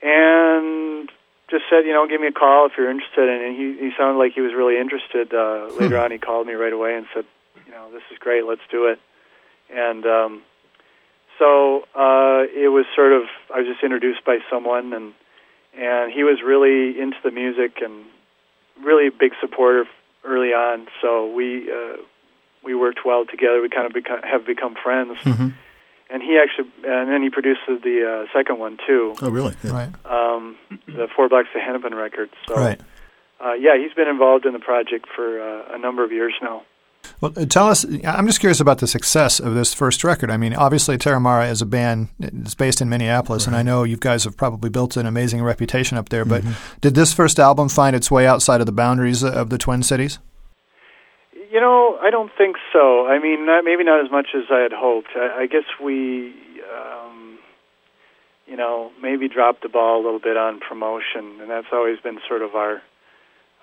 and 0.02 1.10
just 1.50 1.64
said, 1.70 1.85
you 1.87 1.92
know, 1.92 2.07
give 2.07 2.20
me 2.20 2.28
a 2.28 2.33
call 2.33 2.66
if 2.66 2.72
you're 2.76 2.90
interested, 2.90 3.28
and 3.28 3.57
he 3.57 3.76
he 3.78 3.90
sounded 3.96 4.18
like 4.18 4.33
he 4.33 4.40
was 4.40 4.54
really 4.54 4.78
interested. 4.78 5.33
Uh, 5.33 5.68
later 5.78 5.98
on, 5.98 6.11
he 6.11 6.18
called 6.18 6.46
me 6.46 6.54
right 6.54 6.72
away 6.72 6.96
and 6.96 7.07
said, 7.14 7.24
you 7.66 7.72
know, 7.72 7.90
this 7.92 8.02
is 8.11 8.18
great, 8.18 8.44
let's 8.44 8.66
do 8.70 8.87
it, 8.87 8.98
and. 9.70 10.07
um 10.07 10.42
so 11.38 11.83
uh, 11.96 12.46
it 12.54 12.70
was 12.70 12.87
sort 12.94 13.12
of 13.12 13.22
I 13.52 13.59
was 13.59 13.66
just 13.66 13.83
introduced 13.83 14.24
by 14.24 14.38
someone, 14.48 14.92
and 14.92 15.12
and 15.76 16.12
he 16.12 16.22
was 16.22 16.38
really 16.44 17.00
into 17.00 17.16
the 17.24 17.33
music 17.33 17.78
and 17.83 18.04
really 18.83 19.09
a 19.09 19.11
big 19.11 19.33
supporter 19.40 19.85
early 20.24 20.52
on. 20.52 20.87
So 21.02 21.33
we 21.33 21.70
uh, 21.70 21.96
we 22.62 22.74
worked 22.74 23.00
well 23.04 23.24
together. 23.26 23.61
We 23.61 23.68
kind 23.68 23.87
of 23.87 23.92
become, 23.92 24.22
have 24.22 24.46
become 24.46 24.76
friends. 24.80 25.18
Mm-hmm. 25.24 25.48
And 26.14 26.22
he 26.22 26.38
actually, 26.38 26.70
and 26.88 27.11
then 27.11 27.22
he 27.24 27.29
produced 27.31 27.62
the 27.66 27.96
uh, 28.07 28.33
second 28.33 28.61
one 28.61 28.79
too, 28.87 29.14
Oh, 29.20 29.29
really? 29.31 29.55
Yeah. 29.64 29.72
Right. 29.72 29.90
um, 30.07 30.55
the 30.87 31.09
Four 31.16 31.29
Blocks 31.29 31.48
to 31.55 31.59
Hennepin 31.59 31.92
record. 31.92 32.31
So 32.46 32.55
Right. 32.55 32.81
uh, 33.44 33.55
yeah, 33.55 33.77
he's 33.77 33.92
been 33.94 34.07
involved 34.07 34.46
in 34.46 34.53
the 34.53 34.61
project 34.61 35.07
for 35.16 35.40
uh, 35.42 35.74
a 35.74 35.79
number 35.79 36.05
of 36.05 36.12
years 36.12 36.33
now. 36.40 36.62
Well, 37.20 37.33
uh, 37.37 37.46
tell 37.46 37.66
us. 37.66 37.85
I'm 38.05 38.27
just 38.27 38.38
curious 38.38 38.61
about 38.61 38.79
the 38.79 38.87
success 38.87 39.40
of 39.40 39.55
this 39.55 39.74
first 39.74 40.05
record. 40.05 40.31
I 40.31 40.37
mean, 40.37 40.55
obviously, 40.55 40.96
Terramara 40.98 41.50
is 41.50 41.61
a 41.61 41.66
band 41.66 42.09
is 42.20 42.55
based 42.55 42.81
in 42.81 42.88
Minneapolis, 42.88 43.46
and 43.48 43.57
I 43.57 43.62
know 43.62 43.83
you 43.83 43.96
guys 43.96 44.22
have 44.24 44.37
probably 44.37 44.70
built 44.70 44.96
an 44.96 45.05
amazing 45.07 45.42
reputation 45.42 45.98
up 45.98 46.09
there. 46.11 46.24
But 46.24 46.44
did 46.81 46.94
this 46.94 47.12
first 47.12 47.38
album 47.40 47.68
find 47.68 47.94
its 47.96 48.09
way 48.11 48.27
outside 48.27 48.61
of 48.61 48.66
the 48.66 48.72
boundaries 48.72 49.22
of 49.24 49.50
the 49.50 49.59
Twin 49.59 49.83
Cities? 49.83 50.18
You 51.54 51.60
know, 51.60 51.96
I 52.02 52.10
don't 52.10 52.32
think 52.36 52.56
so. 52.72 53.06
I 53.06 53.20
mean, 53.20 53.46
not, 53.46 53.62
maybe 53.62 53.84
not 53.84 54.04
as 54.04 54.10
much 54.10 54.26
as 54.34 54.42
I 54.50 54.58
had 54.58 54.72
hoped. 54.72 55.10
I, 55.14 55.42
I 55.42 55.46
guess 55.46 55.62
we, 55.80 56.34
um, 56.66 57.38
you 58.48 58.56
know, 58.56 58.90
maybe 59.00 59.28
dropped 59.28 59.62
the 59.62 59.68
ball 59.68 60.02
a 60.02 60.02
little 60.02 60.18
bit 60.18 60.36
on 60.36 60.58
promotion, 60.58 61.38
and 61.40 61.48
that's 61.48 61.68
always 61.72 62.00
been 62.00 62.18
sort 62.26 62.42
of 62.42 62.56
our 62.56 62.82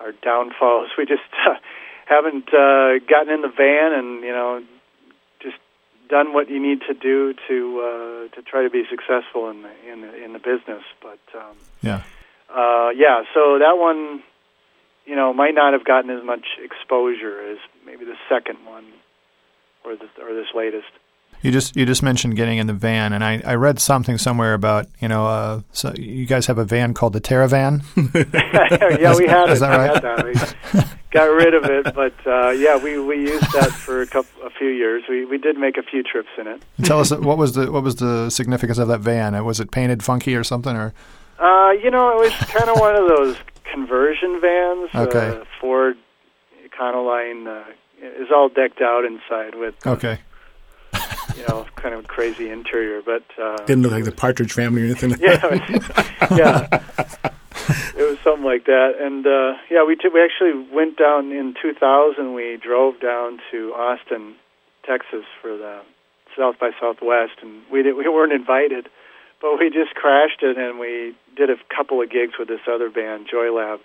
our 0.00 0.12
downfalls. 0.12 0.88
We 0.96 1.04
just 1.04 1.20
uh, 1.46 1.56
haven't 2.06 2.48
uh, 2.48 3.04
gotten 3.06 3.28
in 3.34 3.42
the 3.42 3.52
van 3.54 3.92
and 3.92 4.24
you 4.24 4.32
know 4.32 4.62
just 5.40 5.58
done 6.08 6.32
what 6.32 6.48
you 6.48 6.60
need 6.62 6.80
to 6.88 6.94
do 6.94 7.34
to 7.48 7.80
uh, 8.32 8.34
to 8.36 8.40
try 8.42 8.62
to 8.62 8.70
be 8.70 8.84
successful 8.88 9.50
in 9.50 9.60
the 9.60 9.92
in 9.92 10.00
the, 10.00 10.24
in 10.24 10.32
the 10.32 10.38
business. 10.38 10.82
But 11.02 11.20
um, 11.34 11.56
Yeah. 11.82 12.00
uh, 12.48 12.88
yeah, 12.96 13.24
so 13.34 13.58
that 13.58 13.76
one, 13.76 14.22
you 15.06 15.16
know, 15.16 15.32
might 15.32 15.54
not 15.54 15.72
have 15.72 15.84
gotten 15.84 16.10
as 16.10 16.24
much 16.24 16.46
exposure 16.62 17.40
as 17.52 17.58
maybe 17.86 18.04
the 18.04 18.16
second 18.28 18.58
one 18.66 18.84
or 19.84 19.96
the 19.96 20.06
or 20.22 20.34
this 20.34 20.46
latest. 20.54 20.88
You 21.40 21.50
just 21.50 21.74
you 21.74 21.84
just 21.86 22.04
mentioned 22.04 22.36
getting 22.36 22.58
in 22.58 22.68
the 22.68 22.72
van, 22.72 23.12
and 23.12 23.24
I, 23.24 23.42
I 23.44 23.54
read 23.56 23.80
something 23.80 24.16
somewhere 24.16 24.54
about 24.54 24.86
you 25.00 25.08
know 25.08 25.26
uh, 25.26 25.60
so 25.72 25.92
you 25.96 26.24
guys 26.24 26.46
have 26.46 26.56
a 26.58 26.64
van 26.64 26.94
called 26.94 27.14
the 27.14 27.20
Terravan. 27.20 27.82
yeah, 29.00 29.16
we 29.16 29.26
had 29.26 29.50
Is 29.50 29.58
it. 29.58 29.60
that 29.62 29.76
right? 29.76 30.02
that. 30.02 30.24
We 30.74 30.80
got 31.10 31.24
rid 31.24 31.54
of 31.54 31.64
it, 31.64 31.92
but 31.94 32.14
uh, 32.26 32.50
yeah, 32.50 32.76
we 32.76 32.98
we 33.00 33.16
used 33.16 33.52
that 33.54 33.70
for 33.72 34.02
a 34.02 34.06
couple 34.06 34.46
a 34.46 34.50
few 34.50 34.68
years. 34.68 35.02
We 35.08 35.24
we 35.24 35.36
did 35.36 35.56
make 35.58 35.76
a 35.78 35.82
few 35.82 36.04
trips 36.04 36.28
in 36.38 36.46
it. 36.46 36.62
Tell 36.84 37.00
us 37.00 37.10
what 37.10 37.38
was 37.38 37.54
the 37.54 37.72
what 37.72 37.82
was 37.82 37.96
the 37.96 38.30
significance 38.30 38.78
of 38.78 38.86
that 38.88 39.00
van? 39.00 39.34
Uh, 39.34 39.42
Was 39.42 39.58
it 39.58 39.72
painted 39.72 40.04
funky 40.04 40.36
or 40.36 40.44
something? 40.44 40.76
Or 40.76 40.94
Uh, 41.40 41.72
you 41.72 41.90
know, 41.90 42.10
it 42.10 42.20
was 42.20 42.32
kind 42.52 42.70
of 42.70 42.78
one 42.78 42.94
of 42.94 43.08
those 43.08 43.36
conversion 43.72 44.40
vans. 44.40 44.90
Okay. 44.94 45.40
Uh, 45.40 45.44
Ford 45.60 45.96
Econoline 46.66 47.46
uh, 47.46 47.64
is 48.02 48.28
all 48.34 48.48
decked 48.48 48.80
out 48.80 49.04
inside 49.04 49.54
with 49.54 49.74
okay, 49.86 50.20
you 51.36 51.46
know 51.48 51.66
kind 51.76 51.94
of 51.94 52.06
crazy 52.06 52.50
interior, 52.50 53.02
but 53.02 53.24
uh, 53.40 53.56
Didn't 53.64 53.82
look 53.82 53.92
like 53.92 54.04
the 54.04 54.12
Partridge 54.12 54.52
Family 54.52 54.82
or 54.82 54.84
anything. 54.86 55.10
yeah, 55.20 55.40
it 55.42 55.82
yeah. 56.30 56.80
It 57.94 58.08
was 58.08 58.18
something 58.24 58.44
like 58.44 58.64
that, 58.64 58.94
and 58.98 59.24
uh, 59.26 59.58
yeah, 59.70 59.84
we 59.84 59.94
t- 59.94 60.08
we 60.12 60.20
actually 60.22 60.66
went 60.74 60.98
down 60.98 61.30
in 61.30 61.54
2000. 61.60 62.34
We 62.34 62.58
drove 62.60 62.98
down 63.00 63.38
to 63.52 63.72
Austin, 63.74 64.34
Texas, 64.84 65.24
for 65.40 65.56
the 65.56 65.82
South 66.36 66.58
by 66.58 66.70
Southwest, 66.80 67.34
and 67.42 67.62
we 67.70 67.82
did, 67.82 67.94
we 67.94 68.08
weren't 68.08 68.32
invited, 68.32 68.88
but 69.42 69.58
we 69.58 69.68
just 69.68 69.94
crashed 69.94 70.42
it, 70.42 70.56
and 70.56 70.78
we 70.78 71.14
did 71.36 71.50
a 71.50 71.56
couple 71.74 72.00
of 72.00 72.08
gigs 72.08 72.34
with 72.38 72.48
this 72.48 72.60
other 72.70 72.88
band, 72.88 73.26
Joy 73.30 73.52
Lab, 73.52 73.80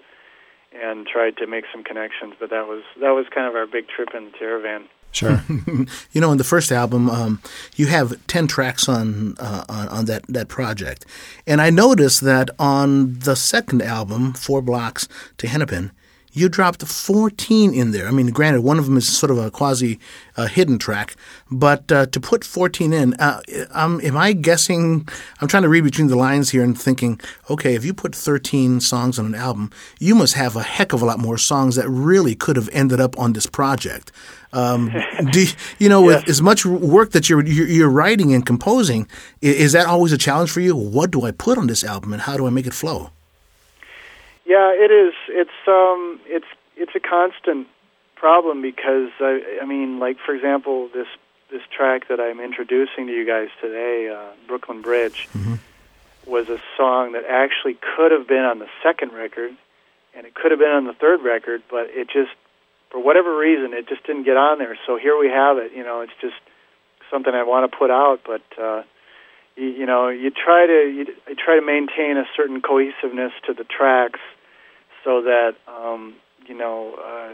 and 0.73 1.07
tried 1.07 1.35
to 1.37 1.47
make 1.47 1.65
some 1.73 1.83
connections. 1.83 2.35
But 2.39 2.51
that 2.51 2.67
was 2.67 2.83
that 3.01 3.09
was 3.09 3.25
kind 3.33 3.47
of 3.47 3.55
our 3.55 3.65
big 3.65 3.87
trip 3.87 4.09
in 4.15 4.25
the 4.25 4.31
Terravan. 4.31 4.87
sure. 5.11 5.43
You 6.11 6.21
know, 6.21 6.31
in 6.31 6.37
the 6.37 6.43
first 6.43 6.71
album, 6.71 7.09
um, 7.09 7.41
you 7.75 7.87
have 7.87 8.25
ten 8.27 8.47
tracks 8.47 8.87
on, 8.87 9.35
uh, 9.39 9.65
on 9.67 9.87
on 9.89 10.05
that 10.05 10.23
that 10.27 10.47
project, 10.47 11.05
and 11.45 11.59
I 11.59 11.71
noticed 11.71 12.21
that 12.21 12.49
on 12.59 13.19
the 13.19 13.35
second 13.35 13.81
album, 13.81 14.33
Four 14.33 14.61
Blocks 14.61 15.07
to 15.37 15.47
Hennepin, 15.47 15.91
you 16.37 16.49
dropped 16.49 16.85
fourteen 16.85 17.73
in 17.73 17.91
there. 17.91 18.07
I 18.07 18.11
mean, 18.11 18.27
granted, 18.27 18.61
one 18.61 18.77
of 18.77 18.85
them 18.85 18.97
is 18.97 19.07
sort 19.17 19.31
of 19.31 19.37
a 19.37 19.49
quasi 19.49 19.99
uh, 20.35 20.47
hidden 20.47 20.77
track, 20.77 21.15
but 21.49 21.91
uh, 21.91 22.05
to 22.07 22.19
put 22.19 22.43
fourteen 22.43 22.93
in, 22.93 23.13
uh, 23.15 23.41
um, 23.71 23.99
am 24.03 24.15
I 24.15 24.33
guessing? 24.33 25.07
I'm 25.41 25.47
trying 25.47 25.63
to 25.63 25.69
read 25.69 25.83
between 25.83 26.07
the 26.07 26.15
lines 26.15 26.51
here 26.51 26.63
and 26.63 26.79
thinking, 26.79 27.19
okay, 27.49 27.75
if 27.75 27.83
you 27.83 27.93
put 27.93 28.13
thirteen 28.13 28.79
songs 28.79 29.17
on 29.17 29.25
an 29.25 29.35
album, 29.35 29.71
you 29.99 30.15
must 30.15 30.35
have 30.35 30.55
a 30.55 30.63
heck 30.63 30.93
of 30.93 31.01
a 31.01 31.05
lot 31.05 31.19
more 31.19 31.37
songs 31.37 31.75
that 31.75 31.89
really 31.89 32.35
could 32.35 32.55
have 32.55 32.69
ended 32.71 32.99
up 32.99 33.17
on 33.17 33.33
this 33.33 33.47
project. 33.47 34.11
Um, 34.53 34.91
do 35.31 35.45
you, 35.79 35.89
know 35.89 36.01
with 36.01 36.27
as 36.29 36.41
much 36.41 36.65
work 36.65 37.11
that 37.11 37.29
you're 37.29 37.45
you're 37.45 37.89
writing 37.89 38.33
and 38.33 38.45
composing? 38.45 39.07
Is 39.41 39.71
that 39.71 39.87
always 39.87 40.11
a 40.11 40.17
challenge 40.17 40.51
for 40.51 40.61
you? 40.61 40.75
What 40.75 41.11
do 41.11 41.23
I 41.23 41.31
put 41.31 41.57
on 41.57 41.67
this 41.67 41.83
album, 41.83 42.13
and 42.13 42.21
how 42.21 42.37
do 42.37 42.45
I 42.47 42.49
make 42.49 42.67
it 42.67 42.73
flow? 42.73 43.11
Yeah, 44.47 44.71
it 44.73 44.91
is. 44.91 45.13
It's 45.27 45.59
um, 45.67 46.21
it's 46.25 46.47
it's 46.77 46.95
a 46.95 47.01
constant 47.01 47.67
problem 48.15 48.61
because 48.61 49.11
I, 49.19 49.59
I 49.61 49.65
mean, 49.65 49.99
like 49.99 50.17
for 50.25 50.33
example, 50.33 50.89
this 50.93 51.07
this 51.51 51.61
track 51.69 52.07
that 52.07 52.21
I'm 52.21 52.39
introducing 52.39 53.07
to 53.07 53.13
you 53.13 53.25
guys 53.25 53.49
today, 53.61 54.09
uh, 54.09 54.31
Brooklyn 54.47 54.81
Bridge, 54.81 55.27
was 56.25 56.47
a 56.47 56.59
song 56.77 57.11
that 57.11 57.25
actually 57.25 57.77
could 57.95 58.11
have 58.11 58.25
been 58.25 58.45
on 58.45 58.59
the 58.59 58.67
second 58.81 59.11
record, 59.11 59.51
and 60.15 60.25
it 60.25 60.33
could 60.33 60.51
have 60.51 60.59
been 60.59 60.71
on 60.71 60.85
the 60.85 60.93
third 60.93 61.21
record, 61.23 61.63
but 61.69 61.87
it 61.89 62.07
just, 62.07 62.31
for 62.89 62.99
whatever 63.01 63.37
reason, 63.37 63.73
it 63.73 63.87
just 63.89 64.05
didn't 64.05 64.23
get 64.23 64.37
on 64.37 64.59
there. 64.59 64.77
So 64.87 64.97
here 64.97 65.17
we 65.17 65.27
have 65.27 65.57
it. 65.57 65.73
You 65.73 65.83
know, 65.83 66.01
it's 66.01 66.15
just 66.21 66.35
something 67.11 67.33
I 67.33 67.43
want 67.43 67.69
to 67.69 67.77
put 67.77 67.91
out, 67.91 68.21
but. 68.25 68.43
uh 68.57 68.83
you, 69.57 69.69
you 69.69 69.85
know, 69.85 70.07
you 70.09 70.29
try 70.29 70.67
to 70.67 70.93
you, 70.95 71.05
you 71.27 71.35
try 71.35 71.55
to 71.59 71.65
maintain 71.65 72.15
a 72.17 72.25
certain 72.35 72.61
cohesiveness 72.61 73.33
to 73.47 73.53
the 73.53 73.63
tracks, 73.63 74.19
so 75.07 75.21
that 75.21 75.55
um, 75.69 76.15
you 76.47 76.57
know 76.57 76.93
uh, 76.95 77.33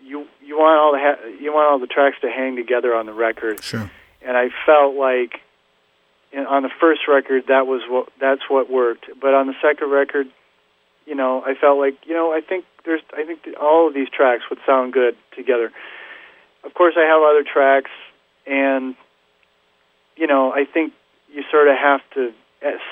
you 0.00 0.24
you 0.40 0.56
want 0.56 0.78
all 0.78 0.92
the 0.92 0.98
ha- 1.00 1.42
you 1.42 1.52
want 1.52 1.68
all 1.68 1.80
the 1.80 1.88
tracks 1.88 2.16
to 2.20 2.30
hang 2.30 2.54
together 2.54 2.94
on 2.94 3.06
the 3.06 3.12
record. 3.12 3.62
Sure. 3.62 3.90
And 4.22 4.36
I 4.36 4.50
felt 4.64 4.94
like 4.94 5.40
in, 6.32 6.46
on 6.46 6.62
the 6.62 6.70
first 6.80 7.02
record 7.08 7.48
that 7.48 7.66
was 7.66 7.82
what 7.88 8.08
that's 8.20 8.42
what 8.48 8.70
worked, 8.70 9.06
but 9.20 9.34
on 9.34 9.48
the 9.48 9.54
second 9.60 9.90
record, 9.90 10.28
you 11.06 11.16
know, 11.16 11.42
I 11.44 11.54
felt 11.54 11.78
like 11.78 11.96
you 12.06 12.14
know 12.14 12.32
I 12.32 12.40
think 12.40 12.64
there's 12.84 13.02
I 13.12 13.24
think 13.24 13.40
all 13.60 13.88
of 13.88 13.94
these 13.94 14.08
tracks 14.08 14.44
would 14.48 14.60
sound 14.64 14.92
good 14.92 15.16
together. 15.34 15.72
Of 16.62 16.72
course, 16.74 16.94
I 16.96 17.02
have 17.02 17.20
other 17.22 17.42
tracks, 17.42 17.90
and 18.46 18.94
you 20.16 20.28
know 20.28 20.52
I 20.52 20.66
think 20.72 20.92
you 21.34 21.42
sort 21.50 21.66
of 21.66 21.76
have 21.76 22.00
to 22.14 22.32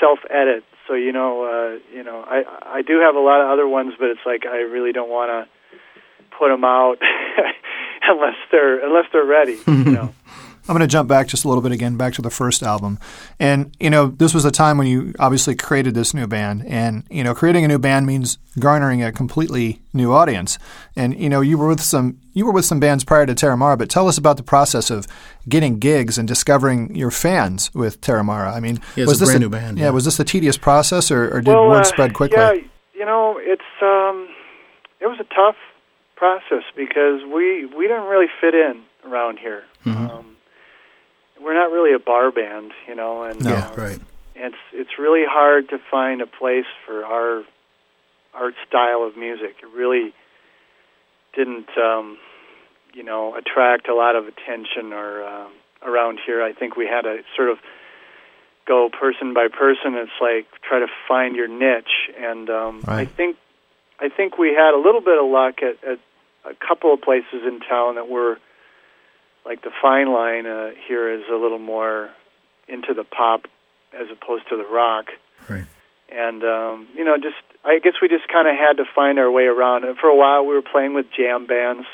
self 0.00 0.18
edit. 0.28 0.64
So 0.86 0.94
you 0.94 1.12
know, 1.12 1.44
uh, 1.44 1.78
you 1.92 2.02
know, 2.04 2.24
I 2.26 2.44
I 2.78 2.82
do 2.82 3.00
have 3.00 3.14
a 3.14 3.20
lot 3.20 3.40
of 3.40 3.50
other 3.50 3.66
ones, 3.66 3.94
but 3.98 4.10
it's 4.10 4.20
like 4.24 4.46
I 4.46 4.58
really 4.58 4.92
don't 4.92 5.10
want 5.10 5.30
to 5.30 6.28
put 6.38 6.48
them 6.48 6.64
out 6.64 6.98
unless 8.02 8.36
they're 8.50 8.84
unless 8.84 9.06
they're 9.12 9.24
ready. 9.24 9.58
You 9.66 9.84
know. 9.84 10.14
I'm 10.68 10.76
going 10.76 10.80
to 10.80 10.92
jump 10.92 11.08
back 11.08 11.28
just 11.28 11.44
a 11.44 11.48
little 11.48 11.62
bit 11.62 11.72
again, 11.72 11.96
back 11.96 12.14
to 12.14 12.22
the 12.22 12.30
first 12.30 12.62
album. 12.62 12.98
And, 13.38 13.74
you 13.78 13.88
know, 13.88 14.08
this 14.08 14.34
was 14.34 14.44
a 14.44 14.50
time 14.50 14.78
when 14.78 14.86
you 14.88 15.14
obviously 15.18 15.54
created 15.54 15.94
this 15.94 16.12
new 16.12 16.26
band. 16.26 16.64
And, 16.66 17.04
you 17.08 17.22
know, 17.22 17.34
creating 17.34 17.64
a 17.64 17.68
new 17.68 17.78
band 17.78 18.06
means 18.06 18.38
garnering 18.58 19.02
a 19.02 19.12
completely 19.12 19.80
new 19.92 20.12
audience. 20.12 20.58
And, 20.96 21.18
you 21.18 21.28
know, 21.28 21.40
you 21.40 21.56
were 21.56 21.68
with 21.68 21.80
some 21.80 22.18
you 22.32 22.44
were 22.44 22.52
with 22.52 22.66
some 22.66 22.80
bands 22.80 23.02
prior 23.02 23.24
to 23.24 23.34
Terramara, 23.34 23.78
but 23.78 23.88
tell 23.88 24.08
us 24.08 24.18
about 24.18 24.36
the 24.36 24.42
process 24.42 24.90
of 24.90 25.06
getting 25.48 25.78
gigs 25.78 26.18
and 26.18 26.28
discovering 26.28 26.94
your 26.94 27.10
fans 27.10 27.72
with 27.72 28.02
Terramara. 28.02 28.52
I 28.52 28.60
mean, 28.60 28.78
Yeah, 28.94 29.06
was 29.06 29.16
a 29.16 29.20
this 29.20 29.28
brand 29.30 29.40
new 29.40 29.48
band, 29.48 29.78
Yeah, 29.78 29.84
yeah. 29.84 29.90
was 29.90 30.04
this 30.04 30.20
a 30.20 30.24
tedious 30.24 30.58
process 30.58 31.10
or, 31.10 31.34
or 31.34 31.40
did 31.40 31.54
well, 31.54 31.68
word 31.68 31.80
uh, 31.80 31.84
spread 31.84 32.12
quickly? 32.12 32.36
Yeah, 32.36 32.52
you 32.92 33.06
know, 33.06 33.38
it's 33.40 33.62
um, 33.80 34.28
it 35.00 35.06
was 35.06 35.18
a 35.18 35.34
tough 35.34 35.56
process 36.16 36.64
because 36.76 37.22
we 37.24 37.64
we 37.66 37.86
didn't 37.86 38.04
really 38.04 38.28
fit 38.40 38.54
in 38.54 38.82
around 39.06 39.38
here. 39.38 39.64
Mm-hmm. 39.86 40.10
Um, 40.10 40.35
we're 41.42 41.54
not 41.54 41.70
really 41.70 41.92
a 41.94 41.98
bar 41.98 42.30
band, 42.30 42.72
you 42.88 42.94
know, 42.94 43.22
and 43.24 43.42
No. 43.42 43.50
Yeah, 43.50 43.70
uh, 43.70 43.76
right. 43.76 44.00
it's 44.34 44.56
it's 44.72 44.98
really 44.98 45.24
hard 45.28 45.68
to 45.70 45.78
find 45.90 46.20
a 46.22 46.26
place 46.26 46.66
for 46.86 47.04
our 47.04 47.44
our 48.34 48.52
style 48.66 49.02
of 49.04 49.16
music. 49.16 49.56
It 49.62 49.68
really 49.74 50.12
didn't, 51.34 51.68
um, 51.78 52.18
you 52.94 53.02
know, 53.02 53.34
attract 53.34 53.88
a 53.88 53.94
lot 53.94 54.16
of 54.16 54.26
attention 54.26 54.92
or 54.92 55.22
uh, 55.22 55.48
around 55.82 56.18
here. 56.24 56.42
I 56.42 56.52
think 56.52 56.76
we 56.76 56.86
had 56.86 57.02
to 57.02 57.18
sort 57.36 57.50
of 57.50 57.58
go 58.66 58.88
person 58.88 59.32
by 59.34 59.48
person. 59.48 59.94
It's 59.94 60.10
like 60.20 60.46
try 60.62 60.80
to 60.80 60.86
find 61.08 61.36
your 61.36 61.48
niche, 61.48 62.10
and 62.18 62.50
um, 62.50 62.82
I 62.86 62.96
Right. 62.96 63.08
think 63.10 63.36
I 64.00 64.08
think 64.08 64.38
we 64.38 64.48
had 64.54 64.74
a 64.74 64.78
little 64.78 65.00
bit 65.00 65.18
of 65.18 65.30
luck 65.30 65.62
at, 65.62 65.82
at 65.88 65.98
a 66.44 66.54
couple 66.66 66.92
of 66.92 67.00
places 67.00 67.42
in 67.46 67.60
town 67.60 67.94
that 67.96 68.08
were 68.08 68.38
like 69.46 69.62
the 69.62 69.70
fine 69.80 70.12
line 70.12 70.46
uh, 70.46 70.70
here 70.88 71.08
is 71.14 71.22
a 71.30 71.36
little 71.36 71.58
more 71.60 72.10
into 72.68 72.92
the 72.94 73.04
pop 73.04 73.46
as 73.98 74.08
opposed 74.10 74.48
to 74.50 74.56
the 74.56 74.66
rock. 74.66 75.06
Right. 75.48 75.64
And 76.10 76.42
um, 76.44 76.88
you 76.94 77.04
know, 77.04 77.16
just 77.16 77.36
I 77.64 77.78
guess 77.82 77.94
we 78.02 78.08
just 78.08 78.28
kind 78.28 78.46
of 78.48 78.54
had 78.56 78.76
to 78.78 78.84
find 78.94 79.18
our 79.18 79.30
way 79.30 79.44
around. 79.44 79.84
And 79.84 79.96
for 79.96 80.08
a 80.08 80.16
while, 80.16 80.44
we 80.44 80.54
were 80.54 80.62
playing 80.62 80.94
with 80.94 81.06
jam 81.16 81.46
bands. 81.46 81.86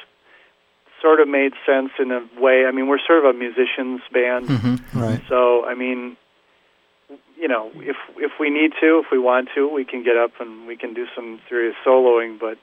Sort 1.00 1.18
of 1.20 1.28
made 1.28 1.52
sense 1.66 1.90
in 1.98 2.12
a 2.12 2.20
way. 2.40 2.64
I 2.64 2.70
mean, 2.70 2.86
we're 2.86 3.00
sort 3.04 3.24
of 3.24 3.34
a 3.34 3.38
musicians 3.38 4.02
band, 4.12 4.46
Mm-hmm. 4.46 5.00
Right. 5.00 5.20
so 5.28 5.64
I 5.66 5.74
mean, 5.74 6.16
you 7.36 7.48
know, 7.48 7.70
if 7.74 7.96
if 8.16 8.32
we 8.38 8.50
need 8.50 8.72
to, 8.80 9.02
if 9.04 9.06
we 9.10 9.18
want 9.18 9.48
to, 9.56 9.68
we 9.68 9.84
can 9.84 10.04
get 10.04 10.16
up 10.16 10.30
and 10.40 10.66
we 10.66 10.76
can 10.76 10.94
do 10.94 11.06
some 11.16 11.40
serious 11.48 11.74
soloing. 11.84 12.38
But 12.38 12.56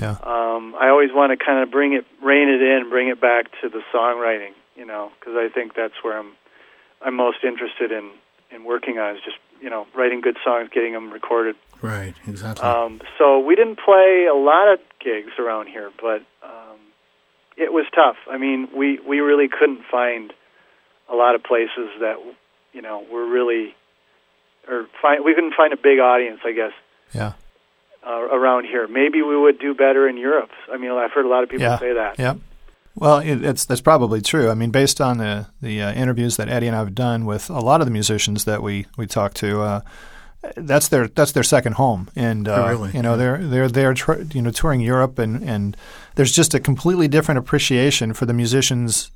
Yeah. 0.00 0.16
um, 0.22 0.74
I 0.78 0.88
always 0.88 1.10
want 1.12 1.38
to 1.38 1.44
kind 1.44 1.62
of 1.62 1.70
bring 1.70 1.92
it, 1.92 2.06
rein 2.22 2.48
it 2.48 2.62
in, 2.62 2.88
bring 2.88 3.08
it 3.08 3.20
back 3.20 3.46
to 3.60 3.68
the 3.68 3.82
songwriting, 3.92 4.52
you 4.76 4.86
know, 4.86 5.12
because 5.18 5.34
I 5.36 5.48
think 5.52 5.74
that's 5.74 5.94
where 6.02 6.18
I'm, 6.18 6.32
I'm 7.02 7.14
most 7.14 7.38
interested 7.44 7.92
in 7.92 8.10
in 8.54 8.64
working 8.64 8.98
on 8.98 9.16
is 9.16 9.22
just 9.24 9.38
you 9.60 9.70
know 9.70 9.86
writing 9.94 10.20
good 10.20 10.36
songs, 10.44 10.68
getting 10.72 10.92
them 10.92 11.10
recorded. 11.10 11.56
Right. 11.80 12.14
Exactly. 12.28 12.64
Um, 12.64 13.00
so 13.18 13.40
we 13.40 13.56
didn't 13.56 13.78
play 13.78 14.26
a 14.30 14.34
lot 14.36 14.72
of 14.72 14.78
gigs 15.00 15.32
around 15.38 15.68
here, 15.68 15.90
but 16.00 16.22
um, 16.42 16.78
it 17.56 17.72
was 17.72 17.86
tough. 17.94 18.16
I 18.30 18.38
mean, 18.38 18.68
we 18.76 18.98
we 19.00 19.20
really 19.20 19.48
couldn't 19.48 19.82
find 19.90 20.32
a 21.08 21.14
lot 21.14 21.34
of 21.34 21.42
places 21.42 21.90
that 22.00 22.16
you 22.72 22.82
know 22.82 23.04
were 23.10 23.26
really, 23.26 23.74
or 24.68 24.86
find 25.00 25.24
we 25.24 25.34
couldn't 25.34 25.54
find 25.54 25.72
a 25.72 25.76
big 25.76 25.98
audience, 25.98 26.40
I 26.44 26.52
guess 26.52 26.72
Yeah. 27.14 27.32
Uh, 28.06 28.10
around 28.10 28.64
here. 28.64 28.86
Maybe 28.88 29.22
we 29.22 29.36
would 29.36 29.58
do 29.58 29.74
better 29.74 30.08
in 30.08 30.16
Europe. 30.16 30.50
I 30.72 30.76
mean, 30.76 30.90
I've 30.90 31.12
heard 31.12 31.24
a 31.26 31.28
lot 31.28 31.42
of 31.42 31.48
people 31.48 31.62
Yeah. 31.66 31.78
say 31.78 31.92
that. 31.94 32.18
Yeah. 32.18 32.34
Well, 32.94 33.18
it, 33.20 33.42
it's 33.44 33.64
that's 33.64 33.80
probably 33.80 34.20
true. 34.20 34.50
I 34.50 34.54
mean, 34.54 34.70
based 34.70 35.00
on 35.00 35.18
the 35.18 35.46
the 35.62 35.80
uh, 35.82 35.92
interviews 35.94 36.36
that 36.36 36.48
Eddie 36.48 36.66
and 36.66 36.76
I 36.76 36.80
have 36.80 36.94
done 36.94 37.24
with 37.24 37.48
a 37.48 37.60
lot 37.60 37.80
of 37.80 37.86
the 37.86 37.90
musicians 37.92 38.44
that 38.44 38.62
we 38.62 38.86
we 38.98 39.06
talk 39.06 39.32
to, 39.34 39.62
uh, 39.62 39.80
that's 40.56 40.88
their 40.88 41.08
that's 41.08 41.32
their 41.32 41.42
second 41.44 41.74
home, 41.76 42.10
and 42.16 42.46
uh, 42.48 42.54
Oh, 42.66 42.68
really? 42.68 42.90
you 42.92 43.00
know 43.00 43.16
they're 43.16 43.38
they're 43.38 43.68
they're 43.68 43.94
tr- 43.94 44.22
you 44.34 44.42
know 44.42 44.50
touring 44.50 44.80
Europe, 44.82 45.18
and 45.18 45.42
and 45.42 45.74
there's 46.16 46.32
just 46.32 46.52
a 46.54 46.60
completely 46.60 47.08
different 47.08 47.38
appreciation 47.38 48.12
for 48.12 48.26
the 48.26 48.34
musicians, 48.34 49.10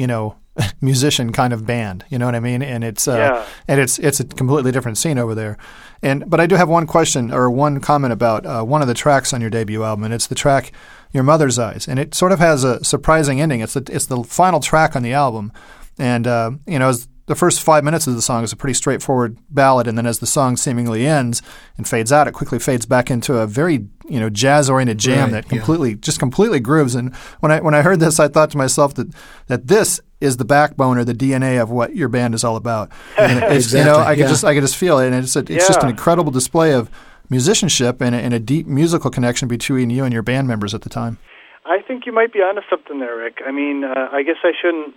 you 0.00 0.06
know, 0.06 0.36
musician 0.80 1.32
kind 1.32 1.52
of 1.52 1.64
band. 1.66 2.04
You 2.08 2.18
know 2.18 2.26
what 2.26 2.34
I 2.34 2.40
mean? 2.40 2.62
And 2.62 2.82
it's 2.84 3.06
uh, 3.06 3.16
Yeah. 3.16 3.44
and 3.68 3.80
it's 3.80 3.98
it's 3.98 4.20
a 4.20 4.24
completely 4.24 4.72
different 4.72 4.98
scene 4.98 5.18
over 5.18 5.34
there. 5.34 5.56
And 6.02 6.28
but 6.30 6.40
I 6.40 6.46
do 6.46 6.56
have 6.56 6.68
one 6.68 6.86
question 6.86 7.32
or 7.32 7.50
one 7.50 7.80
comment 7.80 8.12
about 8.12 8.46
uh, 8.46 8.62
one 8.64 8.82
of 8.82 8.88
the 8.88 8.94
tracks 8.94 9.32
on 9.34 9.40
your 9.40 9.50
debut 9.50 9.84
album, 9.84 10.04
and 10.04 10.14
it's 10.14 10.26
the 10.26 10.34
track 10.34 10.72
"Your 11.12 11.22
Mother's 11.24 11.58
Eyes," 11.58 11.86
and 11.88 11.98
it 11.98 12.14
sort 12.14 12.32
of 12.32 12.38
has 12.38 12.64
a 12.64 12.82
surprising 12.84 13.40
ending. 13.40 13.60
It's 13.60 13.74
the 13.74 13.84
it's 13.92 14.06
the 14.06 14.24
final 14.24 14.60
track 14.60 14.96
on 14.96 15.02
the 15.02 15.12
album, 15.12 15.52
and 15.98 16.26
uh, 16.26 16.50
you 16.66 16.78
know. 16.78 16.88
As, 16.88 17.06
the 17.30 17.36
first 17.36 17.62
five 17.62 17.84
minutes 17.84 18.08
of 18.08 18.16
the 18.16 18.22
song 18.22 18.42
is 18.42 18.52
a 18.52 18.56
pretty 18.56 18.74
straightforward 18.74 19.38
ballad, 19.50 19.86
and 19.86 19.96
then 19.96 20.04
as 20.04 20.18
the 20.18 20.26
song 20.26 20.56
seemingly 20.56 21.06
ends 21.06 21.42
and 21.76 21.86
fades 21.86 22.10
out, 22.10 22.26
it 22.26 22.32
quickly 22.32 22.58
fades 22.58 22.86
back 22.86 23.08
into 23.08 23.38
a 23.38 23.46
very 23.46 23.86
you 24.08 24.18
know 24.18 24.28
jazz 24.28 24.68
oriented 24.68 24.98
jam 24.98 25.30
Right, 25.30 25.30
that 25.34 25.44
yeah. 25.44 25.58
completely 25.58 25.94
just 25.94 26.18
completely 26.18 26.58
grooves. 26.58 26.96
And 26.96 27.14
when 27.38 27.52
I 27.52 27.60
when 27.60 27.72
I 27.72 27.82
heard 27.82 28.00
this, 28.00 28.18
I 28.18 28.26
thought 28.26 28.50
to 28.50 28.58
myself 28.58 28.94
that 28.94 29.14
that 29.46 29.68
this 29.68 30.00
is 30.20 30.38
the 30.38 30.44
backbone 30.44 30.98
or 30.98 31.04
the 31.04 31.14
DNA 31.14 31.62
of 31.62 31.70
what 31.70 31.94
your 31.94 32.08
band 32.08 32.34
is 32.34 32.42
all 32.42 32.56
about. 32.56 32.90
It's, 33.16 33.72
You 33.72 33.84
know, 33.84 33.98
I 33.98 34.16
could 34.16 34.22
yeah. 34.22 34.28
just 34.28 34.44
I 34.44 34.52
could 34.52 34.64
just 34.64 34.76
feel 34.76 34.98
it, 34.98 35.06
and 35.06 35.14
it's 35.14 35.36
a, 35.36 35.38
it's 35.38 35.68
just 35.68 35.84
an 35.84 35.88
incredible 35.88 36.32
display 36.32 36.72
of 36.72 36.90
musicianship 37.28 38.00
and 38.00 38.12
a, 38.12 38.18
and 38.18 38.34
a 38.34 38.40
deep 38.40 38.66
musical 38.66 39.08
connection 39.08 39.46
between 39.46 39.88
you 39.88 40.02
and 40.02 40.12
your 40.12 40.24
band 40.24 40.48
members 40.48 40.74
at 40.74 40.82
the 40.82 40.90
time. 40.90 41.18
I 41.64 41.80
think 41.86 42.06
you 42.06 42.12
might 42.12 42.32
be 42.32 42.40
onto 42.40 42.62
something 42.68 42.98
there, 42.98 43.16
Rick. 43.16 43.38
I 43.46 43.52
mean, 43.52 43.84
uh, 43.84 44.08
I 44.10 44.24
guess 44.24 44.42
I 44.42 44.50
shouldn't 44.60 44.96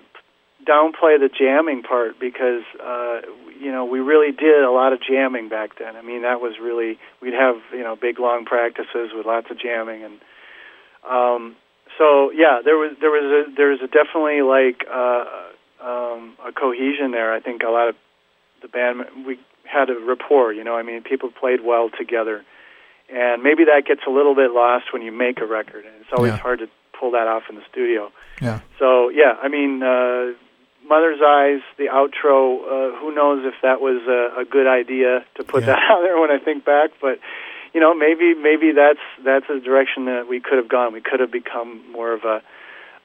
downplay 0.65 1.19
the 1.19 1.29
jamming 1.29 1.83
part 1.83 2.19
because 2.19 2.63
uh, 2.83 3.21
you 3.59 3.71
know 3.71 3.85
we 3.85 3.99
really 3.99 4.31
did 4.31 4.63
a 4.63 4.71
lot 4.71 4.93
of 4.93 4.99
jamming 5.01 5.49
back 5.49 5.77
then. 5.79 5.95
I 5.95 6.01
mean, 6.01 6.21
that 6.23 6.41
was 6.41 6.53
really 6.61 6.97
we'd 7.21 7.33
have 7.33 7.57
you 7.71 7.83
know 7.83 7.95
big 7.95 8.19
long 8.19 8.45
practices 8.45 9.11
with 9.13 9.25
lots 9.25 9.49
of 9.51 9.59
jamming 9.59 10.03
and 10.03 10.19
um, 11.09 11.55
so 11.97 12.31
yeah, 12.31 12.59
there 12.63 12.77
was 12.77 12.95
there 13.01 13.11
was 13.11 13.47
a 13.47 13.55
there 13.55 13.69
was 13.69 13.79
a 13.81 13.87
definitely 13.87 14.41
like 14.41 14.85
uh, 14.89 15.25
um, 15.83 16.33
a 16.45 16.51
cohesion 16.51 17.11
there. 17.11 17.33
I 17.33 17.39
think 17.39 17.61
a 17.63 17.69
lot 17.69 17.89
of 17.89 17.95
the 18.61 18.67
band 18.67 19.01
we 19.25 19.37
had 19.65 19.89
a 19.89 19.99
rapport. 19.99 20.53
You 20.53 20.63
know, 20.63 20.75
I 20.75 20.83
mean, 20.83 21.03
people 21.03 21.29
played 21.29 21.59
well 21.63 21.89
together, 21.89 22.43
and 23.13 23.43
maybe 23.43 23.65
that 23.65 23.83
gets 23.85 24.01
a 24.07 24.09
little 24.09 24.33
bit 24.33 24.51
lost 24.51 24.93
when 24.93 25.01
you 25.01 25.11
make 25.11 25.39
a 25.39 25.45
record, 25.45 25.85
and 25.85 25.93
it's 26.01 26.09
always 26.13 26.31
Yeah. 26.33 26.37
hard 26.37 26.59
to 26.59 26.69
pull 26.97 27.11
that 27.11 27.27
off 27.27 27.43
in 27.49 27.55
the 27.55 27.63
studio. 27.69 28.11
Yeah. 28.41 28.61
So 28.79 29.09
yeah, 29.09 29.35
I 29.41 29.49
mean, 29.49 29.83
uh, 29.83 30.33
Mother's 30.87 31.19
Eyes, 31.25 31.61
the 31.77 31.85
outro. 31.85 32.59
Uh, 32.61 32.99
who 32.99 33.13
knows 33.15 33.45
if 33.45 33.53
that 33.61 33.81
was 33.81 34.01
a, 34.07 34.41
a 34.41 34.45
good 34.45 34.67
idea 34.67 35.25
to 35.35 35.43
put 35.43 35.61
Yeah. 35.63 35.67
that 35.67 35.79
out 35.91 36.01
there 36.01 36.19
when 36.19 36.31
I 36.31 36.39
think 36.39 36.65
back, 36.65 36.91
but 37.01 37.19
you 37.73 37.79
know, 37.79 37.93
maybe 37.95 38.33
maybe 38.35 38.71
that's 38.71 38.99
that's 39.23 39.49
a 39.49 39.59
direction 39.59 40.05
that 40.05 40.27
we 40.27 40.39
could 40.39 40.57
have 40.57 40.69
gone. 40.69 40.93
We 40.93 41.01
could 41.01 41.19
have 41.19 41.31
become 41.31 41.91
more 41.91 42.13
of 42.13 42.23
a 42.23 42.41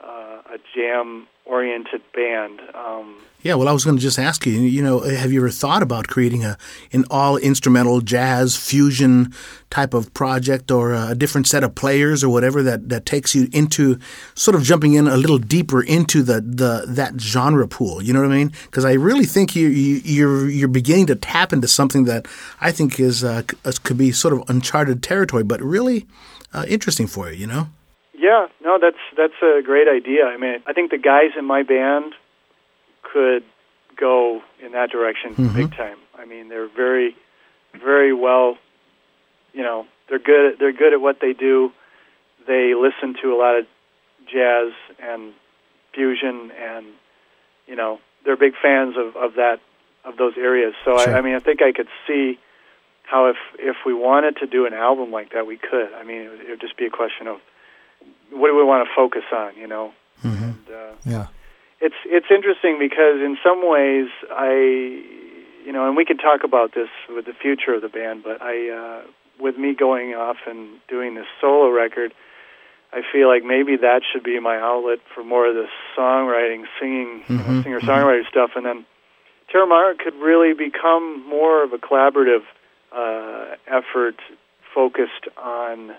uh, 0.04 0.42
a 0.54 0.58
jam 0.74 1.26
oriented 1.44 2.02
band. 2.14 2.60
Um, 2.74 3.16
Yeah, 3.40 3.54
well, 3.54 3.68
I 3.68 3.72
was 3.72 3.84
going 3.84 3.96
to 3.96 4.02
just 4.02 4.18
ask 4.18 4.44
you. 4.46 4.52
You 4.52 4.82
know, 4.82 5.00
have 5.00 5.30
you 5.30 5.40
ever 5.40 5.50
thought 5.50 5.80
about 5.80 6.08
creating 6.08 6.44
a 6.44 6.58
an 6.92 7.04
all 7.08 7.36
instrumental 7.36 8.00
jazz 8.00 8.56
fusion 8.56 9.32
type 9.70 9.94
of 9.94 10.12
project, 10.12 10.72
or 10.72 10.92
a 10.92 11.14
different 11.14 11.46
set 11.46 11.62
of 11.62 11.76
players, 11.76 12.24
or 12.24 12.30
whatever 12.30 12.64
that, 12.64 12.88
that 12.88 13.06
takes 13.06 13.36
you 13.36 13.48
into 13.52 13.96
sort 14.34 14.56
of 14.56 14.64
jumping 14.64 14.94
in 14.94 15.06
a 15.06 15.16
little 15.16 15.38
deeper 15.38 15.80
into 15.80 16.22
the, 16.22 16.40
the 16.40 16.84
that 16.88 17.20
genre 17.20 17.68
pool? 17.68 18.02
You 18.02 18.12
know 18.12 18.22
what 18.22 18.32
I 18.32 18.34
mean? 18.34 18.52
Because 18.64 18.84
I 18.84 18.94
really 18.94 19.24
think 19.24 19.54
you, 19.54 19.68
you 19.68 20.00
you're 20.04 20.48
you're 20.48 20.68
beginning 20.68 21.06
to 21.06 21.14
tap 21.14 21.52
into 21.52 21.68
something 21.68 22.04
that 22.04 22.26
I 22.60 22.72
think 22.72 22.98
is 22.98 23.22
uh, 23.22 23.42
uh, 23.64 23.72
could 23.84 23.98
be 23.98 24.10
sort 24.10 24.34
of 24.34 24.50
uncharted 24.50 25.00
territory, 25.00 25.44
but 25.44 25.62
really 25.62 26.08
uh, 26.52 26.64
interesting 26.66 27.06
for 27.06 27.30
you. 27.30 27.36
You 27.38 27.46
know? 27.46 27.68
Yeah, 28.14 28.48
no, 28.64 28.80
that's 28.82 28.98
that's 29.16 29.40
a 29.42 29.62
great 29.62 29.86
idea. 29.86 30.24
I 30.24 30.36
mean, 30.38 30.56
I 30.66 30.72
think 30.72 30.90
the 30.90 30.98
guys 30.98 31.30
in 31.38 31.44
my 31.44 31.62
band 31.62 32.14
could 33.12 33.44
go 33.96 34.42
in 34.64 34.72
that 34.72 34.90
direction 34.90 35.34
big 35.54 35.74
time. 35.76 35.98
I 36.16 36.24
mean, 36.24 36.48
they're 36.48 36.68
very, 36.68 37.16
very 37.74 38.12
well. 38.12 38.56
You 39.52 39.62
know, 39.62 39.86
they're 40.08 40.18
good. 40.18 40.58
They're 40.58 40.72
good 40.72 40.92
at 40.92 41.00
what 41.00 41.18
they 41.20 41.32
do. 41.32 41.72
They 42.46 42.74
listen 42.74 43.14
to 43.22 43.34
a 43.34 43.38
lot 43.38 43.58
of 43.58 43.66
jazz 44.32 44.72
and 45.02 45.32
fusion, 45.94 46.50
and 46.58 46.86
you 47.66 47.76
know, 47.76 47.98
they're 48.24 48.36
big 48.36 48.54
fans 48.60 48.94
of 48.96 49.16
of 49.16 49.34
that 49.34 49.60
of 50.04 50.16
those 50.16 50.34
areas. 50.36 50.74
So 50.84 50.96
Sure. 50.98 51.14
I, 51.14 51.18
I 51.18 51.20
mean, 51.22 51.34
I 51.34 51.40
think 51.40 51.60
I 51.62 51.72
could 51.72 51.88
see 52.06 52.38
how 53.04 53.26
if 53.26 53.36
if 53.58 53.76
we 53.84 53.94
wanted 53.94 54.36
to 54.36 54.46
do 54.46 54.66
an 54.66 54.74
album 54.74 55.10
like 55.10 55.32
that, 55.32 55.46
we 55.46 55.56
could. 55.56 55.92
I 55.94 56.04
mean, 56.04 56.22
it 56.22 56.30
would, 56.30 56.40
it 56.40 56.50
would 56.50 56.60
just 56.60 56.76
be 56.76 56.86
a 56.86 56.90
question 56.90 57.26
of 57.26 57.38
what 58.30 58.48
do 58.48 58.56
we 58.56 58.62
want 58.64 58.86
to 58.86 58.94
focus 58.94 59.24
on, 59.32 59.56
you 59.56 59.66
know? 59.66 59.92
And, 60.22 60.68
uh, 60.70 60.92
Yeah. 61.06 61.26
It's 61.80 61.94
it's 62.06 62.26
interesting 62.30 62.78
because 62.78 63.20
in 63.20 63.36
some 63.42 63.60
ways 63.68 64.08
I, 64.30 64.52
you 65.64 65.72
know, 65.72 65.86
and 65.86 65.96
we 65.96 66.04
could 66.04 66.20
talk 66.20 66.44
about 66.44 66.74
this 66.74 66.88
with 67.08 67.26
the 67.26 67.32
future 67.34 67.74
of 67.74 67.82
the 67.82 67.88
band, 67.88 68.22
but 68.24 68.40
I, 68.42 68.70
uh, 68.70 69.02
with 69.40 69.56
me 69.56 69.74
going 69.74 70.14
off 70.14 70.38
and 70.46 70.68
doing 70.88 71.14
this 71.14 71.26
solo 71.40 71.70
record, 71.70 72.12
I 72.92 73.02
feel 73.12 73.28
like 73.28 73.44
maybe 73.44 73.76
that 73.76 74.00
should 74.10 74.24
be 74.24 74.40
my 74.40 74.56
outlet 74.58 74.98
for 75.14 75.22
more 75.22 75.46
of 75.46 75.54
the 75.54 75.66
songwriting, 75.96 76.64
singing, 76.80 77.22
you 77.28 77.36
know, 77.36 77.62
singer 77.62 77.80
songwriter 77.80 78.26
stuff, 78.28 78.50
and 78.56 78.64
then 78.66 78.84
Terramara 79.52 79.96
could 79.98 80.14
really 80.14 80.52
become 80.54 81.26
more 81.28 81.62
of 81.62 81.72
a 81.72 81.78
collaborative 81.78 82.42
uh, 82.92 83.56
effort 83.66 84.16
focused 84.74 85.28
on 85.36 85.92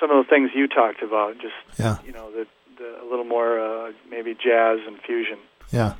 some 0.00 0.10
of 0.10 0.24
the 0.24 0.28
things 0.28 0.50
you 0.54 0.68
talked 0.68 1.02
about, 1.02 1.38
just 1.38 1.54
Yeah. 1.78 1.96
you 2.04 2.12
know, 2.12 2.30
the 2.30 2.46
a 2.82 3.06
little 3.10 3.24
more 3.24 3.58
uh, 3.60 3.92
maybe 4.10 4.34
jazz 4.34 4.78
and 4.86 4.98
fusion. 5.06 5.38
Yeah. 5.72 5.94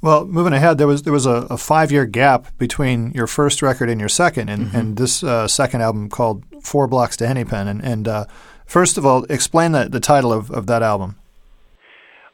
Well, 0.00 0.24
moving 0.26 0.52
ahead, 0.52 0.78
there 0.78 0.86
was 0.88 1.02
there 1.02 1.12
was 1.12 1.26
a, 1.26 1.46
a 1.50 1.56
five 1.56 1.92
year 1.92 2.06
gap 2.06 2.46
between 2.58 3.12
your 3.12 3.26
first 3.28 3.62
record 3.62 3.88
and 3.88 4.00
your 4.00 4.08
second, 4.08 4.48
and, 4.48 4.74
and 4.74 4.96
this 4.96 5.22
uh, 5.22 5.46
second 5.46 5.80
album 5.82 6.08
called 6.08 6.42
Four 6.62 6.88
Blocks 6.88 7.16
to 7.18 7.26
Hennepin. 7.26 7.68
And, 7.68 7.84
and 7.84 8.08
uh, 8.08 8.24
first 8.66 8.98
of 8.98 9.06
all, 9.06 9.24
explain 9.30 9.72
the, 9.72 9.88
the 9.88 10.00
title 10.00 10.32
of, 10.32 10.50
of 10.50 10.66
that 10.66 10.82
album. 10.82 11.16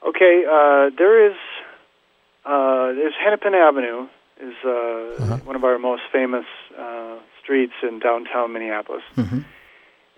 Okay, 0.07 0.45
uh, 0.47 0.91
there 0.97 1.27
is 1.31 1.37
uh, 2.47 2.93
there's 2.97 3.15
Hennepin 3.23 3.53
Avenue 3.55 4.09
is 4.41 4.55
uh, 4.65 5.37
one 5.45 5.57
of 5.57 5.65
our 5.65 5.79
most 5.79 6.03
famous 6.11 6.47
uh, 6.79 7.17
streets 7.43 7.75
in 7.83 7.99
downtown 7.99 8.53
Minneapolis, 8.55 9.03
Mhm. 9.17 9.45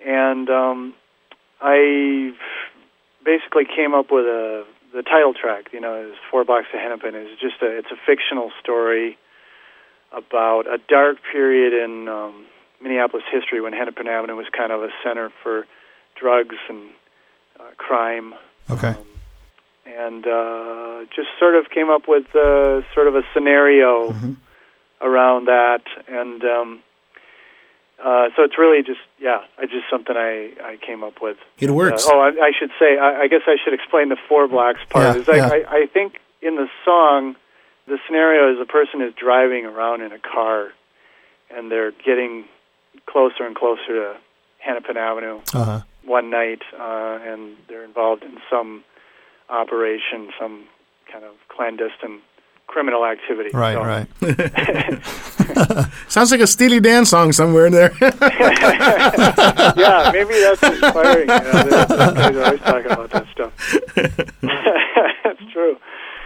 and 0.07 0.49
um, 0.51 0.95
I 1.61 2.33
basically 3.25 3.65
came 3.65 3.95
up 3.95 4.11
with 4.11 4.25
a 4.27 4.65
the 4.93 5.03
title 5.03 5.33
track. 5.35 5.73
You 5.73 5.81
know, 5.81 5.95
is 6.11 6.17
Four 6.31 6.45
Blocks 6.45 6.67
to 6.73 6.79
Hennepin 6.79 7.15
is 7.15 7.39
just 7.41 7.63
a 7.63 7.67
it's 7.79 7.91
a 7.91 7.97
fictional 8.07 8.51
story 8.61 9.17
about 10.13 10.67
a 10.67 10.79
dark 10.89 11.19
period 11.33 11.73
in 11.73 12.09
um, 12.09 12.45
Minneapolis 12.83 13.25
history 13.31 13.61
when 13.61 13.73
Hennepin 13.73 14.09
Avenue 14.09 14.37
was 14.37 14.47
kind 14.57 14.73
of 14.73 14.83
a 14.83 14.89
center 15.05 15.31
for 15.43 15.67
drugs 16.19 16.57
and 16.69 16.91
uh, 17.59 17.65
crime 17.77 18.35
Okay. 18.69 18.95
and 19.87 20.27
uh, 20.27 21.05
just 21.15 21.29
sort 21.39 21.55
of 21.55 21.71
came 21.71 21.91
up 21.91 22.09
with 22.09 22.25
uh, 22.35 22.83
sort 22.95 23.07
of 23.07 23.15
a 23.15 23.23
scenario 23.35 24.11
Mhm. 24.13 24.37
around 25.01 25.47
that, 25.47 25.83
and 26.09 26.45
um, 26.45 26.81
uh, 28.03 28.29
so 28.37 28.43
it's 28.45 28.57
really 28.59 28.83
just 28.83 29.01
yeah, 29.21 29.43
I 29.59 29.67
just 29.67 29.85
something 29.91 30.17
I 30.17 30.53
I 30.63 30.77
came 30.85 31.03
up 31.05 31.21
with. 31.21 31.37
It 31.59 31.71
works. 31.71 32.07
Uh, 32.07 32.11
oh, 32.15 32.21
I, 32.21 32.29
I 32.29 32.53
should 32.59 32.71
say, 32.79 32.99
I, 32.99 33.23
I 33.23 33.29
guess 33.29 33.43
I 33.47 33.57
should 33.63 33.75
explain 33.75 34.09
the 34.09 34.17
four 34.29 34.49
blocks 34.49 34.81
part. 34.89 35.17
Yeah, 35.17 35.21
Is 35.23 35.29
yeah. 35.29 35.47
I, 35.49 35.65
I 35.83 35.87
think 35.87 36.19
in 36.43 36.57
the 36.57 36.69
song, 36.85 37.37
the 37.87 37.99
scenario 38.07 38.53
is 38.55 38.59
a 38.61 38.65
person 38.67 39.03
is 39.03 39.13
driving 39.15 39.67
around 39.67 40.01
in 40.03 40.13
a 40.13 40.19
car, 40.19 40.69
and 41.55 41.71
they're 41.71 41.93
getting 41.93 42.45
closer 43.07 43.45
and 43.45 43.55
closer 43.55 43.87
to 43.89 44.17
Hennepin 44.59 44.97
Avenue 44.97 45.41
Uh 45.55 45.65
huh. 45.65 45.81
one 46.05 46.31
night, 46.31 46.63
uh, 46.79 47.19
and 47.23 47.57
they're 47.69 47.85
involved 47.85 48.23
in 48.23 48.39
some 48.51 48.85
operation, 49.49 50.31
some 50.39 50.65
kind 51.13 51.25
of 51.25 51.33
clandestine 51.49 52.21
criminal 52.71 53.05
activity. 53.05 53.51
Right. 53.53 53.75
So- 53.75 53.85
Right. 53.85 54.07
Sounds 56.09 56.31
like 56.31 56.41
a 56.41 56.47
Steely 56.47 56.79
Dan 56.81 57.05
song 57.05 57.33
somewhere 57.33 57.67
in 57.67 57.73
there. 57.73 57.91
yeah, 58.01 58.11
maybe 60.13 60.35
that's 60.41 60.63
inspiring. 60.63 61.21
You 61.23 61.27
know, 61.27 61.65
those 61.65 61.87
guys 61.89 62.37
are 62.37 62.45
always 62.45 62.61
talking 62.61 62.93
about 62.93 63.11
that 63.11 63.27
stuff. 63.33 63.53
that's 65.25 65.41
true. 65.53 65.77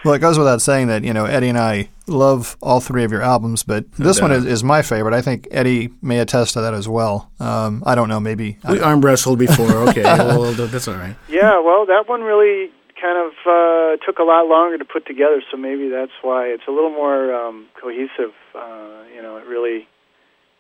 Well, 0.05 0.13
it 0.15 0.19
goes 0.19 0.37
without 0.39 0.61
saying 0.61 0.89
that 0.89 1.03
you 1.03 1.15
know 1.15 1.25
Eddie 1.25 1.49
and 1.49 1.57
I 1.59 1.89
love 2.07 2.59
all 2.61 2.81
three 2.81 3.05
of 3.05 3.11
your 3.13 3.23
albums, 3.23 3.63
but 3.63 3.91
this 3.93 4.21
one 4.21 4.33
is, 4.33 4.45
is 4.45 4.63
my 4.63 4.83
favorite. 4.83 5.15
I 5.15 5.23
think 5.23 5.49
Eddie 5.51 5.89
may 6.03 6.19
attest 6.19 6.53
to 6.55 6.61
that 6.61 6.75
as 6.75 6.87
well. 6.87 7.31
Um, 7.41 7.83
I 7.87 7.95
don't 7.95 8.11
know, 8.11 8.21
maybe. 8.21 8.59
I 8.65 8.73
we 8.73 8.81
arm 8.81 9.01
wrestled 9.01 9.39
before. 9.39 9.73
Okay, 9.89 10.03
well, 10.03 10.53
that's 10.53 10.89
all 10.89 10.97
right. 10.97 11.17
Yeah, 11.29 11.59
well, 11.61 11.87
that 11.87 12.07
one 12.07 12.21
really 12.23 12.71
kind 13.05 13.19
of 13.19 13.33
uh, 13.45 14.05
took 14.07 14.19
a 14.19 14.23
lot 14.23 14.49
longer 14.49 14.79
to 14.79 14.85
put 14.85 15.05
together, 15.05 15.43
so 15.51 15.59
maybe 15.59 15.91
that's 15.91 16.17
why 16.23 16.47
it's 16.47 16.63
a 16.67 16.71
little 16.71 16.91
more 16.91 17.35
um, 17.35 17.67
cohesive. 17.79 18.33
Uh, 18.55 19.05
you 19.15 19.21
know, 19.21 19.37
it 19.37 19.47
really, 19.47 19.87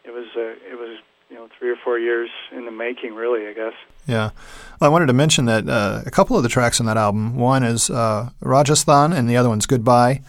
it 0.04 0.10
was, 0.10 0.26
uh, 0.36 0.52
it 0.70 0.78
was, 0.78 0.98
you 1.30 1.36
know, 1.36 1.48
three 1.58 1.70
or 1.70 1.76
four 1.82 1.98
years 1.98 2.28
in 2.52 2.66
the 2.66 2.70
making, 2.70 3.14
really. 3.14 3.48
I 3.48 3.54
guess. 3.54 3.72
Yeah. 4.06 4.30
Well, 4.78 4.88
I 4.90 4.92
wanted 4.92 5.06
to 5.06 5.14
mention 5.14 5.46
that 5.46 5.66
uh, 5.66 6.02
a 6.04 6.10
couple 6.10 6.36
of 6.36 6.42
the 6.42 6.50
tracks 6.50 6.80
on 6.80 6.86
that 6.86 6.98
album, 6.98 7.36
one 7.36 7.62
is 7.62 7.88
uh, 7.88 8.28
Rajasthan 8.40 9.14
and 9.14 9.28
the 9.28 9.38
other 9.38 9.48
one's 9.48 9.64
Goodbye. 9.64 10.20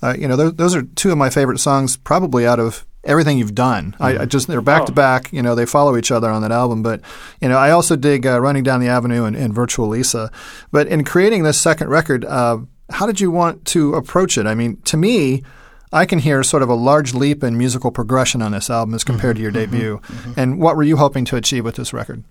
Uh, 0.00 0.14
you 0.18 0.26
know, 0.26 0.36
those 0.36 0.74
are 0.74 0.82
two 0.82 1.12
of 1.12 1.18
my 1.18 1.28
favorite 1.28 1.58
songs, 1.58 1.98
probably 1.98 2.46
out 2.46 2.60
of 2.60 2.86
everything 3.04 3.38
you've 3.38 3.54
done. 3.54 3.96
I, 4.00 4.18
I 4.18 4.24
just 4.26 4.48
they're 4.48 4.60
back 4.60 4.86
to 4.86 4.92
Oh. 4.92 4.94
back. 4.94 5.32
You 5.32 5.42
know, 5.42 5.54
they 5.54 5.66
follow 5.66 5.96
each 5.96 6.10
other 6.10 6.28
on 6.30 6.42
that 6.42 6.52
album. 6.52 6.82
But 6.82 7.00
you 7.40 7.48
know, 7.48 7.56
I 7.58 7.70
also 7.70 7.96
dig 7.96 8.26
uh, 8.26 8.40
Running 8.40 8.62
Down 8.64 8.80
the 8.80 8.88
Avenue 8.88 9.24
and, 9.24 9.36
and 9.36 9.54
Virtual 9.54 9.88
Lisa. 9.88 10.30
But 10.72 10.86
in 10.88 11.04
creating 11.04 11.42
this 11.44 11.60
second 11.60 11.88
record, 11.88 12.24
uh, 12.24 12.58
how 12.90 13.06
did 13.06 13.20
you 13.20 13.30
want 13.30 13.64
to 13.66 13.94
approach 13.94 14.36
it? 14.38 14.46
I 14.46 14.54
mean, 14.54 14.78
to 14.82 14.96
me. 14.96 15.42
I 15.90 16.04
can 16.04 16.18
hear 16.18 16.42
sort 16.42 16.62
of 16.62 16.68
a 16.68 16.74
large 16.74 17.14
leap 17.14 17.42
in 17.42 17.56
musical 17.56 17.90
progression 17.90 18.42
on 18.42 18.52
this 18.52 18.68
album 18.68 18.94
as 18.94 19.04
compared 19.04 19.36
to 19.36 19.42
your 19.42 19.50
debut. 19.50 20.02
And 20.36 20.60
what 20.60 20.76
were 20.76 20.82
you 20.82 20.98
hoping 20.98 21.24
to 21.24 21.36
achieve 21.36 21.64
with 21.64 21.76
this 21.76 21.94
record? 21.94 22.24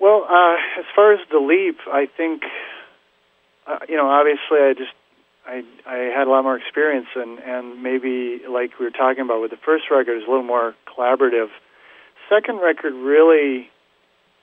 Well, 0.00 0.26
uh, 0.28 0.54
as 0.80 0.84
far 0.96 1.12
as 1.12 1.20
the 1.30 1.38
leap, 1.38 1.78
I 1.86 2.08
think, 2.16 2.42
uh, 3.68 3.78
you 3.88 3.96
know, 3.96 4.08
obviously, 4.08 4.58
I 4.58 4.74
just 4.76 4.90
I 5.46 5.62
I 5.86 5.96
had 6.16 6.26
a 6.26 6.30
lot 6.30 6.42
more 6.42 6.56
experience, 6.56 7.08
and 7.14 7.38
and 7.38 7.82
maybe 7.82 8.40
like 8.48 8.78
we 8.78 8.86
were 8.86 8.90
talking 8.90 9.24
about 9.24 9.40
with 9.40 9.50
the 9.50 9.58
first 9.58 9.84
record, 9.90 10.16
is 10.16 10.24
a 10.26 10.30
little 10.30 10.44
more 10.44 10.74
collaborative. 10.86 11.48
Second 12.28 12.60
record, 12.60 12.94
really, 12.94 13.70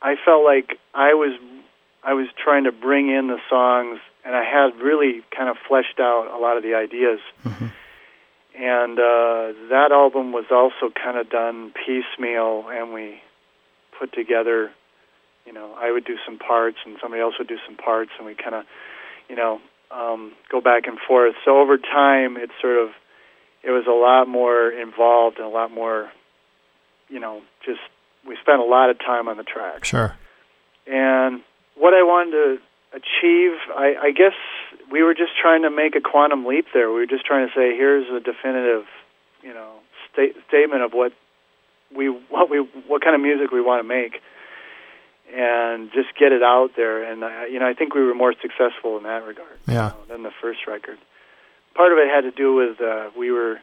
I 0.02 0.16
felt 0.24 0.44
like 0.44 0.78
I 0.94 1.14
was 1.14 1.40
I 2.04 2.14
was 2.14 2.28
trying 2.44 2.66
to 2.66 2.72
bring 2.72 3.10
in 3.10 3.28
the 3.28 3.40
songs, 3.50 4.00
and 4.26 4.36
I 4.36 4.44
had 4.44 4.80
really 4.82 5.22
kind 5.36 5.50
of 5.50 5.58
fleshed 5.68 6.00
out 6.00 6.32
a 6.34 6.38
lot 6.38 6.58
of 6.58 6.64
the 6.64 6.76
ideas. 6.76 7.20
And 8.54 9.00
uh, 9.00 9.54
that 9.70 9.90
album 9.92 10.34
was 10.34 10.46
also 10.52 10.94
kind 10.94 11.18
of 11.18 11.30
done 11.30 11.72
piecemeal, 11.72 12.66
and 12.70 12.94
we 12.94 13.22
put 13.98 14.14
together 14.14 14.72
you 15.46 15.54
know, 15.54 15.74
I 15.78 15.92
would 15.92 16.06
do 16.06 16.18
some 16.26 16.38
parts 16.38 16.78
and 16.86 16.98
somebody 17.02 17.22
else 17.22 17.36
would 17.40 17.48
do 17.48 17.58
some 17.66 17.76
parts, 17.76 18.12
and 18.18 18.26
we 18.26 18.36
kind 18.36 18.56
of, 18.56 18.66
you 19.30 19.36
know, 19.36 19.60
um, 19.94 20.34
go 20.52 20.62
back 20.62 20.88
and 20.88 20.98
forth. 21.08 21.36
So 21.46 21.60
over 21.60 21.78
time, 21.78 22.38
it 22.38 22.50
sort 22.62 22.78
of, 22.78 22.90
it 23.64 23.72
was 23.72 23.86
a 23.88 23.92
lot 23.92 24.28
more 24.28 24.70
involved 24.70 25.38
and 25.38 25.46
a 25.46 25.50
lot 25.50 25.72
more, 25.72 26.10
you 27.10 27.20
know, 27.20 27.42
just 27.66 27.80
we 28.28 28.38
spent 28.42 28.60
a 28.60 28.66
lot 28.66 28.90
of 28.90 29.00
time 29.00 29.28
on 29.28 29.38
the 29.38 29.44
track. 29.44 29.86
Sure. 29.86 30.16
And 30.88 31.42
what 31.76 31.94
I 31.94 32.04
wanted 32.04 32.32
to 32.32 32.58
achieve, 32.94 33.58
I, 33.76 33.96
I 34.02 34.12
guess 34.12 34.34
we 34.92 35.04
were 35.04 35.14
just 35.14 35.32
trying 35.42 35.64
to 35.64 35.70
make 35.70 35.96
a 35.96 36.02
quantum 36.02 36.46
leap 36.46 36.68
there. 36.74 36.90
We 36.90 37.00
were 37.00 37.06
just 37.06 37.26
trying 37.26 37.48
to 37.48 37.54
say, 37.54 37.76
here's 37.76 38.08
a 38.10 38.20
definitive, 38.20 38.86
you 39.42 39.54
know, 39.54 39.76
sta- 40.12 40.40
statement 40.48 40.84
of 40.84 40.92
what 40.94 41.14
we 41.96 42.08
what 42.08 42.50
we 42.50 42.60
what 42.88 43.02
kind 43.04 43.16
of 43.16 43.22
music 43.22 43.52
we 43.52 43.62
want 43.62 43.84
to 43.84 43.88
make 43.88 44.22
and 45.34 45.92
just 45.94 46.10
get 46.20 46.32
it 46.32 46.44
out 46.44 46.72
there. 46.76 47.04
And 47.04 47.24
uh, 47.24 47.46
you 47.50 47.60
know, 47.60 47.68
I 47.68 47.74
think 47.74 47.94
we 47.96 48.02
were 48.04 48.16
more 48.16 48.34
successful 48.42 48.98
in 48.98 49.04
that 49.04 49.26
regard 49.26 49.58
Yeah. 49.68 49.74
you 49.74 49.78
know, 49.78 49.96
than 50.10 50.24
the 50.24 50.32
first 50.42 50.68
record. 50.68 50.98
Part 51.76 51.92
of 51.94 51.98
it 51.98 52.10
had 52.10 52.22
to 52.22 52.32
do 52.32 52.54
with 52.56 52.82
uh, 52.82 53.10
we 53.18 53.32
were 53.32 53.60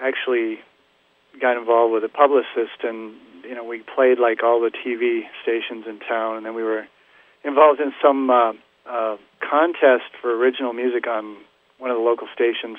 actually 0.00 0.58
got 1.40 1.56
involved 1.56 1.92
with 1.92 2.04
a 2.04 2.08
publicist, 2.08 2.82
and 2.82 3.14
you 3.44 3.54
know, 3.54 3.64
we 3.64 3.82
played 3.94 4.18
like 4.18 4.42
all 4.42 4.60
the 4.60 4.70
TV 4.70 5.22
stations 5.42 5.86
in 5.86 5.98
town, 6.00 6.36
and 6.36 6.46
then 6.46 6.54
we 6.54 6.62
were 6.62 6.86
involved 7.44 7.80
in 7.80 7.92
some 8.02 8.30
uh, 8.30 8.52
uh, 8.86 9.16
contest 9.40 10.10
for 10.20 10.34
original 10.36 10.72
music 10.72 11.06
on 11.06 11.36
one 11.78 11.90
of 11.90 11.96
the 11.96 12.02
local 12.02 12.28
stations, 12.34 12.78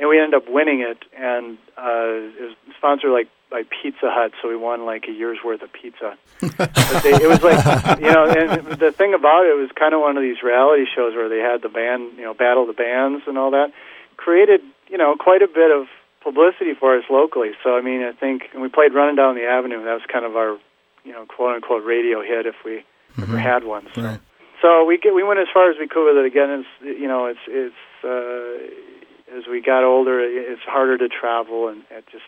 and 0.00 0.08
we 0.08 0.18
ended 0.18 0.34
up 0.34 0.48
winning 0.48 0.80
it. 0.80 0.98
And 1.16 1.58
uh, 1.76 2.32
it 2.40 2.42
was 2.42 2.56
sponsored 2.78 3.10
like 3.12 3.28
by 3.50 3.62
Pizza 3.64 4.08
Hut, 4.08 4.32
so 4.40 4.48
we 4.48 4.56
won 4.56 4.86
like 4.86 5.04
a 5.08 5.12
year's 5.12 5.38
worth 5.44 5.60
of 5.62 5.72
pizza. 5.72 6.16
but 6.40 6.72
they, 7.02 7.14
it 7.14 7.28
was 7.28 7.42
like 7.42 8.00
you 8.00 8.10
know, 8.10 8.24
and 8.24 8.80
the 8.80 8.92
thing 8.92 9.12
about 9.12 9.44
it 9.44 9.54
was 9.54 9.70
kind 9.74 9.92
of 9.92 10.00
one 10.00 10.16
of 10.16 10.22
these 10.22 10.42
reality 10.42 10.86
shows 10.86 11.14
where 11.14 11.28
they 11.28 11.38
had 11.38 11.60
the 11.62 11.68
band, 11.68 12.16
you 12.16 12.24
know, 12.24 12.32
battle 12.32 12.66
the 12.66 12.72
bands 12.72 13.24
and 13.26 13.36
all 13.36 13.50
that. 13.50 13.72
Created 14.16 14.62
you 14.88 14.98
know 14.98 15.14
quite 15.18 15.42
a 15.42 15.48
bit 15.48 15.70
of 15.70 15.86
publicity 16.22 16.74
for 16.74 16.96
us 16.96 17.04
locally. 17.10 17.50
So 17.62 17.76
I 17.76 17.82
mean, 17.82 18.02
I 18.02 18.12
think 18.12 18.48
and 18.52 18.62
we 18.62 18.68
played 18.68 18.94
Running 18.94 19.16
Down 19.16 19.34
the 19.34 19.46
Avenue. 19.46 19.84
That 19.84 19.94
was 19.94 20.06
kind 20.10 20.24
of 20.24 20.36
our 20.36 20.58
you 21.04 21.12
know 21.12 21.26
quote 21.26 21.56
unquote 21.56 21.84
radio 21.84 22.22
hit 22.22 22.46
if 22.46 22.56
we 22.64 22.84
ever 23.20 23.38
had 23.38 23.64
one. 23.64 23.86
So. 23.94 24.02
Right. 24.02 24.20
So 24.62 24.84
we 24.84 24.98
get, 24.98 25.14
we 25.14 25.22
went 25.22 25.40
as 25.40 25.48
far 25.52 25.70
as 25.70 25.76
we 25.78 25.88
could 25.88 26.04
with 26.04 26.22
it. 26.22 26.26
Again, 26.26 26.50
it's 26.60 27.00
you 27.00 27.08
know 27.08 27.26
it's 27.26 27.40
it's 27.48 27.74
uh, 28.04 28.89
as 29.36 29.44
we 29.50 29.60
got 29.60 29.84
older, 29.84 30.20
it's 30.20 30.62
harder 30.62 30.98
to 30.98 31.08
travel, 31.08 31.68
and 31.68 31.82
it 31.90 32.04
just 32.10 32.24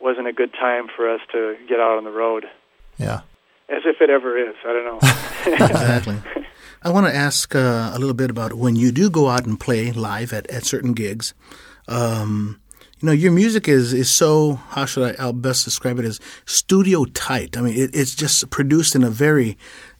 wasn't 0.00 0.26
a 0.26 0.32
good 0.32 0.52
time 0.52 0.86
for 0.94 1.12
us 1.12 1.20
to 1.32 1.56
get 1.68 1.80
out 1.80 1.98
on 1.98 2.04
the 2.04 2.10
road. 2.10 2.46
Yeah. 2.98 3.20
As 3.68 3.82
if 3.84 4.00
it 4.00 4.10
ever 4.10 4.38
is. 4.38 4.54
I 4.64 4.72
don't 4.72 4.84
know. 4.84 5.64
exactly. 5.66 6.16
I 6.82 6.90
want 6.90 7.06
to 7.06 7.14
ask 7.14 7.54
uh, 7.54 7.90
a 7.92 7.98
little 7.98 8.14
bit 8.14 8.30
about 8.30 8.54
when 8.54 8.76
you 8.76 8.92
do 8.92 9.10
go 9.10 9.28
out 9.28 9.46
and 9.46 9.58
play 9.58 9.90
live 9.92 10.32
at, 10.32 10.48
at 10.48 10.64
certain 10.64 10.92
gigs. 10.92 11.34
Um, 11.88 12.60
you 13.00 13.06
know, 13.06 13.12
your 13.12 13.32
music 13.32 13.68
is, 13.68 13.92
is 13.92 14.10
so, 14.10 14.54
how 14.70 14.84
should 14.84 15.16
I 15.16 15.22
I'll 15.22 15.32
best 15.32 15.64
describe 15.64 15.98
it 15.98 16.04
as 16.04 16.18
studio 16.46 17.04
tight. 17.04 17.56
I 17.56 17.60
mean, 17.60 17.76
it, 17.76 17.94
it's 17.94 18.14
just 18.14 18.50
produced 18.50 18.96
in 18.96 19.04
a 19.04 19.10
very, 19.10 19.56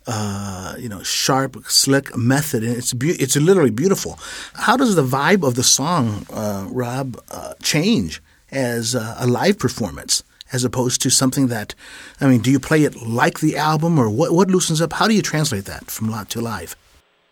uh, 0.08 0.74
you 0.78 0.88
know, 0.88 1.02
sharp, 1.02 1.62
slick 1.66 2.16
method, 2.16 2.64
and 2.64 2.74
it's 2.74 2.94
be- 2.94 3.20
it's 3.20 3.36
literally 3.36 3.70
beautiful. 3.70 4.18
How 4.54 4.76
does 4.76 4.96
the 4.96 5.04
vibe 5.04 5.46
of 5.46 5.54
the 5.54 5.62
song, 5.62 6.26
uh, 6.32 6.66
Rob, 6.70 7.20
uh, 7.30 7.52
change 7.62 8.22
as 8.50 8.94
uh, 8.94 9.16
a 9.18 9.26
live 9.26 9.58
performance? 9.58 10.24
As 10.50 10.64
opposed 10.64 11.02
to 11.02 11.10
something 11.10 11.48
that, 11.48 11.74
I 12.22 12.26
mean, 12.26 12.40
do 12.40 12.50
you 12.50 12.58
play 12.58 12.84
it 12.84 13.02
like 13.02 13.40
the 13.40 13.58
album, 13.58 13.98
or 13.98 14.08
what? 14.08 14.32
What 14.32 14.48
loosens 14.48 14.80
up? 14.80 14.94
How 14.94 15.06
do 15.06 15.14
you 15.14 15.20
translate 15.20 15.66
that 15.66 15.90
from 15.90 16.08
live 16.08 16.30
to 16.30 16.40
live? 16.40 16.74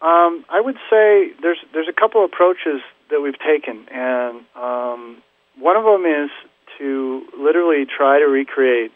Um, 0.03 0.45
I 0.51 0.61
would 0.61 0.77
say 0.91 1.33
there's 1.41 1.61
there's 1.73 1.89
a 1.89 1.99
couple 1.99 2.23
approaches 2.27 2.83
that 3.09 3.23
we've 3.23 3.39
taken, 3.39 3.89
and 3.91 4.45
um, 4.55 5.23
one 5.59 5.77
of 5.77 5.85
them 5.85 6.05
is 6.05 6.31
to 6.77 7.27
literally 7.39 7.87
try 7.87 8.19
to 8.19 8.27
recreate 8.27 8.93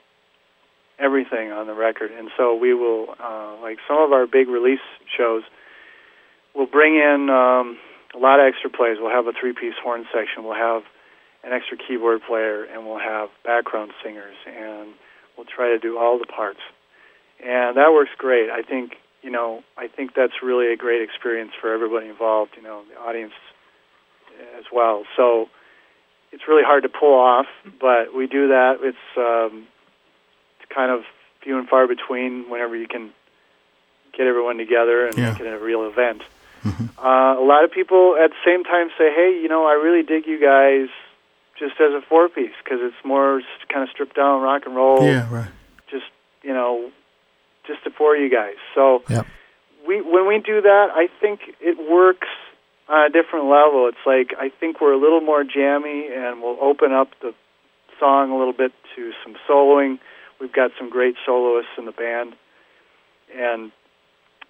everything 1.01 1.51
on 1.53 1.67
the 1.67 1.75
record. 1.75 2.11
And 2.11 2.31
so 2.37 2.55
we 2.55 2.75
will, 2.75 3.15
uh, 3.19 3.57
like 3.63 3.79
some 3.89 3.99
of 3.99 4.13
our 4.13 4.27
big 4.27 4.49
release 4.49 4.85
shows, 5.17 5.43
we'll 6.55 6.67
bring 6.67 6.97
in 6.97 7.31
um, 7.31 7.79
a 8.15 8.19
lot 8.19 8.41
of 8.41 8.47
extra 8.47 8.71
plays. 8.71 8.99
We'll 9.01 9.11
have 9.15 9.27
a 9.27 9.33
three-piece 9.33 9.75
horn 9.83 10.05
section. 10.13 10.45
We'll 10.45 10.55
have 10.55 10.83
an 11.43 11.53
extra 11.53 11.77
keyboard 11.79 12.21
player, 12.27 12.65
and 12.65 12.87
we'll 12.87 12.99
have 12.99 13.31
background 13.45 13.93
singers, 14.05 14.37
and 14.47 14.93
we'll 15.37 15.47
try 15.47 15.69
to 15.69 15.79
do 15.79 15.99
all 15.99 16.19
the 16.19 16.27
parts. 16.27 16.61
And 17.43 17.77
that 17.77 17.93
works 17.93 18.11
great. 18.19 18.51
I 18.51 18.63
think 18.63 18.97
you 19.23 19.31
know 19.31 19.63
I 19.79 19.89
think 19.89 20.13
that's 20.15 20.43
really 20.43 20.73
a 20.73 20.77
great 20.77 21.03
experience 21.03 21.53
for 21.59 21.73
everybody 21.73 22.09
involved. 22.09 22.53
You 22.57 22.63
know, 22.63 22.83
the 22.93 23.01
audience 23.01 23.33
as 24.59 24.65
well. 24.71 25.05
So 25.17 25.49
it's 26.33 26.43
really 26.47 26.63
hard 26.65 26.83
to 26.83 26.89
pull 26.89 27.15
off, 27.15 27.47
but 27.81 28.15
we 28.15 28.27
do 28.27 28.49
that. 28.49 28.79
It's 28.83 28.99
um, 29.17 29.67
kind 30.75 30.91
of 30.91 31.03
few 31.43 31.59
and 31.59 31.69
far 31.69 31.87
between 31.87 32.49
whenever 32.51 32.77
you 32.77 32.87
can 32.89 33.11
get 34.17 34.27
everyone 34.27 34.59
together 34.59 35.07
and 35.07 35.17
Yeah. 35.19 35.33
make 35.33 35.41
it 35.41 35.47
a 35.47 35.59
real 35.59 35.85
event. 35.87 36.23
Uh, 36.99 37.37
a 37.39 37.45
lot 37.45 37.65
of 37.65 37.71
people 37.73 38.17
at 38.17 38.31
the 38.31 38.37
same 38.45 38.63
time 38.65 38.91
say, 38.99 39.11
"Hey, 39.15 39.41
you 39.41 39.49
know, 39.49 39.67
I 39.67 39.73
really 39.73 40.03
dig 40.03 40.27
you 40.27 40.39
guys 40.39 40.89
just 41.59 41.81
as 41.81 41.95
a 41.95 42.03
four 42.03 42.29
piece 42.29 42.53
because 42.63 42.81
it's 42.83 43.03
more 43.05 43.41
kind 43.73 43.83
of 43.83 43.89
stripped 43.91 44.15
down 44.17 44.43
rock 44.43 44.67
and 44.67 44.77
roll. 44.77 45.07
Yeah, 45.07 45.27
right. 45.33 45.49
Just 45.91 46.05
you 46.43 46.53
know, 46.53 46.91
just 47.67 47.83
the 47.85 47.91
four 47.91 48.17
of 48.17 48.21
you 48.21 48.29
guys." 48.29 48.57
So 48.75 49.03
Yep. 49.09 49.27
we 49.87 50.03
when 50.03 50.27
we 50.27 50.39
do 50.39 50.61
that, 50.61 50.91
I 50.95 51.07
think 51.21 51.41
it 51.61 51.79
works 51.91 52.29
on 52.91 53.07
a 53.07 53.09
different 53.09 53.47
level. 53.47 53.87
It's 53.89 54.05
like 54.05 54.35
I 54.39 54.51
think 54.51 54.83
we're 54.83 54.93
a 54.93 54.99
little 55.01 55.23
more 55.23 55.43
jammy, 55.43 56.09
and 56.13 56.43
we'll 56.43 56.59
open 56.61 56.93
up 56.93 57.09
the 57.21 57.33
song 57.99 58.31
a 58.31 58.37
little 58.37 58.53
bit 58.53 58.73
to 58.97 59.13
some 59.25 59.35
soloing. 59.49 59.99
We've 60.41 60.53
got 60.53 60.71
some 60.79 60.89
great 60.91 61.17
soloists 61.27 61.71
in 61.79 61.85
the 61.85 61.93
band, 61.93 62.35
and 63.37 63.71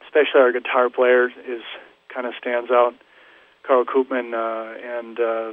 especially 0.06 0.40
our 0.40 0.52
guitar 0.52 0.88
player 0.90 1.26
is 1.28 1.62
kind 2.12 2.26
of 2.26 2.34
stands 2.40 2.70
out, 2.70 2.94
Carl 3.66 3.84
Koopman, 3.84 4.32
uh, 4.34 4.78
and 5.00 5.18
uh, 5.20 5.52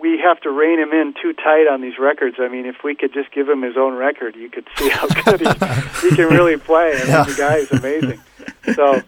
we 0.00 0.18
have 0.24 0.40
to 0.42 0.50
rein 0.50 0.78
him 0.78 0.92
in 0.92 1.14
too 1.20 1.32
tight 1.32 1.66
on 1.70 1.80
these 1.80 1.98
records. 1.98 2.36
I 2.38 2.48
mean, 2.48 2.66
if 2.66 2.76
we 2.84 2.94
could 2.94 3.12
just 3.14 3.32
give 3.32 3.48
him 3.48 3.62
his 3.62 3.76
own 3.76 3.94
record, 3.94 4.34
you 4.36 4.50
could 4.50 4.66
see 4.76 4.88
how 4.90 5.06
good 5.24 5.40
he, 5.40 6.08
he 6.08 6.14
can 6.16 6.28
really 6.28 6.56
play. 6.56 6.92
I 6.94 6.98
mean, 6.98 7.08
Yeah. 7.08 7.24
the 7.24 7.34
guy 7.36 7.56
is 7.56 7.70
amazing. 7.72 8.20
So 8.74 9.02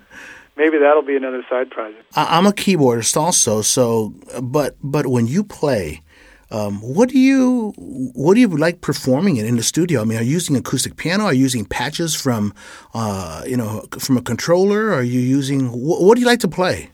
maybe 0.57 0.79
that'll 0.79 1.03
be 1.03 1.17
another 1.17 1.45
side 1.51 1.71
project. 1.71 2.05
I, 2.15 2.39
I'm 2.39 2.47
a 2.47 2.53
keyboardist 2.53 3.17
also, 3.17 3.63
so 3.63 4.13
but 4.43 4.77
but 4.83 5.07
when 5.07 5.27
you 5.27 5.45
play, 5.45 6.03
um, 6.51 6.81
what 6.81 7.09
do 7.09 7.19
you 7.19 7.73
what 8.15 8.35
do 8.35 8.41
you 8.41 8.49
like 8.49 8.81
performing 8.81 9.37
it 9.37 9.47
in 9.47 9.57
the 9.57 9.63
studio? 9.63 10.01
I 10.03 10.05
mean, 10.05 10.19
are 10.19 10.23
you 10.23 10.33
using 10.33 10.57
acoustic 10.57 10.97
piano? 10.97 11.25
Are 11.25 11.33
you 11.33 11.43
using 11.43 11.65
patches 11.65 12.15
from 12.15 12.55
uh, 12.95 13.43
you 13.47 13.57
know 13.57 13.85
from 13.99 14.17
a 14.17 14.23
controller? 14.23 14.93
Are 14.93 15.03
you 15.03 15.21
using 15.21 15.69
wh- 15.69 16.01
what 16.03 16.15
do 16.15 16.21
you 16.21 16.27
like 16.27 16.41
to 16.41 16.49
play? 16.49 16.91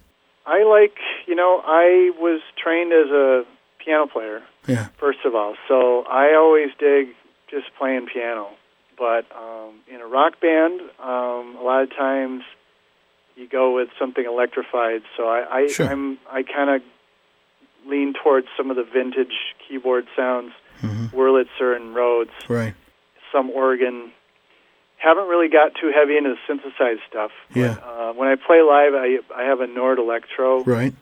I 0.47 0.65
like, 0.65 0.97
you 1.27 1.35
know, 1.35 1.63
I 1.65 2.11
was 2.19 2.41
trained 2.63 2.93
as 2.93 3.11
a 3.11 3.45
piano 3.79 4.07
player, 4.07 4.43
Yeah, 4.67 4.89
first 4.99 5.21
of 5.25 5.35
all, 5.35 5.55
so 5.69 6.03
I 6.03 6.35
always 6.35 6.71
dig 6.79 7.09
just 7.51 7.67
playing 7.79 8.07
piano. 8.13 8.49
But 8.99 9.25
um, 9.37 9.81
in 9.93 10.01
a 10.01 10.07
rock 10.07 10.41
band, 10.41 10.81
um, 11.01 11.57
a 11.59 11.63
lot 11.63 11.83
of 11.83 11.91
times 11.91 12.43
you 13.37 13.49
go 13.49 13.75
with 13.75 13.89
something 13.99 14.25
electrified. 14.25 15.03
So 15.17 15.25
I, 15.29 15.45
I 15.51 15.67
Sure. 15.69 15.87
I'm 15.89 16.19
I 16.31 16.43
kind 16.43 16.71
of 16.71 16.83
lean 17.87 18.15
towards 18.15 18.47
some 18.57 18.71
of 18.71 18.77
the 18.77 18.85
vintage 18.85 19.35
keyboard 19.69 20.07
sounds, 20.17 20.53
Wurlitzer 20.83 21.77
and 21.77 21.95
Rhodes, 21.95 22.31
right. 22.49 22.75
some 23.33 23.51
organ. 23.51 24.13
Haven't 24.99 25.27
really 25.29 25.49
got 25.49 25.73
too 25.81 25.91
heavy 25.95 26.17
into 26.17 26.31
the 26.31 26.39
synthesized 26.47 27.01
stuff. 27.09 27.31
but, 27.51 27.59
Yeah. 27.59 27.77
uh, 27.85 28.13
when 28.13 28.29
I 28.29 28.37
play 28.37 28.63
live, 28.63 28.95
I 28.95 29.19
I 29.35 29.45
have 29.45 29.61
a 29.61 29.67
Nord 29.67 29.99
Electro 29.99 30.63
Right. 30.65 30.93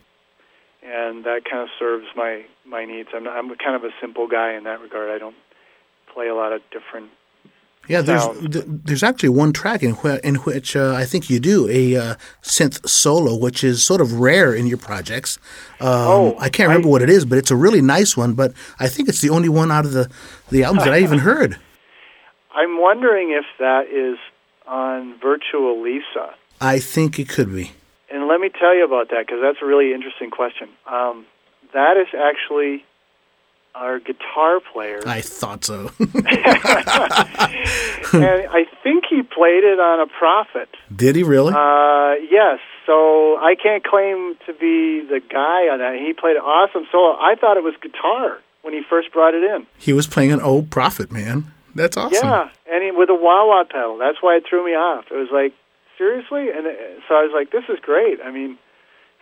and 0.83 1.23
that 1.25 1.45
kind 1.45 1.63
of 1.63 1.69
serves 1.77 2.07
my 2.15 2.45
my 2.65 2.85
needs. 2.85 3.09
I'm 3.13 3.27
I'm 3.27 3.49
kind 3.57 3.75
of 3.75 3.83
a 3.83 3.91
simple 4.01 4.27
guy 4.27 4.53
in 4.53 4.63
that 4.63 4.81
regard. 4.81 5.09
I 5.11 5.17
don't 5.19 5.35
play 6.13 6.27
a 6.27 6.35
lot 6.35 6.51
of 6.53 6.61
different. 6.71 7.09
Yeah, 7.87 8.01
there's 8.01 8.23
there's 8.41 9.03
actually 9.03 9.29
one 9.29 9.51
track 9.53 9.83
in, 9.83 9.95
wh- 9.95 10.19
in 10.23 10.35
which 10.35 10.75
uh, 10.75 10.93
I 10.95 11.03
think 11.03 11.29
you 11.29 11.39
do 11.39 11.67
a 11.69 11.97
uh, 11.97 12.15
synth 12.41 12.87
solo, 12.87 13.35
which 13.35 13.63
is 13.63 13.83
sort 13.83 13.99
of 14.01 14.13
rare 14.19 14.53
in 14.53 14.67
your 14.67 14.77
projects. 14.77 15.37
Um, 15.79 15.87
Oh, 15.89 16.35
I 16.39 16.49
can't 16.49 16.69
remember 16.69 16.87
I- 16.87 16.91
what 16.91 17.01
it 17.01 17.09
is, 17.09 17.25
but 17.25 17.37
it's 17.37 17.51
a 17.51 17.55
really 17.55 17.81
nice 17.81 18.15
one. 18.15 18.33
But 18.33 18.53
I 18.79 18.87
think 18.87 19.09
it's 19.09 19.21
the 19.21 19.29
only 19.31 19.49
one 19.49 19.71
out 19.71 19.85
of 19.85 19.91
the 19.93 20.09
the 20.51 20.63
albums 20.63 20.85
that 20.85 20.93
I 20.93 20.99
even 20.99 21.19
heard. 21.19 21.57
I'm 22.53 22.79
wondering 22.79 23.31
if 23.31 23.45
that 23.59 23.87
is 23.87 24.17
on 24.67 25.17
Virtual 25.19 25.81
Lisa. 25.81 26.35
I 26.61 26.79
think 26.79 27.17
it 27.19 27.27
could 27.29 27.53
be. 27.53 27.71
And 28.11 28.27
let 28.27 28.39
me 28.39 28.49
tell 28.49 28.75
you 28.75 28.85
about 28.85 29.09
that 29.09 29.25
because 29.25 29.41
that's 29.41 29.57
a 29.61 29.65
really 29.65 29.93
interesting 29.93 30.29
question. 30.29 30.69
Um, 30.85 31.25
that 31.73 31.97
is 31.97 32.07
actually 32.13 32.85
our 33.75 33.99
guitar 33.99 34.59
player, 34.73 35.01
I 35.05 35.21
thought 35.21 35.63
so. 35.65 35.91
and 35.99 36.25
I 38.49 38.65
think 38.83 39.05
he 39.09 39.21
played 39.23 39.63
it 39.63 39.79
on 39.79 40.01
a 40.01 40.07
Prophet. 40.07 40.69
Did 40.95 41.15
he 41.15 41.23
really? 41.23 41.53
Uh, 41.53 42.15
yes. 42.29 42.59
So 42.85 43.37
I 43.37 43.55
can't 43.61 43.83
claim 43.83 44.35
to 44.47 44.53
be 44.53 45.05
the 45.07 45.21
guy 45.29 45.69
on 45.71 45.79
that. 45.79 45.95
He 45.95 46.13
played 46.13 46.35
an 46.35 46.41
awesome 46.41 46.85
solo. 46.91 47.15
I 47.19 47.35
thought 47.39 47.57
it 47.57 47.63
was 47.63 47.73
guitar 47.81 48.39
when 48.63 48.73
he 48.73 48.81
first 48.89 49.11
brought 49.13 49.33
it 49.33 49.43
in. 49.43 49.65
he 49.77 49.93
was 49.93 50.07
playing 50.07 50.31
an 50.31 50.41
old 50.41 50.69
prophet, 50.69 51.11
man. 51.11 51.45
That's 51.73 51.95
awesome. 51.95 52.27
Yeah, 52.27 52.49
and 52.69 52.83
he, 52.83 52.91
with 52.91 53.09
a 53.09 53.15
wah 53.15 53.47
wah 53.47 53.63
pedal. 53.63 53.97
That's 53.97 54.17
why 54.21 54.35
it 54.35 54.43
threw 54.49 54.65
me 54.65 54.71
off. 54.71 55.05
It 55.09 55.15
was 55.15 55.29
like 55.31 55.53
seriously, 55.97 56.49
and 56.49 56.65
so 57.07 57.15
I 57.15 57.23
was 57.23 57.31
like, 57.33 57.51
"This 57.51 57.63
is 57.69 57.79
great." 57.81 58.19
I 58.21 58.29
mean, 58.31 58.57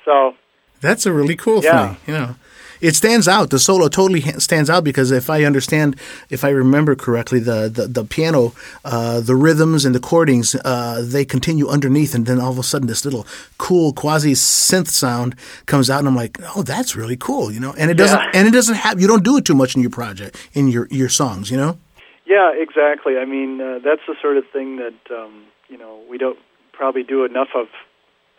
so 0.04 0.34
That's 0.82 1.06
a 1.06 1.14
really 1.14 1.36
cool 1.36 1.64
Yeah. 1.64 1.93
thing. 1.93 1.97
You 2.08 2.14
know, 2.14 2.36
it 2.82 2.96
stands 2.96 3.28
out. 3.28 3.50
The 3.50 3.60
solo 3.60 3.88
totally 3.90 4.22
ha- 4.22 4.40
stands 4.40 4.70
out 4.70 4.84
because 4.84 5.12
if 5.12 5.30
I 5.30 5.44
understand, 5.44 5.96
if 6.30 6.44
I 6.44 6.50
remember 6.50 6.96
correctly, 6.96 7.40
the 7.40 7.70
the, 7.74 7.88
the 7.88 8.04
piano, 8.06 8.54
uh, 8.86 9.20
the 9.22 9.36
rhythms 9.36 9.86
and 9.86 9.94
the 9.94 10.00
chordings, 10.00 10.56
uh, 10.66 11.02
they 11.02 11.26
continue 11.26 11.68
underneath, 11.68 12.14
and 12.16 12.26
then 12.26 12.40
all 12.40 12.52
of 12.52 12.60
a 12.60 12.64
sudden 12.64 12.88
this 12.88 13.04
little 13.06 13.26
cool 13.58 13.94
quasi 13.94 14.34
synth 14.34 14.88
sound 14.88 15.36
comes 15.66 15.90
out, 15.90 16.00
and 16.00 16.08
I'm 16.08 16.16
like, 16.16 16.38
oh, 16.56 16.64
that's 16.64 16.96
really 16.96 17.18
cool. 17.18 17.52
You 17.52 17.60
know, 17.60 17.74
and 17.78 17.92
it 17.92 17.96
doesn't 17.98 18.20
Yeah. 18.20 18.32
and 18.34 18.48
it 18.48 18.52
doesn't 18.52 18.76
have 18.76 19.00
you 19.02 19.08
don't 19.08 19.24
do 19.24 19.38
it 19.38 19.46
too 19.46 19.56
much 19.56 19.76
in 19.76 19.82
your 19.82 19.92
project 19.92 20.36
in 20.54 20.68
your 20.68 20.88
your 20.92 21.10
songs. 21.10 21.50
You 21.52 21.58
know. 21.58 21.78
yeah, 22.26 22.52
exactly. 22.56 23.18
I 23.18 23.26
mean, 23.26 23.60
uh, 23.62 23.80
that's 23.84 24.02
the 24.08 24.16
sort 24.22 24.38
of 24.38 24.46
thing 24.54 24.78
that 24.78 25.00
um, 25.12 25.46
you 25.68 25.78
know 25.78 26.00
we 26.10 26.18
don't 26.18 26.40
probably 26.74 27.04
do 27.04 27.26
enough 27.26 27.50
of. 27.56 27.68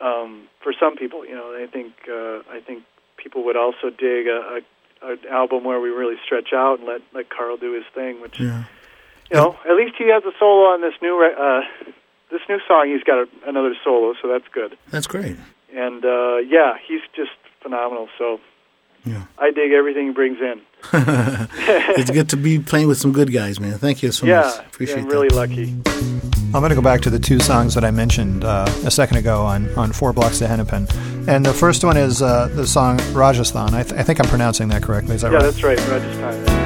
Um, 0.02 0.48
for 0.62 0.72
some 0.80 0.96
people, 0.96 1.26
you 1.26 1.34
know, 1.34 1.48
I 1.62 1.66
think 1.66 1.92
uh, 2.08 2.38
I 2.56 2.60
think 2.66 2.84
people 3.22 3.44
would 3.44 3.56
also 3.56 3.90
dig 3.90 4.26
a, 4.26 4.60
a, 5.02 5.12
an 5.12 5.18
album 5.30 5.64
where 5.64 5.80
we 5.80 5.88
really 5.90 6.16
stretch 6.24 6.52
out 6.52 6.78
and 6.78 6.88
let 6.88 7.00
let 7.14 7.30
Carl 7.30 7.56
do 7.56 7.72
his 7.74 7.84
thing, 7.94 8.20
which 8.20 8.38
Yeah. 8.40 8.64
you 9.30 9.36
know, 9.36 9.56
at 9.68 9.76
least 9.76 9.94
he 9.98 10.08
has 10.10 10.22
a 10.24 10.32
solo 10.38 10.66
on 10.72 10.80
this 10.80 10.94
new 11.02 11.20
re- 11.20 11.34
uh, 11.38 11.62
this 12.30 12.40
new 12.48 12.58
song. 12.68 12.88
He's 12.88 13.02
got 13.04 13.18
a, 13.18 13.28
another 13.48 13.74
solo, 13.84 14.14
so 14.20 14.28
that's 14.28 14.48
good. 14.52 14.76
That's 14.90 15.06
great. 15.06 15.36
And 15.74 16.04
uh, 16.04 16.36
yeah, 16.38 16.74
he's 16.86 17.00
just 17.14 17.30
phenomenal. 17.62 18.08
So 18.18 18.40
Yeah. 19.04 19.24
I 19.38 19.50
dig 19.50 19.72
everything 19.72 20.06
he 20.08 20.12
brings 20.12 20.38
in. 20.40 20.60
it's 20.92 22.10
good 22.10 22.28
to 22.30 22.36
be 22.36 22.58
playing 22.58 22.88
with 22.88 22.98
some 22.98 23.12
good 23.12 23.32
guys, 23.32 23.60
man. 23.60 23.78
Thank 23.78 24.02
you 24.02 24.12
so 24.12 24.26
yeah, 24.26 24.40
much. 24.42 24.66
Appreciate 24.66 24.98
I'm 24.98 25.08
that. 25.08 25.12
really 25.14 25.28
lucky. 25.28 26.39
I'm 26.52 26.60
going 26.60 26.70
to 26.70 26.74
go 26.74 26.82
back 26.82 27.00
to 27.02 27.10
the 27.10 27.18
two 27.20 27.38
songs 27.38 27.74
that 27.74 27.84
I 27.84 27.92
mentioned 27.92 28.44
uh, 28.44 28.64
a 28.84 28.90
second 28.90 29.18
ago 29.18 29.42
on, 29.42 29.72
on 29.78 29.92
Four 29.92 30.12
Blocks 30.12 30.40
to 30.40 30.48
Hennepin. 30.48 30.88
And 31.28 31.46
the 31.46 31.54
first 31.54 31.84
one 31.84 31.96
is 31.96 32.22
uh, 32.22 32.48
the 32.48 32.66
song 32.66 32.98
Rajasthan. 33.12 33.72
I, 33.72 33.84
th- 33.84 33.98
I 33.98 34.02
think 34.02 34.18
I'm 34.18 34.26
pronouncing 34.28 34.68
that 34.70 34.82
correctly. 34.82 35.14
Is 35.14 35.22
that 35.22 35.30
right? 35.30 35.40
Yeah, 35.40 35.46
right? 35.46 35.52
that's 35.52 35.62
right. 35.62 35.78
Rajasthan. 35.88 36.59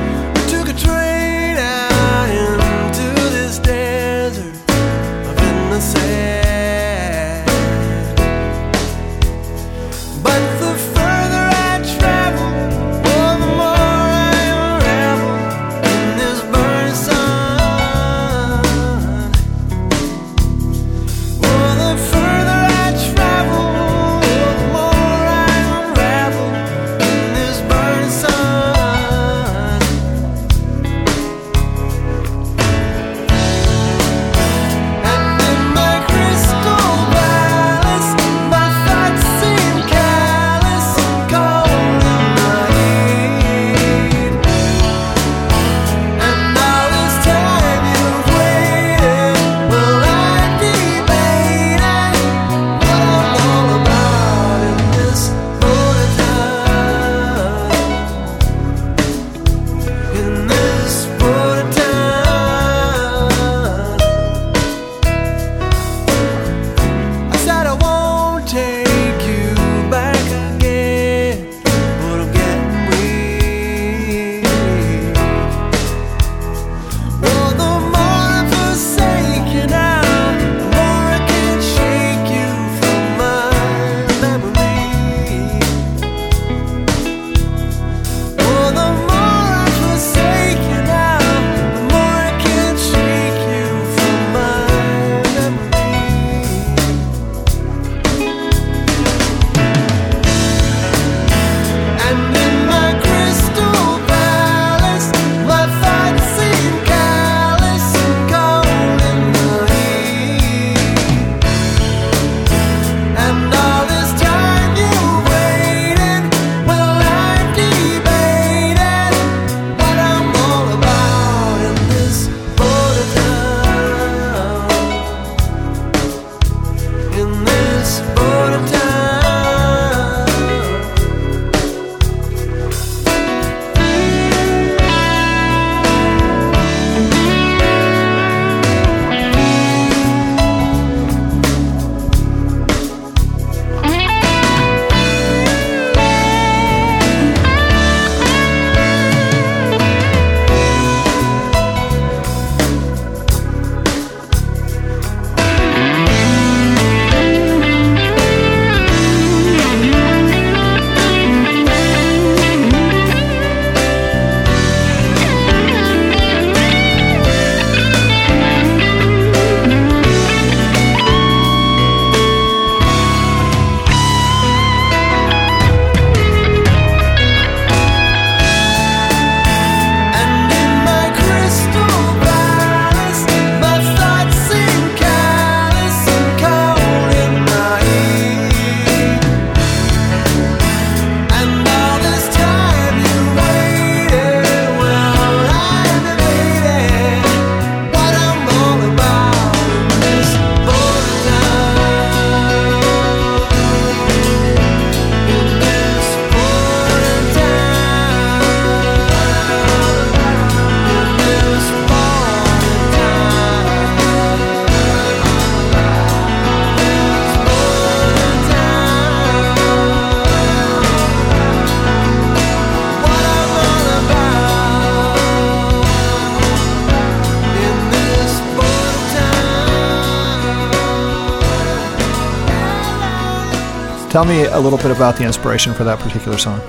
Tell 234.15 234.25
me 234.25 234.45
a 234.45 234.61
little 234.61 234.79
bit 234.79 234.93
about 234.93 235.17
the 235.17 235.25
inspiration 235.25 235.75
for 235.75 235.83
that 235.83 235.99
particular 235.99 236.39
song. 236.39 236.61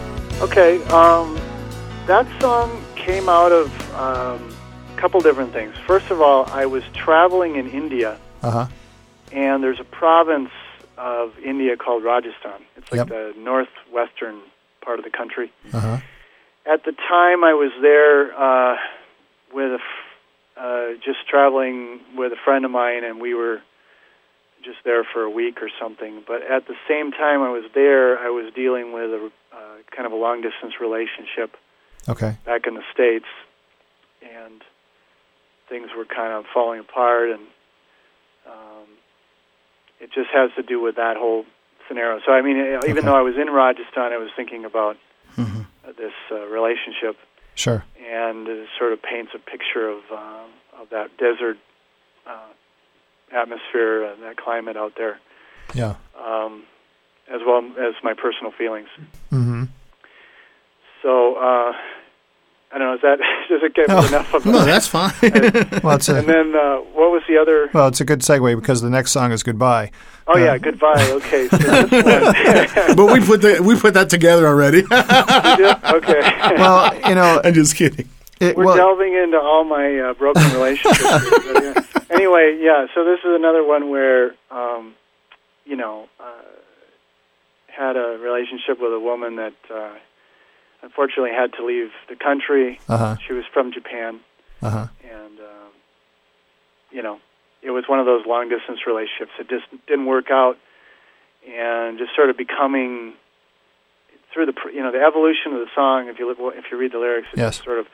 Okay, 0.41 0.83
um, 0.85 1.35
that 2.07 2.25
song 2.41 2.83
came 2.95 3.29
out 3.29 3.51
of 3.51 3.67
um, 3.93 4.51
a 4.91 4.99
couple 4.99 5.19
different 5.21 5.53
things. 5.53 5.75
First 5.85 6.09
of 6.09 6.21
all, 6.21 6.47
I 6.49 6.65
was 6.65 6.83
traveling 6.95 7.55
in 7.57 7.69
India, 7.69 8.17
Uh 8.41 8.49
huh. 8.49 8.67
and 9.31 9.61
there's 9.63 9.79
a 9.79 9.83
province 9.83 10.49
of 10.97 11.37
India 11.37 11.77
called 11.77 12.03
Rajasthan. 12.03 12.63
It's 12.77 12.91
like 12.91 12.97
Yep. 12.97 13.09
the 13.09 13.33
northwestern 13.37 14.39
part 14.81 14.97
of 14.97 15.05
the 15.05 15.11
country. 15.11 15.51
Uh 15.71 15.79
huh. 15.79 15.97
At 16.65 16.83
the 16.83 16.93
time, 16.93 17.43
I 17.43 17.53
was 17.53 17.71
there 17.79 18.33
uh, 18.33 18.75
with 19.53 19.71
a 19.71 19.75
f- 19.75 20.57
uh, 20.57 20.87
just 21.05 21.27
traveling 21.29 21.99
with 22.17 22.31
a 22.33 22.37
friend 22.43 22.65
of 22.65 22.71
mine, 22.71 23.03
and 23.03 23.21
we 23.21 23.35
were 23.35 23.61
just 24.65 24.79
there 24.83 25.03
for 25.03 25.21
a 25.23 25.29
week 25.29 25.61
or 25.61 25.69
something. 25.79 26.23
But 26.27 26.41
at 26.41 26.67
the 26.67 26.75
same 26.89 27.11
time, 27.11 27.41
I 27.41 27.49
was 27.49 27.65
there. 27.73 28.17
I 28.19 28.29
was 28.29 28.51
dealing 28.53 28.91
with 28.91 29.11
a 29.11 29.31
uh, 29.53 29.57
kind 29.95 30.05
of 30.05 30.11
a 30.11 30.15
long 30.15 30.41
distance 30.41 30.73
relationship 30.81 31.55
Okay. 32.09 32.35
back 32.45 32.67
in 32.67 32.73
the 32.73 32.83
states, 32.93 33.25
and 34.21 34.61
things 35.69 35.89
were 35.95 36.05
kind 36.05 36.33
of 36.33 36.45
falling 36.53 36.79
apart, 36.79 37.29
and 37.29 37.41
um, 38.45 38.87
it 39.99 40.11
just 40.11 40.29
has 40.33 40.51
to 40.55 40.63
do 40.63 40.81
with 40.81 40.95
that 40.97 41.15
whole 41.17 41.45
scenario. 41.87 42.19
So, 42.25 42.31
I 42.33 42.41
mean, 42.41 42.57
even 42.57 42.85
Okay. 42.89 43.01
though 43.01 43.15
I 43.15 43.21
was 43.21 43.35
in 43.37 43.49
Rajasthan, 43.49 44.11
I 44.13 44.17
was 44.17 44.29
thinking 44.35 44.65
about 44.65 44.97
hmm 45.35 45.61
uh, 45.87 45.91
this 45.97 46.13
uh, 46.31 46.45
relationship, 46.47 47.15
Sure. 47.55 47.83
and 48.01 48.47
it 48.47 48.67
sort 48.77 48.91
of 48.93 49.01
paints 49.01 49.31
a 49.35 49.39
picture 49.39 49.87
of 49.89 50.01
uh, 50.11 50.81
of 50.81 50.89
that 50.89 51.15
desert 51.17 51.57
uh, 52.27 52.49
atmosphere 53.33 54.03
and 54.03 54.21
that 54.23 54.37
climate 54.37 54.77
out 54.77 54.93
there, 54.97 55.19
Yeah. 55.73 55.95
um, 56.19 56.63
as 57.33 57.41
well 57.45 57.63
as 57.79 57.93
my 58.03 58.13
personal 58.13 58.51
feelings. 58.51 58.89
Mm-hmm. 59.31 59.63
So. 61.01 61.35
Uh, 61.35 61.73
I 62.73 62.77
don't 62.77 62.87
know. 62.87 62.93
Is 62.95 63.01
that 63.03 63.19
does 63.49 63.63
it 63.63 63.73
get 63.73 63.87
No. 63.87 64.03
enough 64.05 64.33
of 64.33 64.45
No, 64.45 64.59
a- 64.59 64.65
that's 64.65 64.87
fine. 64.87 65.13
Well, 65.83 65.95
it's 65.95 66.09
a 66.09 66.17
And 66.17 66.27
then 66.27 66.53
uh, 66.55 66.77
what 66.91 67.09
was 67.11 67.21
the 67.25 67.37
other? 67.37 67.69
well, 67.73 67.87
it's 67.87 68.01
a 68.01 68.05
good 68.05 68.19
segue 68.19 68.53
because 68.59 68.81
the 68.81 68.89
next 68.89 69.11
song 69.11 69.31
is 69.31 69.43
"Goodbye." 69.43 69.91
Oh 70.27 70.37
yeah, 70.37 70.53
uh, 70.53 70.57
goodbye. 70.57 71.09
Okay, 71.11 71.47
so 71.47 71.57
but 72.95 73.13
we 73.13 73.21
put 73.25 73.41
the, 73.43 73.61
we 73.63 73.79
put 73.79 73.93
that 73.93 74.09
together 74.09 74.45
already. 74.47 74.79
okay. 74.83 76.55
Well, 76.57 76.93
you 77.07 77.15
know, 77.15 77.39
I'm 77.45 77.53
just 77.53 77.75
kidding. 77.77 78.09
It, 78.39 78.55
We're 78.57 78.65
well, 78.65 78.75
delving 78.75 79.13
into 79.13 79.39
all 79.39 79.63
my 79.63 79.97
uh, 79.99 80.13
broken 80.13 80.43
relationships. 80.53 81.03
but, 81.03 81.63
yeah. 81.63 81.81
Anyway, 82.11 82.59
yeah. 82.61 82.85
So 82.93 83.03
this 83.03 83.19
is 83.19 83.31
another 83.35 83.63
one 83.65 83.89
where, 83.89 84.35
um, 84.51 84.93
you 85.65 85.75
know, 85.75 86.07
uh, 86.19 86.23
had 87.67 87.97
a 87.97 88.17
relationship 88.21 88.79
with 88.79 88.93
a 88.93 88.99
woman 88.99 89.35
that 89.37 89.53
uh, 89.73 89.95
unfortunately 90.81 91.31
had 91.31 91.51
to 91.53 91.65
leave 91.65 91.89
the 92.07 92.15
country. 92.15 92.79
uh 92.87 92.97
huh. 92.97 93.15
She 93.27 93.33
was 93.33 93.43
from 93.51 93.73
Japan, 93.73 94.19
Uh 94.61 94.69
huh. 94.69 94.87
and 95.03 95.39
um, 95.39 95.71
you 96.91 97.01
know, 97.01 97.19
it 97.61 97.71
was 97.71 97.83
one 97.87 97.99
of 97.99 98.05
those 98.05 98.25
long 98.25 98.49
distance 98.49 98.79
relationships. 98.87 99.31
It 99.39 99.49
just 99.49 99.65
didn't 99.87 100.05
work 100.05 100.29
out, 100.31 100.57
and 101.47 101.97
just 101.97 102.15
sort 102.15 102.29
of 102.29 102.37
becoming 102.37 103.13
through 104.31 104.45
the 104.45 104.53
you 104.73 104.81
know 104.83 104.91
the 104.91 105.01
evolution 105.03 105.53
of 105.53 105.59
the 105.59 105.69
song. 105.75 106.07
If 106.07 106.19
you 106.19 106.29
if 106.55 106.65
you 106.71 106.77
read 106.77 106.91
the 106.93 106.99
lyrics, 106.99 107.27
it 107.33 107.39
Yes. 107.39 107.61
sort 107.63 107.79
of 107.79 107.87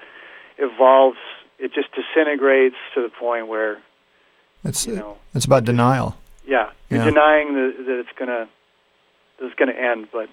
evolves. 0.62 1.18
It 1.59 1.74
just 1.74 1.89
disintegrates 1.93 2.76
to 2.95 3.01
the 3.01 3.09
point 3.09 3.47
where 3.47 3.78
It's 4.64 4.86
you 4.88 4.95
know, 4.95 5.18
it's 5.36 5.45
about 5.45 5.64
denial. 5.66 6.16
yeah, 6.45 6.70
you're 6.89 6.99
Yeah. 6.99 7.05
denying 7.05 7.53
that, 7.55 7.86
that 7.88 7.99
it's 7.99 8.14
gonna 8.18 8.47
that 9.39 9.45
it's 9.45 9.55
gonna 9.55 9.74
end, 9.74 10.07
but 10.12 10.30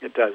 it 0.00 0.14
does. 0.14 0.34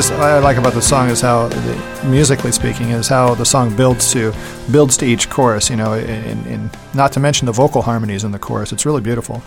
Just 0.00 0.12
what 0.12 0.22
I 0.22 0.38
like 0.38 0.56
about 0.56 0.72
the 0.72 0.80
song 0.80 1.10
is 1.10 1.20
how, 1.20 1.48
the, 1.48 2.06
musically 2.06 2.52
speaking, 2.52 2.88
is 2.88 3.06
how 3.06 3.34
the 3.34 3.44
song 3.44 3.76
builds 3.76 4.10
to 4.14 4.32
builds 4.72 4.96
to 4.96 5.04
each 5.04 5.28
chorus. 5.28 5.68
You 5.68 5.76
know, 5.76 5.92
and, 5.92 6.46
and 6.46 6.70
not 6.94 7.12
to 7.12 7.20
mention 7.20 7.44
the 7.44 7.52
vocal 7.52 7.82
harmonies 7.82 8.24
in 8.24 8.32
the 8.32 8.38
chorus. 8.38 8.72
It's 8.72 8.86
really 8.86 9.02
beautiful. 9.02 9.42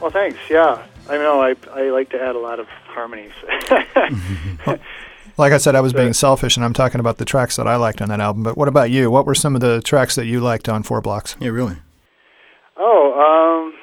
Well, 0.00 0.12
thanks. 0.12 0.38
Yeah, 0.48 0.86
I 1.08 1.16
know. 1.16 1.42
I 1.42 1.56
I 1.72 1.90
like 1.90 2.10
to 2.10 2.22
add 2.22 2.36
a 2.36 2.38
lot 2.38 2.60
of 2.60 2.68
harmonies. 2.68 3.32
Like 5.38 5.52
I 5.52 5.58
said, 5.58 5.74
I 5.74 5.82
was 5.82 5.92
being 5.92 6.14
selfish, 6.14 6.56
and 6.56 6.64
I'm 6.64 6.72
talking 6.72 6.98
about 6.98 7.18
the 7.18 7.26
tracks 7.26 7.56
that 7.56 7.66
I 7.66 7.76
liked 7.76 8.00
on 8.00 8.08
that 8.08 8.20
album. 8.20 8.42
But 8.42 8.56
what 8.56 8.68
about 8.68 8.90
you? 8.90 9.10
What 9.10 9.26
were 9.26 9.34
some 9.34 9.54
of 9.54 9.60
the 9.60 9.82
tracks 9.82 10.14
that 10.14 10.24
you 10.24 10.40
liked 10.40 10.66
on 10.66 10.82
Four 10.82 11.02
Blocks? 11.02 11.36
Yeah, 11.38 11.50
really. 11.50 11.76
oh, 12.78 13.68
um, 13.68 13.74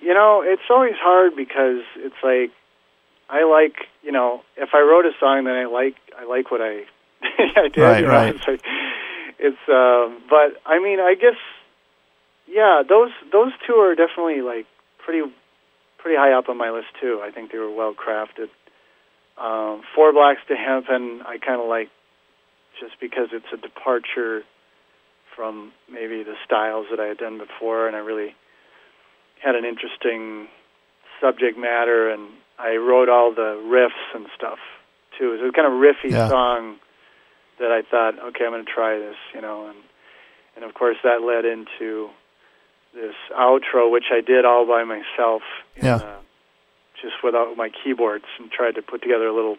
you 0.00 0.14
know, 0.14 0.42
it's 0.42 0.62
always 0.70 0.94
hard 0.96 1.36
because 1.36 1.82
it's 1.98 2.16
like 2.22 2.52
I 3.28 3.44
like 3.44 3.74
you 3.76 3.83
know 4.14 4.42
if 4.56 4.70
I 4.72 4.80
wrote 4.80 5.04
a 5.04 5.12
song 5.20 5.44
then 5.44 5.54
I 5.54 5.66
like 5.66 5.96
I 6.16 6.24
like 6.24 6.50
what 6.50 6.62
I 6.62 6.84
I 7.22 7.68
did. 7.68 7.76
Right, 7.76 8.00
you 8.00 8.06
know? 8.06 8.12
right. 8.12 8.34
It's, 8.34 8.46
like, 8.48 8.62
it's 9.38 9.64
um, 9.68 10.22
but 10.30 10.56
I 10.64 10.80
mean 10.80 11.00
I 11.00 11.14
guess 11.20 11.36
yeah 12.48 12.82
those 12.88 13.10
those 13.30 13.52
two 13.66 13.74
are 13.74 13.94
definitely 13.94 14.40
like 14.40 14.66
pretty 15.04 15.30
pretty 15.98 16.16
high 16.16 16.32
up 16.32 16.48
on 16.48 16.56
my 16.56 16.70
list 16.70 16.88
too. 17.00 17.20
I 17.22 17.30
think 17.30 17.52
they 17.52 17.58
were 17.58 17.70
well 17.70 17.94
crafted. 17.94 18.48
Um, 19.36 19.82
Four 19.94 20.12
Blocks 20.12 20.40
to 20.48 20.54
Hennepin 20.54 21.22
I 21.26 21.38
kind 21.38 21.60
of 21.60 21.68
like 21.68 21.90
just 22.80 22.98
because 23.00 23.28
it's 23.32 23.46
a 23.52 23.56
departure 23.56 24.42
from 25.34 25.72
maybe 25.90 26.22
the 26.22 26.34
styles 26.44 26.86
that 26.90 27.00
I 27.00 27.06
had 27.06 27.18
done 27.18 27.38
before, 27.38 27.86
and 27.86 27.96
I 27.96 28.00
really 28.00 28.34
had 29.42 29.54
an 29.54 29.64
interesting 29.64 30.48
subject 31.20 31.58
matter, 31.58 32.10
and 32.10 32.28
I 32.58 32.76
wrote 32.76 33.08
all 33.08 33.32
the 33.34 33.60
riffs 33.66 34.14
and 34.14 34.26
stuff 34.36 34.58
too. 35.18 35.32
It 35.34 35.42
was 35.42 35.50
a 35.50 35.52
kind 35.52 35.66
of 35.66 35.74
riffy 35.74 36.10
Yeah. 36.12 36.28
song 36.28 36.76
that 37.58 37.70
I 37.70 37.82
thought, 37.82 38.18
okay, 38.30 38.44
I'm 38.44 38.50
going 38.52 38.64
to 38.64 38.70
try 38.70 38.98
this, 38.98 39.16
you 39.34 39.40
know, 39.40 39.66
and 39.68 39.76
and 40.56 40.64
of 40.64 40.74
course 40.74 40.96
that 41.02 41.22
led 41.22 41.44
into 41.44 42.08
this 42.94 43.14
outro, 43.36 43.90
which 43.90 44.04
I 44.12 44.20
did 44.20 44.44
all 44.44 44.66
by 44.66 44.84
myself, 44.84 45.42
in, 45.76 45.84
Yeah. 45.86 45.96
uh, 45.96 46.16
just 47.02 47.14
without 47.24 47.56
my 47.56 47.70
keyboards, 47.70 48.24
and 48.38 48.50
tried 48.52 48.76
to 48.76 48.82
put 48.82 49.02
together 49.02 49.26
a 49.26 49.32
little 49.34 49.58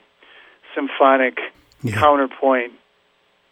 symphonic 0.73 1.39
Yeah. 1.83 1.95
counterpoint 1.99 2.73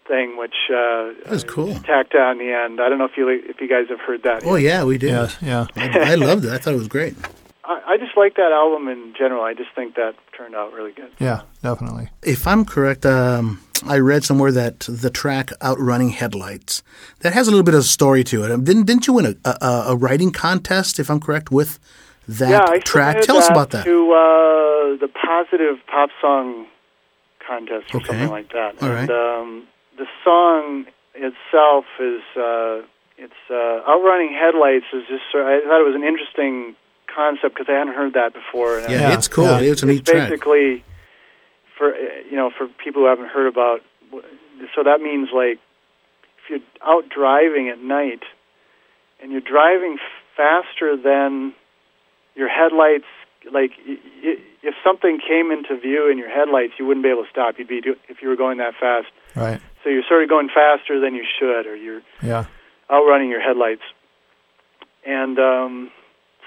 thing, 0.07 0.37
which 0.37 0.55
uh, 0.69 1.11
That's 1.25 1.43
I 1.43 1.47
cool. 1.47 1.73
tacked 1.85 2.15
on 2.15 2.37
the 2.37 2.51
end. 2.51 2.79
I 2.81 2.89
don't 2.89 2.97
know 2.97 3.05
if 3.05 3.17
you 3.17 3.27
if 3.29 3.59
you 3.61 3.67
guys 3.67 3.87
have 3.89 3.99
heard 4.01 4.23
that. 4.23 4.43
Oh 4.45 4.55
yeah, 4.55 4.83
we 4.85 4.97
did. 4.97 5.11
Yeah, 5.11 5.27
yeah. 5.41 5.65
I, 5.75 6.11
I 6.13 6.15
loved 6.15 6.45
it. 6.45 6.51
I 6.51 6.57
thought 6.57 6.73
it 6.73 6.77
was 6.77 6.87
great. 6.87 7.15
I, 7.65 7.93
I 7.93 7.97
just 7.97 8.17
like 8.17 8.35
that 8.35 8.51
album 8.51 8.87
in 8.89 9.13
general. 9.17 9.43
I 9.43 9.53
just 9.53 9.69
think 9.75 9.95
that 9.95 10.15
turned 10.37 10.55
out 10.55 10.73
really 10.73 10.91
good. 10.91 11.11
Yeah, 11.19 11.41
definitely. 11.61 12.09
If 12.21 12.45
I'm 12.45 12.65
correct, 12.65 13.05
um, 13.05 13.61
I 13.87 13.99
read 13.99 14.23
somewhere 14.23 14.51
that 14.51 14.81
the 14.81 15.09
track 15.09 15.51
"Outrunning 15.61 16.09
Headlights" 16.11 16.83
that 17.21 17.33
has 17.33 17.47
a 17.47 17.51
little 17.51 17.63
bit 17.63 17.73
of 17.73 17.81
a 17.81 17.83
story 17.83 18.23
to 18.25 18.43
it. 18.43 18.51
Um, 18.51 18.63
Didn't 18.63 18.83
didn't 18.85 19.07
you 19.07 19.13
win 19.13 19.37
a, 19.45 19.49
a, 19.61 19.83
a 19.89 19.95
writing 19.95 20.31
contest? 20.31 20.99
If 20.99 21.09
I'm 21.09 21.19
correct, 21.19 21.51
with 21.51 21.79
that 22.27 22.49
yeah, 22.49 22.65
I 22.67 22.79
track, 22.79 23.23
submitted 23.23 23.25
tell 23.27 23.37
us 23.37 23.49
about 23.49 23.69
that. 23.71 23.83
to 23.85 24.11
uh, 24.11 24.97
the 24.99 25.07
Positive 25.07 25.77
Pop 25.87 26.09
Song 26.21 26.67
Contest 27.47 27.93
or 27.93 27.97
Okay. 27.97 28.07
something 28.07 28.29
like 28.29 28.51
that. 28.53 28.75
All 28.81 28.89
and 28.89 29.09
right. 29.09 29.09
um, 29.09 29.67
the 29.97 30.05
song 30.23 30.85
itself 31.15 31.85
is 31.99 32.21
uh, 32.35 32.81
it's 33.17 33.33
uh, 33.49 33.87
Outrunning 33.87 34.33
Headlights 34.33 34.85
is 34.93 35.03
just. 35.07 35.23
I 35.33 35.61
thought 35.63 35.79
it 35.79 35.87
was 35.87 35.95
an 35.95 36.03
interesting 36.03 36.75
concept 37.15 37.55
because 37.55 37.67
I 37.69 37.77
hadn't 37.77 37.93
heard 37.95 38.13
that 38.13 38.33
before. 38.33 38.77
And 38.79 38.89
Yeah, 38.89 39.09
Yeah, 39.09 39.13
it's 39.17 39.27
cool. 39.27 39.45
yeah. 39.45 39.59
It's 39.59 39.83
a 39.83 39.89
it's 39.89 39.99
neat 39.99 40.05
track. 40.05 40.29
basically 40.29 40.83
for 41.77 41.93
uh, 41.93 41.97
you 42.29 42.35
know 42.37 42.49
for 42.57 42.67
people 42.83 43.01
who 43.03 43.07
haven't 43.07 43.29
heard 43.29 43.47
about 43.47 43.81
so 44.75 44.83
that 44.83 45.01
means 45.01 45.29
like 45.33 45.59
if 46.39 46.49
you're 46.49 46.59
out 46.85 47.09
driving 47.09 47.69
at 47.69 47.79
night 47.79 48.21
and 49.21 49.31
you're 49.31 49.41
driving 49.41 49.97
faster 50.37 50.95
than 50.95 51.53
your 52.35 52.47
headlights 52.49 53.09
like 53.51 53.71
y- 53.87 53.97
y- 54.23 54.37
if 54.61 54.75
something 54.83 55.19
came 55.19 55.51
into 55.51 55.75
view 55.79 56.09
in 56.11 56.17
your 56.19 56.29
headlights 56.29 56.73
you 56.77 56.85
wouldn't 56.85 57.03
be 57.03 57.09
able 57.09 57.23
to 57.23 57.29
stop 57.29 57.55
you'd 57.57 57.67
be 57.67 57.81
if 58.07 58.21
you 58.21 58.29
were 58.29 58.35
going 58.35 58.57
that 58.59 58.73
fast 58.79 59.07
Right. 59.35 59.59
so 59.83 59.89
you're 59.89 60.03
sort 60.07 60.21
of 60.23 60.29
going 60.29 60.49
faster 60.53 60.99
than 60.99 61.15
you 61.15 61.25
should 61.39 61.65
or 61.65 61.75
you're 61.75 62.01
Yeah. 62.21 62.45
outrunning 62.91 63.29
your 63.31 63.41
headlights. 63.41 63.81
And 65.05 65.37
um, 65.39 65.91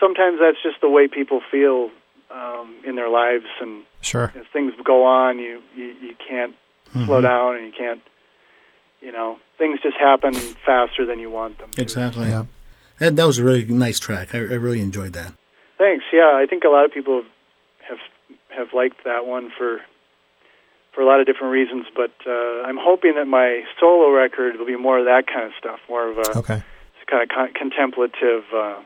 sometimes 0.01 0.38
that's 0.40 0.62
just 0.62 0.80
the 0.80 0.88
way 0.90 1.09
people 1.09 1.40
feel 1.51 1.90
um, 2.30 2.74
in 2.84 2.97
their 2.97 3.09
lives, 3.09 3.47
and 3.61 3.82
Sure. 4.01 4.32
as 4.36 4.47
things 4.53 4.72
go 4.84 5.05
on, 5.05 5.38
you 5.38 5.62
you, 5.74 5.94
you 6.01 6.14
can't 6.28 6.55
slow 6.92 7.20
Mhm. 7.20 7.22
down, 7.22 7.57
and 7.57 7.66
you 7.66 7.72
can't, 7.72 8.01
you 9.01 9.12
know, 9.12 9.38
things 9.59 9.80
just 9.82 9.97
happen 9.97 10.34
faster 10.64 11.05
than 11.07 11.18
you 11.18 11.30
want 11.30 11.59
them. 11.59 11.70
to. 11.72 11.82
Exactly. 11.82 12.28
Yeah. 12.28 12.44
That, 12.99 13.16
that 13.16 13.26
was 13.26 13.38
a 13.38 13.44
really 13.44 13.64
nice 13.64 13.99
track. 14.01 14.34
I, 14.34 14.38
I 14.38 14.57
really 14.66 14.80
enjoyed 14.80 15.12
that. 15.12 15.32
Thanks. 15.78 16.05
Yeah, 16.12 16.32
I 16.34 16.47
think 16.49 16.64
a 16.64 16.68
lot 16.68 16.84
of 16.84 16.92
people 16.92 17.22
have 17.88 17.99
have 18.57 18.68
liked 18.72 19.05
that 19.05 19.26
one 19.26 19.51
for 19.57 19.80
for 20.92 21.03
a 21.03 21.07
lot 21.07 21.20
of 21.20 21.26
different 21.26 21.53
reasons, 21.53 21.86
but 21.94 22.12
uh, 22.26 22.62
I'm 22.66 22.78
hoping 22.80 23.14
that 23.16 23.26
my 23.26 23.64
solo 23.78 24.09
record 24.11 24.57
will 24.57 24.64
be 24.66 24.76
more 24.76 24.99
of 24.99 25.05
that 25.05 25.26
kind 25.26 25.44
of 25.44 25.53
stuff, 25.59 25.78
more 25.90 26.09
of 26.09 26.16
a 26.16 26.38
Okay. 26.38 26.62
kind 27.07 27.22
of 27.22 27.28
con- 27.28 27.53
contemplative, 27.53 28.44
uh, 28.55 28.80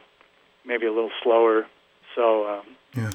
maybe 0.65 0.87
a 0.87 0.93
little 0.93 1.11
slower. 1.23 1.67
So, 2.15 2.47
um, 2.49 2.63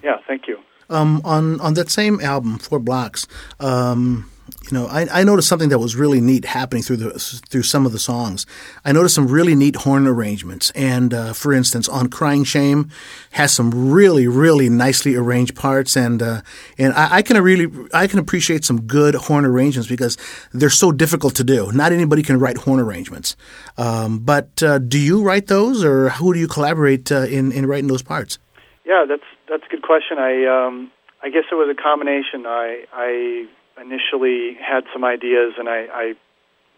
Yeah. 0.03 0.17
thank 0.27 0.47
you. 0.47 0.59
Um, 0.89 1.21
on 1.25 1.59
on 1.61 1.73
that 1.73 1.89
same 1.89 2.19
album, 2.21 2.59
Four 2.59 2.79
Blocks, 2.79 3.27
um, 3.59 4.29
you 4.63 4.71
know, 4.71 4.85
I, 4.87 5.21
I 5.21 5.23
noticed 5.23 5.47
something 5.47 5.69
that 5.69 5.79
was 5.79 5.95
really 5.95 6.21
neat 6.21 6.45
happening 6.45 6.83
through 6.83 6.97
the 6.97 7.11
through 7.49 7.63
some 7.63 7.85
of 7.85 7.91
the 7.91 7.99
songs. 7.99 8.45
I 8.83 8.91
noticed 8.91 9.15
some 9.15 9.27
really 9.27 9.55
neat 9.55 9.75
horn 9.75 10.05
arrangements, 10.05 10.71
and 10.71 11.13
uh, 11.13 11.33
for 11.33 11.51
instance, 11.51 11.89
on 11.89 12.09
"Crying 12.09 12.43
Shame" 12.43 12.91
has 13.31 13.51
some 13.53 13.91
really 13.91 14.27
really 14.27 14.69
nicely 14.69 15.15
arranged 15.15 15.55
parts, 15.55 15.97
and 15.97 16.21
uh, 16.21 16.41
and 16.77 16.93
I, 16.93 17.17
I 17.17 17.21
can 17.23 17.41
really 17.41 17.67
I 17.93 18.05
can 18.07 18.19
appreciate 18.19 18.63
some 18.63 18.81
good 18.81 19.15
horn 19.15 19.45
arrangements 19.45 19.89
because 19.89 20.17
they're 20.53 20.69
so 20.69 20.91
difficult 20.91 21.35
to 21.35 21.43
do. 21.43 21.71
Not 21.71 21.91
anybody 21.91 22.21
can 22.21 22.39
write 22.39 22.57
horn 22.57 22.79
arrangements, 22.79 23.35
um, 23.77 24.19
but 24.19 24.61
uh, 24.61 24.77
do 24.77 24.99
you 24.99 25.23
write 25.23 25.47
those, 25.47 25.83
or 25.83 26.09
who 26.09 26.33
do 26.33 26.39
you 26.39 26.47
collaborate 26.47 27.11
uh, 27.11 27.21
in 27.21 27.51
in 27.51 27.65
writing 27.65 27.87
those 27.87 28.03
parts? 28.03 28.37
Yeah, 28.85 29.05
that's 29.07 29.25
that's 29.49 29.63
a 29.65 29.69
good 29.69 29.81
question. 29.81 30.19
I 30.19 30.45
um, 30.45 30.91
I 31.23 31.29
guess 31.29 31.45
it 31.51 31.55
was 31.55 31.75
a 31.75 31.81
combination. 31.81 32.45
I 32.45 32.85
I 32.93 33.47
initially 33.79 34.55
had 34.55 34.83
some 34.93 35.03
ideas, 35.03 35.53
and 35.57 35.67
I, 35.69 35.87
I 35.91 36.13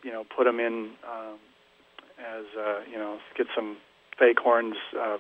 you 0.03 0.11
know 0.11 0.23
put 0.35 0.45
them 0.45 0.59
in 0.59 0.89
um, 1.07 1.37
as 2.19 2.45
uh, 2.57 2.79
you 2.89 2.97
know 2.97 3.19
get 3.37 3.47
some 3.55 3.77
fake 4.17 4.39
horns, 4.39 4.75
uh, 4.99 5.17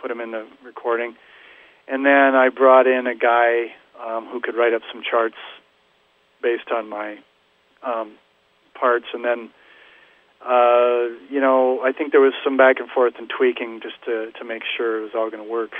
put 0.00 0.08
them 0.08 0.20
in 0.20 0.30
the 0.32 0.46
recording, 0.64 1.14
and 1.88 2.04
then 2.04 2.34
I 2.34 2.48
brought 2.48 2.86
in 2.86 3.06
a 3.06 3.14
guy 3.14 3.74
um, 4.04 4.26
who 4.26 4.40
could 4.40 4.56
write 4.56 4.74
up 4.74 4.82
some 4.92 5.02
charts 5.08 5.36
based 6.42 6.70
on 6.74 6.88
my 6.88 7.18
um, 7.82 8.12
parts, 8.74 9.06
and 9.12 9.24
then. 9.24 9.50
Uh, 10.42 11.12
you 11.28 11.38
know, 11.38 11.82
I 11.84 11.92
think 11.92 12.12
there 12.12 12.20
was 12.22 12.32
some 12.42 12.56
back 12.56 12.80
and 12.80 12.88
forth 12.88 13.12
and 13.18 13.28
tweaking 13.28 13.80
just 13.82 13.96
to 14.06 14.32
to 14.38 14.42
make 14.42 14.62
sure 14.74 14.98
it 14.98 15.02
was 15.02 15.10
all 15.14 15.28
going 15.28 15.44
to 15.44 15.50
work 15.50 15.72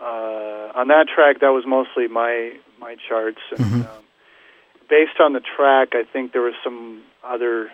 uh, 0.00 0.72
on 0.74 0.88
that 0.88 1.06
track, 1.14 1.40
that 1.40 1.52
was 1.52 1.64
mostly 1.66 2.08
my 2.08 2.52
my 2.78 2.96
charts, 3.08 3.40
and 3.50 3.60
Mhm. 3.60 3.86
um, 3.86 4.04
based 4.90 5.18
on 5.20 5.32
the 5.32 5.40
track, 5.40 5.90
I 5.94 6.02
think 6.12 6.32
there 6.32 6.42
were 6.42 6.52
some 6.62 7.02
other 7.24 7.70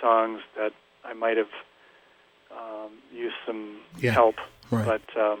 songs 0.00 0.40
that 0.56 0.72
I 1.04 1.14
might 1.14 1.36
have 1.38 1.48
um, 2.52 2.90
used 3.12 3.34
some 3.46 3.78
Yeah. 3.98 4.12
help, 4.12 4.36
Right. 4.70 4.84
but 4.84 5.20
um, 5.20 5.40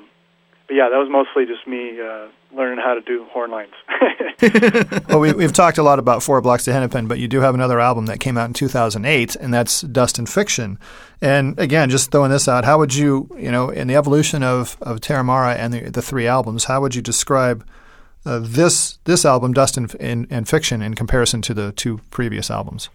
but 0.66 0.74
yeah, 0.74 0.88
that 0.90 0.96
was 0.98 1.08
mostly 1.08 1.46
just 1.46 1.64
me 1.66 2.00
uh, 2.00 2.26
learning 2.52 2.82
how 2.84 2.94
to 2.94 3.00
do 3.00 3.24
horn 3.30 3.52
lines. 3.52 3.72
well, 5.08 5.20
we, 5.20 5.32
we've 5.32 5.52
talked 5.52 5.78
a 5.78 5.82
lot 5.82 6.00
about 6.00 6.24
Four 6.24 6.40
Blocks 6.40 6.64
to 6.64 6.72
Hennepin, 6.72 7.06
but 7.06 7.20
you 7.20 7.28
do 7.28 7.40
have 7.40 7.54
another 7.54 7.78
album 7.78 8.06
that 8.06 8.18
came 8.18 8.36
out 8.36 8.46
in 8.48 8.52
2008, 8.52 9.36
and 9.36 9.54
that's 9.54 9.82
Dust 9.82 10.18
and 10.18 10.28
Fiction. 10.28 10.78
And 11.22 11.56
again, 11.60 11.88
just 11.88 12.10
throwing 12.10 12.32
this 12.32 12.48
out, 12.48 12.64
how 12.64 12.78
would 12.78 12.94
you, 12.94 13.28
you 13.38 13.52
know, 13.52 13.70
in 13.70 13.86
the 13.86 13.94
evolution 13.94 14.42
of, 14.42 14.76
of 14.80 15.00
Terravan 15.00 15.56
and 15.56 15.72
the, 15.72 15.90
the 15.90 16.02
three 16.02 16.26
albums, 16.26 16.64
how 16.64 16.80
would 16.80 16.94
you 16.96 17.02
describe 17.02 17.64
uh, 18.26 18.40
this 18.42 18.98
this 19.04 19.24
album, 19.24 19.52
Dust 19.52 19.76
and, 19.76 19.94
and, 20.00 20.26
and 20.30 20.48
Fiction, 20.48 20.82
in 20.82 20.94
comparison 20.94 21.40
to 21.42 21.54
the 21.54 21.72
two 21.72 22.00
previous 22.10 22.50
albums? 22.50 22.90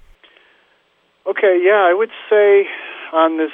Okay, 1.25 1.61
yeah, 1.63 1.87
I 1.89 1.93
would 1.93 2.11
say 2.29 2.67
on 3.13 3.37
this 3.37 3.51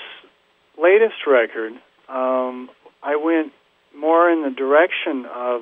latest 0.82 1.28
record, 1.28 1.74
um, 2.10 2.70
I 3.04 3.16
went 3.16 3.54
more 3.96 4.30
in 4.30 4.44
the 4.44 4.50
direction 4.50 5.26
of 5.34 5.62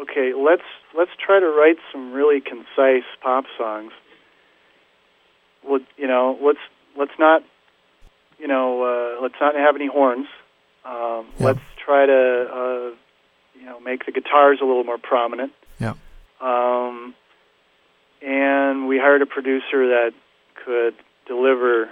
okay, 0.00 0.32
let's 0.34 0.62
let's 0.96 1.12
try 1.24 1.40
to 1.40 1.46
write 1.46 1.76
some 1.92 2.12
really 2.12 2.40
concise 2.40 3.06
pop 3.22 3.44
songs. 3.56 3.92
Well, 5.64 5.80
you 5.96 6.08
know, 6.08 6.38
let's 6.42 6.58
let's 6.98 7.12
not, 7.18 7.42
you 8.38 8.48
know, 8.48 8.82
uh, 8.82 9.22
let's 9.22 9.36
not 9.40 9.54
have 9.54 9.76
any 9.76 9.86
horns. 9.86 10.26
Um, 10.84 11.26
Yeah. 11.38 11.46
Let's 11.46 11.60
try 11.84 12.06
to, 12.06 12.48
uh, 12.52 12.96
you 13.62 13.68
know, 13.68 13.78
make 13.78 14.04
the 14.06 14.10
guitars 14.12 14.58
a 14.60 14.64
little 14.64 14.82
more 14.82 14.98
prominent. 14.98 15.52
Yeah. 15.78 15.94
Um, 16.40 17.14
and 18.20 18.88
we 18.88 18.98
hired 18.98 19.22
a 19.22 19.26
producer 19.26 19.86
that 19.88 20.10
could 20.64 20.94
deliver 21.28 21.88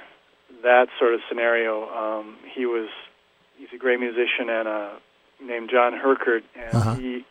that 0.64 0.88
sort 0.98 1.14
of 1.14 1.20
scenario. 1.28 1.88
Um, 1.88 2.36
he 2.54 2.66
was 2.66 2.88
he's 3.56 3.68
a 3.72 3.78
great 3.78 4.00
musician 4.00 4.48
and 4.50 4.66
uh, 4.66 4.90
named 5.40 5.70
John 5.70 5.92
Herkert, 5.92 6.42
and 6.56 6.74
Uh-huh. 6.74 6.94
he 6.96 7.24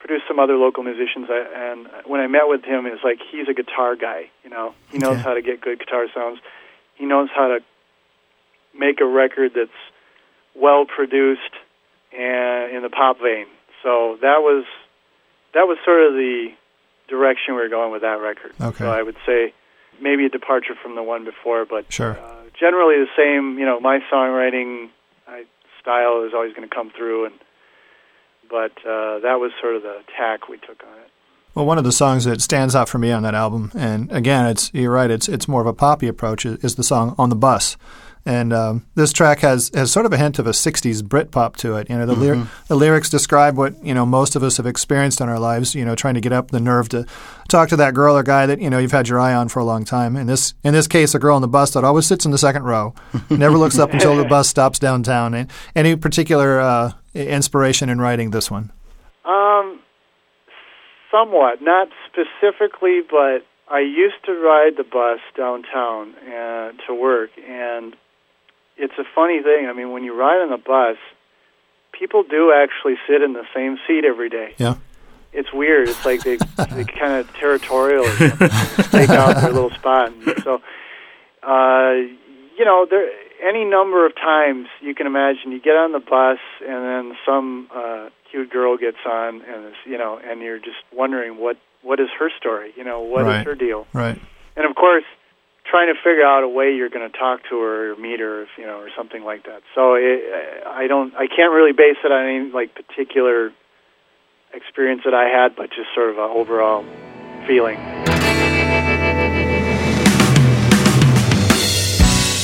produced 0.00 0.24
some 0.28 0.38
other 0.38 0.56
local 0.56 0.82
musicians. 0.82 1.28
I, 1.30 1.70
and 1.72 1.88
when 2.06 2.20
I 2.20 2.26
met 2.26 2.46
with 2.48 2.64
him, 2.64 2.84
it's 2.86 3.02
like 3.02 3.20
he's 3.30 3.48
a 3.48 3.54
guitar 3.54 3.96
guy. 3.96 4.28
You 4.44 4.50
know, 4.50 4.74
he 4.90 4.98
knows 4.98 5.14
Okay. 5.14 5.22
how 5.22 5.34
to 5.34 5.40
get 5.42 5.60
good 5.62 5.78
guitar 5.78 6.06
sounds. 6.14 6.40
He 6.96 7.06
knows 7.06 7.30
how 7.34 7.48
to 7.48 7.60
make 8.78 9.00
a 9.00 9.06
record 9.06 9.52
that's 9.54 9.70
well 10.54 10.84
produced 10.84 11.54
and 12.12 12.76
in 12.76 12.82
the 12.82 12.90
pop 12.90 13.18
vein. 13.20 13.46
So 13.82 14.18
that 14.20 14.38
was 14.40 14.64
that 15.54 15.66
was 15.66 15.78
sort 15.84 16.02
of 16.06 16.14
the 16.14 16.48
direction 17.08 17.54
we 17.54 17.60
were 17.62 17.68
going 17.68 17.92
with 17.92 18.02
that 18.02 18.20
record. 18.20 18.52
Okay. 18.60 18.78
So 18.84 18.90
I 18.90 19.02
would 19.02 19.16
say 19.26 19.52
maybe 20.00 20.24
a 20.24 20.28
departure 20.28 20.74
from 20.82 20.94
the 20.94 21.02
one 21.02 21.24
before, 21.24 21.64
but 21.66 21.92
Sure. 21.92 22.12
uh, 22.18 22.34
generally 22.58 22.96
the 22.96 23.10
same. 23.16 23.58
You 23.58 23.66
know, 23.66 23.80
my 23.80 24.00
songwriting 24.12 24.88
I, 25.28 25.44
style 25.80 26.24
is 26.26 26.32
always 26.34 26.54
going 26.54 26.68
to 26.68 26.74
come 26.74 26.90
through, 26.90 27.26
and 27.26 27.34
but 28.48 28.72
uh, 28.86 29.18
that 29.20 29.38
was 29.40 29.52
sort 29.60 29.76
of 29.76 29.82
the 29.82 30.00
tack 30.16 30.48
we 30.48 30.56
took 30.58 30.82
on 30.84 30.98
it. 30.98 31.10
Well, 31.54 31.66
one 31.66 31.76
of 31.76 31.84
the 31.84 31.92
songs 31.92 32.24
that 32.24 32.40
stands 32.40 32.74
out 32.74 32.88
for 32.88 32.98
me 32.98 33.12
on 33.12 33.22
that 33.24 33.34
album, 33.34 33.72
and 33.74 34.10
again, 34.10 34.46
it's 34.46 34.72
you're 34.72 34.90
right, 34.92 35.10
it's 35.10 35.28
it's 35.28 35.46
more 35.46 35.60
of 35.60 35.66
a 35.66 35.74
poppy 35.74 36.08
approach, 36.08 36.46
is, 36.46 36.56
is 36.64 36.76
the 36.76 36.82
song 36.82 37.14
"On 37.18 37.28
the 37.28 37.36
Bus," 37.36 37.76
and 38.24 38.52
um, 38.52 38.86
this 38.94 39.12
track 39.12 39.40
has 39.40 39.70
has 39.74 39.90
sort 39.90 40.06
of 40.06 40.12
a 40.12 40.16
hint 40.16 40.38
of 40.38 40.46
a 40.46 40.50
'60s 40.50 41.02
Britpop 41.02 41.56
to 41.56 41.76
it. 41.76 41.90
You 41.90 41.98
know, 41.98 42.06
the, 42.06 42.14
lyr- 42.14 42.46
the 42.68 42.76
lyrics 42.76 43.10
describe 43.10 43.56
what 43.56 43.82
you 43.84 43.94
know 43.94 44.06
most 44.06 44.36
of 44.36 44.42
us 44.42 44.56
have 44.58 44.66
experienced 44.66 45.20
in 45.20 45.28
our 45.28 45.38
lives. 45.38 45.74
You 45.74 45.84
know, 45.84 45.94
trying 45.94 46.14
to 46.14 46.20
get 46.20 46.32
up 46.32 46.50
the 46.50 46.60
nerve 46.60 46.88
to 46.90 47.06
talk 47.48 47.68
to 47.70 47.76
that 47.76 47.94
girl 47.94 48.16
or 48.16 48.22
guy 48.22 48.46
that 48.46 48.60
you 48.60 48.70
know 48.70 48.78
you've 48.78 48.92
had 48.92 49.08
your 49.08 49.18
eye 49.18 49.34
on 49.34 49.48
for 49.48 49.58
a 49.58 49.64
long 49.64 49.84
time. 49.84 50.16
In 50.16 50.26
this 50.26 50.54
in 50.62 50.72
this 50.72 50.86
case, 50.86 51.14
a 51.14 51.18
girl 51.18 51.36
on 51.36 51.42
the 51.42 51.48
bus 51.48 51.72
that 51.72 51.84
always 51.84 52.06
sits 52.06 52.24
in 52.24 52.30
the 52.30 52.38
second 52.38 52.62
row, 52.64 52.94
never 53.30 53.58
looks 53.58 53.78
up 53.78 53.92
until 53.92 54.16
the 54.16 54.24
bus 54.24 54.48
stops 54.48 54.78
downtown. 54.78 55.34
And 55.34 55.50
any 55.74 55.96
particular 55.96 56.60
uh, 56.60 56.92
inspiration 57.14 57.88
in 57.88 58.00
writing 58.00 58.30
this 58.30 58.50
one? 58.50 58.72
Um, 59.24 59.80
somewhat, 61.10 61.60
not 61.60 61.88
specifically, 62.08 63.00
but 63.08 63.44
I 63.72 63.80
used 63.80 64.24
to 64.26 64.32
ride 64.32 64.76
the 64.76 64.84
bus 64.84 65.20
downtown 65.36 66.14
uh, 66.16 66.72
to 66.86 66.94
work, 66.94 67.30
and 67.38 67.96
it's 68.76 68.94
a 68.98 69.04
funny 69.14 69.42
thing. 69.42 69.66
I 69.68 69.72
mean, 69.72 69.92
when 69.92 70.04
you 70.04 70.14
ride 70.18 70.42
on 70.42 70.50
the 70.50 70.56
bus, 70.56 70.96
people 71.92 72.22
do 72.22 72.52
actually 72.52 72.96
sit 73.06 73.22
in 73.22 73.32
the 73.32 73.44
same 73.54 73.78
seat 73.86 74.04
every 74.04 74.28
day. 74.28 74.54
Yeah. 74.58 74.76
It's 75.32 75.52
weird. 75.52 75.88
It's 75.88 76.04
like 76.04 76.22
they 76.22 76.36
they 76.70 76.84
kind 76.84 77.14
of 77.14 77.32
territorial 77.34 78.04
or 78.04 78.10
something. 78.10 78.48
Stake 78.84 79.10
out 79.10 79.36
their 79.40 79.50
little 79.52 79.70
spot. 79.70 80.12
And 80.12 80.42
so, 80.44 80.60
uh, 81.42 81.92
you 82.58 82.64
know, 82.64 82.86
there 82.88 83.10
any 83.42 83.64
number 83.64 84.06
of 84.06 84.14
times 84.14 84.68
you 84.80 84.94
can 84.94 85.06
imagine 85.06 85.50
you 85.52 85.60
get 85.60 85.74
on 85.74 85.92
the 85.92 86.00
bus 86.00 86.38
and 86.60 86.84
then 86.84 87.16
some 87.26 87.68
uh, 87.74 88.08
cute 88.30 88.50
girl 88.50 88.76
gets 88.76 88.98
on 89.06 89.42
and 89.42 89.66
is, 89.68 89.74
you 89.86 89.98
know, 89.98 90.20
and 90.22 90.40
you're 90.42 90.58
just 90.58 90.76
wondering 90.92 91.38
what 91.38 91.56
what 91.82 91.98
is 91.98 92.08
her 92.18 92.30
story? 92.38 92.72
You 92.76 92.84
know, 92.84 93.00
what 93.00 93.22
is 93.22 93.26
Right. 93.28 93.46
her 93.46 93.54
deal? 93.54 93.86
Right. 93.92 94.20
And 94.54 94.66
of 94.66 94.76
course, 94.76 95.04
trying 95.64 95.88
to 95.92 95.94
figure 95.94 96.24
out 96.24 96.42
a 96.42 96.48
way 96.48 96.74
you're 96.74 96.90
going 96.90 97.10
to 97.10 97.16
talk 97.16 97.40
to 97.50 97.58
her 97.60 97.92
or 97.92 97.96
meet 97.96 98.20
her, 98.20 98.42
if, 98.42 98.48
you 98.58 98.66
know, 98.66 98.78
or 98.78 98.90
something 98.96 99.24
like 99.24 99.44
that. 99.44 99.62
So 99.74 99.94
it, 99.94 100.22
I 100.66 100.86
don't, 100.86 101.14
I 101.14 101.26
can't 101.26 101.52
really 101.52 101.72
base 101.72 101.96
it 102.04 102.12
on 102.12 102.26
any 102.26 102.50
like 102.50 102.74
particular 102.74 103.52
experience 104.52 105.02
that 105.04 105.14
I 105.14 105.28
had, 105.28 105.56
but 105.56 105.70
just 105.70 105.94
sort 105.94 106.10
of 106.10 106.18
an 106.18 106.30
overall 106.30 106.84
feeling. 107.46 107.78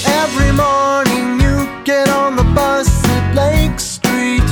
Every 0.07 0.53
morning 0.53 1.41
you 1.41 1.85
get 1.85 2.09
on 2.09 2.37
the 2.37 2.45
bus 2.55 2.89
at 3.05 3.35
Lake 3.35 3.79
Street. 3.79 4.43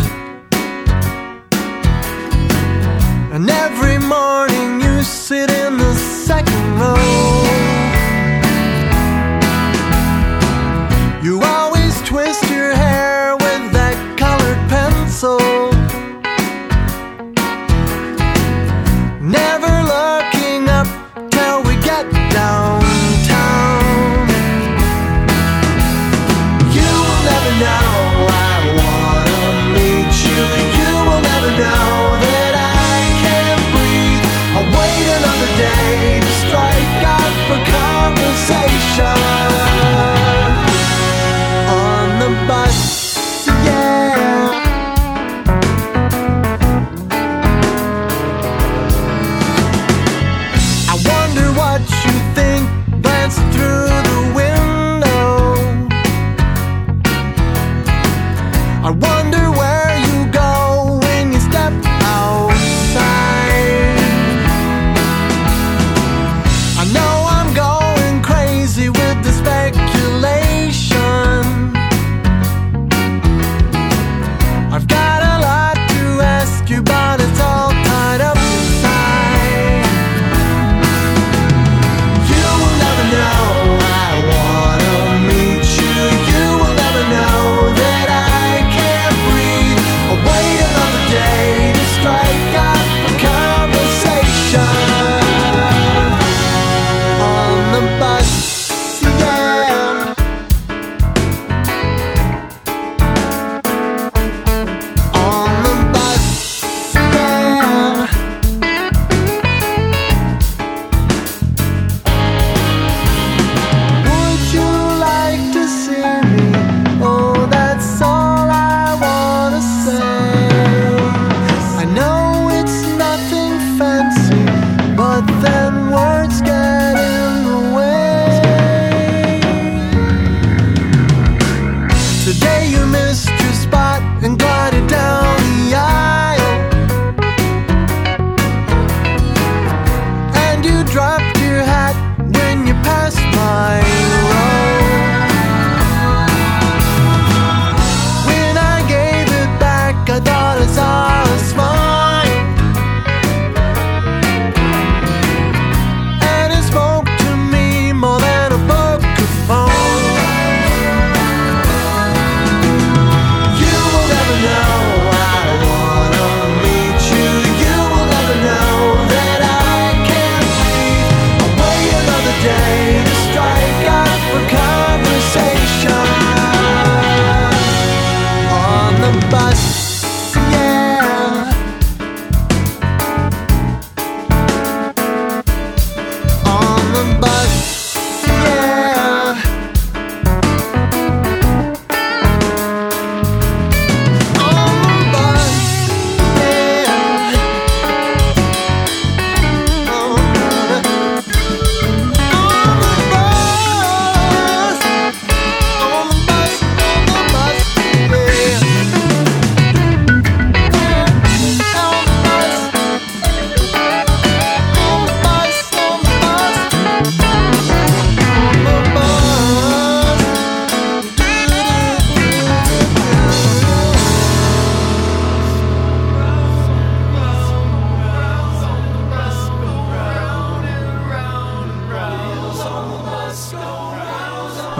And 3.32 3.48
every 3.50 3.98
morning 4.06 4.80
you 4.80 5.02
sit 5.02 5.50
in 5.50 5.65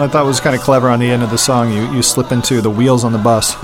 I 0.07 0.09
thought 0.09 0.25
was 0.25 0.39
kind 0.39 0.55
of 0.55 0.61
clever 0.61 0.87
on 0.87 1.01
the 1.01 1.11
end 1.11 1.21
of 1.21 1.31
the 1.31 1.37
song. 1.37 1.69
You 1.73 1.91
you 1.91 2.01
slip 2.01 2.31
into 2.31 2.61
the 2.61 2.69
wheels 2.69 3.03
on 3.03 3.11
the 3.11 3.17
bus. 3.17 3.61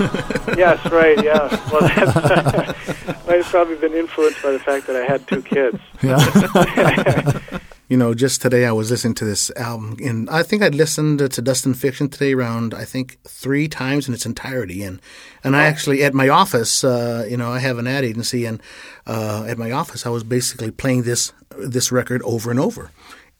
yes, 0.58 0.84
right, 0.92 1.16
yeah. 1.24 1.48
Well, 1.72 1.80
that's 1.88 3.26
might 3.26 3.36
have 3.36 3.46
probably 3.46 3.76
been 3.76 3.94
influenced 3.94 4.42
by 4.42 4.50
the 4.50 4.58
fact 4.58 4.86
that 4.86 4.94
I 4.94 5.06
had 5.06 5.26
two 5.26 5.40
kids. 5.40 5.78
yeah. 6.02 7.60
You 7.88 7.96
know, 7.96 8.12
just 8.12 8.42
today 8.42 8.66
I 8.66 8.72
was 8.72 8.90
listening 8.90 9.14
to 9.14 9.24
this 9.24 9.50
album, 9.56 9.96
and 10.04 10.28
I 10.28 10.42
think 10.42 10.62
I 10.62 10.68
listened 10.68 11.20
to 11.20 11.40
Dust 11.40 11.64
and 11.64 11.78
Fiction 11.78 12.10
today 12.10 12.34
around 12.34 12.74
I 12.74 12.84
think 12.84 13.16
three 13.24 13.66
times 13.66 14.06
in 14.06 14.12
its 14.12 14.26
entirety, 14.26 14.82
and 14.82 15.00
and 15.44 15.56
I 15.56 15.64
actually 15.64 16.04
at 16.04 16.12
my 16.12 16.28
office, 16.28 16.84
uh, 16.84 17.26
you 17.26 17.38
know, 17.38 17.52
I 17.52 17.60
have 17.60 17.78
an 17.78 17.86
ad 17.86 18.04
agency, 18.04 18.44
and 18.44 18.60
uh, 19.06 19.46
at 19.48 19.56
my 19.56 19.70
office 19.70 20.04
I 20.04 20.10
was 20.10 20.24
basically 20.24 20.70
playing 20.70 21.04
this 21.04 21.32
this 21.56 21.90
record 21.90 22.20
over 22.22 22.50
and 22.50 22.60
over, 22.60 22.90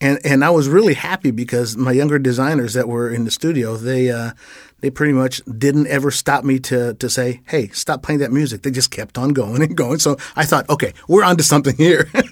and 0.00 0.18
and 0.24 0.44
I 0.44 0.50
was 0.50 0.68
really 0.68 0.94
happy 0.94 1.30
because 1.30 1.76
my 1.76 1.92
younger 1.92 2.18
designers 2.18 2.74
that 2.74 2.88
were 2.88 3.10
in 3.10 3.24
the 3.24 3.30
studio, 3.30 3.76
they 3.76 4.10
uh, 4.10 4.32
they 4.84 4.90
pretty 4.90 5.14
much 5.14 5.40
didn't 5.46 5.86
ever 5.86 6.10
stop 6.10 6.44
me 6.44 6.58
to 6.58 6.92
to 6.92 7.08
say, 7.08 7.40
"Hey, 7.46 7.68
stop 7.68 8.02
playing 8.02 8.20
that 8.20 8.30
music." 8.30 8.60
They 8.60 8.70
just 8.70 8.90
kept 8.90 9.16
on 9.16 9.30
going 9.30 9.62
and 9.62 9.74
going. 9.74 9.98
So 9.98 10.18
I 10.36 10.44
thought, 10.44 10.68
okay, 10.68 10.92
we're 11.08 11.24
onto 11.24 11.42
something 11.42 11.74
here. 11.74 12.06
but 12.12 12.22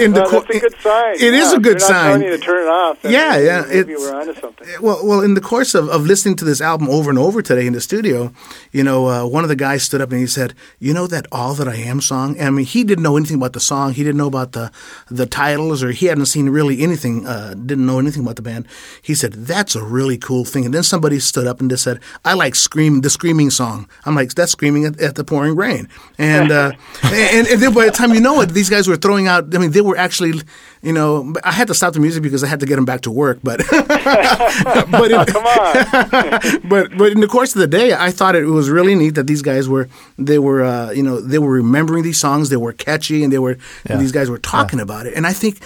in 0.00 0.12
the 0.12 0.20
Well, 0.20 0.30
co- 0.30 0.40
that's 0.42 0.54
a 0.54 0.60
good 0.60 0.80
sign. 0.80 1.14
It 1.14 1.34
is 1.34 1.50
yeah. 1.50 1.56
a 1.56 1.60
good 1.60 1.80
sign. 1.80 2.20
to 2.20 2.38
turn 2.38 2.62
it 2.62 2.70
off. 2.70 2.98
Yeah, 3.02 3.36
yeah, 3.36 3.64
Maybe 3.68 3.96
we're 3.96 4.14
onto 4.14 4.34
something. 4.40 4.68
Well, 4.80 5.04
well, 5.04 5.20
in 5.20 5.34
the 5.34 5.40
course 5.40 5.74
of, 5.74 5.88
of 5.88 6.06
listening 6.06 6.36
to 6.36 6.44
this 6.44 6.60
album 6.60 6.88
over 6.88 7.10
and 7.10 7.18
over 7.18 7.42
today 7.42 7.66
in 7.66 7.72
the 7.72 7.80
studio, 7.80 8.32
you 8.70 8.84
know, 8.84 9.08
uh, 9.08 9.26
one 9.26 9.42
of 9.42 9.48
the 9.48 9.56
guys 9.56 9.82
stood 9.82 10.00
up 10.00 10.12
and 10.12 10.20
he 10.20 10.28
said, 10.28 10.54
"You 10.78 10.94
know 10.94 11.08
that 11.08 11.26
All 11.32 11.52
That 11.54 11.66
I 11.66 11.74
Am 11.74 12.00
song." 12.00 12.36
And, 12.38 12.46
I 12.46 12.50
mean, 12.50 12.64
he 12.64 12.84
didn't 12.84 13.02
know 13.02 13.16
anything 13.16 13.38
about 13.38 13.54
the 13.54 13.60
song. 13.72 13.92
He 13.94 14.04
didn't 14.04 14.18
know 14.18 14.28
about 14.28 14.52
the 14.52 14.70
the 15.10 15.26
titles, 15.26 15.82
or 15.82 15.90
he 15.90 16.06
hadn't 16.06 16.26
seen 16.26 16.48
really 16.48 16.80
anything. 16.80 17.26
Uh, 17.26 17.54
didn't 17.54 17.86
know 17.86 17.98
anything 17.98 18.22
about 18.22 18.36
the 18.36 18.42
band. 18.42 18.68
He 19.02 19.16
said, 19.16 19.32
"That's 19.32 19.74
a 19.74 19.82
really 19.82 20.16
cool 20.16 20.44
thing." 20.44 20.64
And 20.64 20.72
then 20.72 20.84
somebody 20.84 21.07
stood 21.18 21.46
up 21.46 21.60
and 21.60 21.70
just 21.70 21.82
said, 21.82 22.00
"I 22.24 22.34
like 22.34 22.54
scream 22.54 23.00
the 23.00 23.10
screaming 23.10 23.50
song." 23.50 23.88
I'm 24.04 24.14
like, 24.14 24.34
"That's 24.34 24.52
screaming 24.52 24.84
at, 24.84 25.00
at 25.00 25.14
the 25.14 25.24
pouring 25.24 25.56
rain." 25.56 25.88
And, 26.18 26.52
uh, 26.52 26.72
and 27.02 27.46
and 27.46 27.62
then 27.62 27.72
by 27.72 27.86
the 27.86 27.90
time 27.90 28.12
you 28.12 28.20
know 28.20 28.40
it, 28.42 28.50
these 28.50 28.68
guys 28.68 28.86
were 28.86 28.96
throwing 28.96 29.26
out. 29.26 29.54
I 29.54 29.58
mean, 29.58 29.70
they 29.70 29.80
were 29.80 29.96
actually, 29.96 30.40
you 30.82 30.92
know, 30.92 31.34
I 31.44 31.52
had 31.52 31.66
to 31.68 31.74
stop 31.74 31.92
the 31.94 32.00
music 32.00 32.22
because 32.22 32.44
I 32.44 32.46
had 32.46 32.60
to 32.60 32.66
get 32.66 32.76
them 32.76 32.84
back 32.84 33.00
to 33.02 33.10
work, 33.10 33.38
but. 33.42 33.58
but 33.70 35.10
it, 35.10 35.26
Come 35.34 35.44
on. 35.46 36.60
but 36.68 36.96
but 36.96 37.12
in 37.12 37.20
the 37.20 37.26
course 37.28 37.54
of 37.54 37.60
the 37.60 37.66
day, 37.66 37.94
I 37.94 38.10
thought 38.10 38.34
it 38.34 38.44
was 38.46 38.70
really 38.70 38.94
neat 38.94 39.14
that 39.16 39.26
these 39.26 39.42
guys 39.42 39.68
were 39.68 39.88
they 40.18 40.38
were 40.38 40.62
uh, 40.64 40.90
you 40.90 41.02
know 41.02 41.20
they 41.20 41.38
were 41.38 41.50
remembering 41.52 42.02
these 42.04 42.18
songs. 42.18 42.48
They 42.50 42.56
were 42.56 42.72
catchy, 42.72 43.24
and 43.24 43.32
they 43.32 43.38
were 43.38 43.56
Yeah. 43.86 43.92
and 43.92 44.00
these 44.00 44.12
guys 44.12 44.30
were 44.30 44.38
talking 44.38 44.80
about 44.80 45.06
it. 45.06 45.14
And 45.14 45.26
I 45.26 45.32
think 45.32 45.58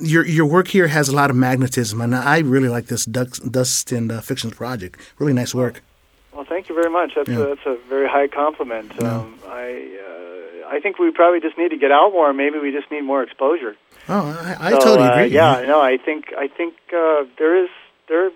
your 0.00 0.24
your 0.26 0.46
work 0.46 0.68
here 0.68 0.86
has 0.88 1.08
a 1.08 1.14
lot 1.14 1.30
of 1.30 1.36
magnetism, 1.36 2.00
and 2.00 2.14
I 2.14 2.38
really 2.40 2.68
like 2.68 2.86
this 2.86 3.04
Dust, 3.04 3.50
Dust 3.50 3.92
and 3.92 4.10
uh, 4.12 4.20
Fictions 4.20 4.54
project. 4.54 5.00
Really 5.18 5.32
nice 5.32 5.54
work. 5.54 5.82
Well, 6.32 6.44
thank 6.44 6.68
you 6.68 6.74
very 6.74 6.90
much. 6.90 7.12
That's 7.16 7.28
Yeah. 7.28 7.38
a, 7.38 7.46
that's 7.48 7.66
a 7.66 7.76
very 7.88 8.08
high 8.08 8.28
compliment. 8.28 8.92
Um, 9.02 9.34
I 9.48 9.88
uh, 10.04 10.68
I 10.74 10.80
think 10.80 10.98
we 10.98 11.10
probably 11.10 11.40
just 11.40 11.56
need 11.58 11.70
to 11.70 11.76
get 11.78 11.90
out 11.92 12.12
more. 12.12 12.32
Maybe 12.32 12.58
we 12.58 12.70
just 12.72 12.90
need 12.90 13.02
more 13.02 13.22
exposure. 13.22 13.76
Oh, 14.08 14.28
I, 14.60 14.68
I 14.68 14.70
So, 14.70 14.78
totally 14.80 15.08
uh, 15.08 15.12
agree. 15.14 15.34
yeah, 15.34 15.64
no, 15.66 15.80
I 15.80 15.96
think 15.96 16.26
I 16.38 16.48
think 16.48 16.74
uh, 16.92 17.24
there 17.38 17.56
is 17.62 17.70
there. 18.08 18.30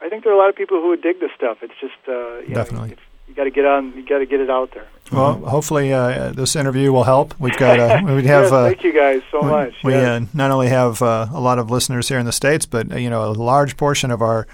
I 0.00 0.08
think 0.08 0.24
there 0.24 0.32
are 0.32 0.36
a 0.36 0.38
lot 0.38 0.48
of 0.50 0.56
people 0.56 0.80
who 0.80 0.88
would 0.88 1.02
dig 1.02 1.20
this 1.20 1.30
stuff. 1.36 1.58
It's 1.62 1.74
just 1.80 1.94
uh, 2.08 2.38
you 2.40 2.54
Definitely. 2.54 2.88
Know, 2.88 2.94
if 2.94 3.00
you 3.28 3.34
got 3.34 3.44
to 3.44 3.50
get 3.50 3.64
on. 3.64 3.92
You 3.96 4.06
got 4.06 4.18
to 4.18 4.26
get 4.26 4.40
it 4.40 4.50
out 4.50 4.72
there. 4.72 4.86
Well, 5.12 5.34
hopefully 5.34 5.92
uh, 5.92 6.30
this 6.32 6.54
interview 6.56 6.92
will 6.92 7.04
help. 7.04 7.38
We've 7.40 7.56
got 7.56 7.78
uh, 7.80 8.00
we 8.04 8.12
have 8.24 8.44
yes, 8.44 8.52
uh, 8.52 8.64
thank 8.66 8.84
you 8.84 8.92
guys 8.92 9.22
so 9.30 9.42
we, 9.42 9.50
much. 9.50 9.74
we 9.82 9.92
yes. 9.94 10.22
uh, 10.22 10.26
not 10.34 10.50
only 10.50 10.68
have 10.68 11.02
uh, 11.02 11.26
a 11.32 11.40
lot 11.40 11.58
of 11.58 11.70
listeners 11.70 12.08
here 12.08 12.18
in 12.18 12.26
the 12.26 12.32
states, 12.32 12.66
but 12.66 12.92
uh, 12.92 12.96
you 12.96 13.10
know 13.10 13.24
a 13.24 13.32
large 13.32 13.76
portion 13.76 14.10
of 14.10 14.22
our 14.22 14.46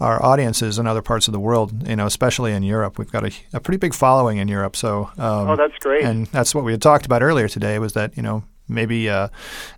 our 0.00 0.22
audiences 0.24 0.78
in 0.78 0.86
other 0.86 1.02
parts 1.02 1.28
of 1.28 1.32
the 1.32 1.40
world. 1.40 1.88
You 1.88 1.96
know, 1.96 2.06
especially 2.06 2.52
in 2.52 2.62
Europe, 2.62 2.98
we've 2.98 3.10
got 3.10 3.24
a, 3.24 3.32
a 3.52 3.60
pretty 3.60 3.78
big 3.78 3.94
following 3.94 4.38
in 4.38 4.48
Europe. 4.48 4.76
So, 4.76 5.10
um, 5.18 5.50
Oh, 5.50 5.56
that's 5.56 5.78
great. 5.78 6.04
And 6.04 6.26
that's 6.26 6.54
what 6.54 6.64
we 6.64 6.72
had 6.72 6.82
talked 6.82 7.06
about 7.06 7.22
earlier 7.22 7.48
today. 7.48 7.78
Was 7.78 7.92
that 7.94 8.16
you 8.16 8.22
know 8.22 8.42
maybe 8.68 9.08
uh, 9.08 9.28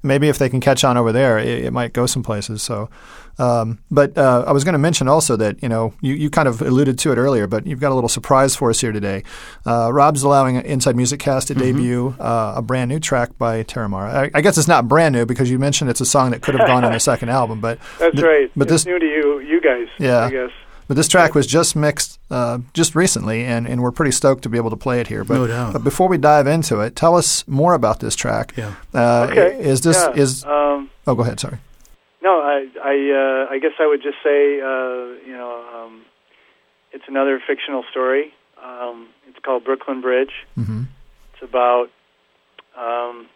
maybe 0.03 0.29
if 0.29 0.39
they 0.39 0.49
can 0.49 0.61
catch 0.61 0.85
on 0.85 0.97
over 0.97 1.13
there, 1.13 1.39
it, 1.39 1.65
it 1.67 1.73
might 1.73 1.93
go 1.93 2.07
some 2.07 2.23
places. 2.23 2.63
So. 2.63 2.89
Um, 3.41 3.79
but 3.89 4.19
uh, 4.19 4.43
I 4.49 4.51
was 4.51 4.65
going 4.65 4.73
to 4.73 4.81
mention 4.81 5.07
also 5.07 5.37
that 5.37 5.63
you 5.63 5.69
know 5.69 5.95
you, 6.01 6.13
you 6.15 6.29
kind 6.29 6.49
of 6.49 6.61
alluded 6.61 6.99
to 6.99 7.13
it 7.13 7.19
earlier, 7.19 7.47
but 7.47 7.69
you've 7.69 7.79
got 7.79 7.93
a 7.93 7.95
little 7.95 8.09
surprise 8.09 8.57
for 8.57 8.69
us 8.69 8.81
here 8.81 8.91
today. 8.91 9.23
Uh, 9.65 9.93
Rob's 9.93 10.25
allowing 10.25 10.57
Inside 10.57 10.97
Music 10.97 11.21
Cast 11.21 11.47
to 11.47 11.55
Mm-hmm. 11.55 11.63
debut 11.63 12.17
uh, 12.19 12.55
a 12.57 12.63
brand 12.63 12.89
new 12.89 12.99
track 12.99 13.39
by 13.39 13.63
Terravan. 13.63 13.95
I, 14.13 14.31
I 14.35 14.41
guess 14.41 14.59
it's 14.59 14.67
not 14.67 14.89
brand 14.89 15.13
new 15.15 15.25
because 15.25 15.49
you 15.53 15.61
mentioned 15.61 15.89
it's 15.89 16.01
a 16.01 16.05
song 16.05 16.33
that 16.33 16.43
could 16.43 16.57
have 16.57 16.67
gone 16.67 16.85
on 16.85 16.91
the 16.93 16.99
second 16.99 17.29
album, 17.41 17.61
but 17.61 17.79
That's 18.01 18.17
th- 18.17 18.25
right. 18.25 18.51
But 18.57 18.65
it's 18.65 18.73
this 18.73 18.87
new 18.87 18.99
to 18.99 19.07
you, 19.07 19.39
you 19.39 19.61
guys. 19.61 19.87
Yeah. 20.01 20.25
I 20.25 20.31
guess. 20.33 20.51
But 20.89 20.97
this 20.97 21.07
track 21.09 21.35
was 21.35 21.47
just 21.47 21.77
mixed 21.77 22.19
uh, 22.31 22.59
just 22.73 22.95
recently, 22.95 23.45
and, 23.45 23.67
and 23.69 23.83
we're 23.83 23.93
pretty 23.93 24.11
stoked 24.13 24.43
to 24.43 24.49
be 24.49 24.57
able 24.59 24.71
to 24.71 24.77
play 24.77 25.01
it 25.01 25.07
here. 25.07 25.23
But, 25.25 25.35
No 25.35 25.47
doubt. 25.47 25.73
but 25.75 25.85
before 25.85 26.09
we 26.09 26.19
dive 26.19 26.47
into 26.47 26.81
it, 26.81 26.97
tell 26.97 27.15
us 27.15 27.47
more 27.47 27.75
about 27.75 28.01
this 28.01 28.17
track. 28.17 28.55
Yeah. 28.57 28.75
Uh, 28.95 29.29
Okay. 29.31 29.59
Is 29.61 29.83
this 29.83 29.97
yeah. 29.97 30.23
is? 30.23 30.45
Um, 30.45 30.91
Oh, 31.07 31.15
go 31.15 31.23
ahead. 31.23 31.39
Sorry. 31.41 31.59
no, 32.23 32.41
I 32.41 32.67
I 32.83 32.95
uh, 33.49 33.55
I 33.55 33.59
guess 33.61 33.73
I 33.79 33.87
would 33.87 34.03
just 34.03 34.19
say 34.25 34.61
uh, 34.61 35.25
you 35.27 35.37
know 35.37 35.65
um, 35.75 36.03
it's 36.93 37.05
another 37.09 37.41
fictional 37.47 37.85
story. 37.91 38.35
Um, 38.63 39.09
it's 39.29 39.39
called 39.45 39.65
Brooklyn 39.65 40.01
Bridge. 40.01 40.33
hmm 40.57 40.83
It's 41.33 41.43
about, 41.43 41.89
um, 42.77 43.27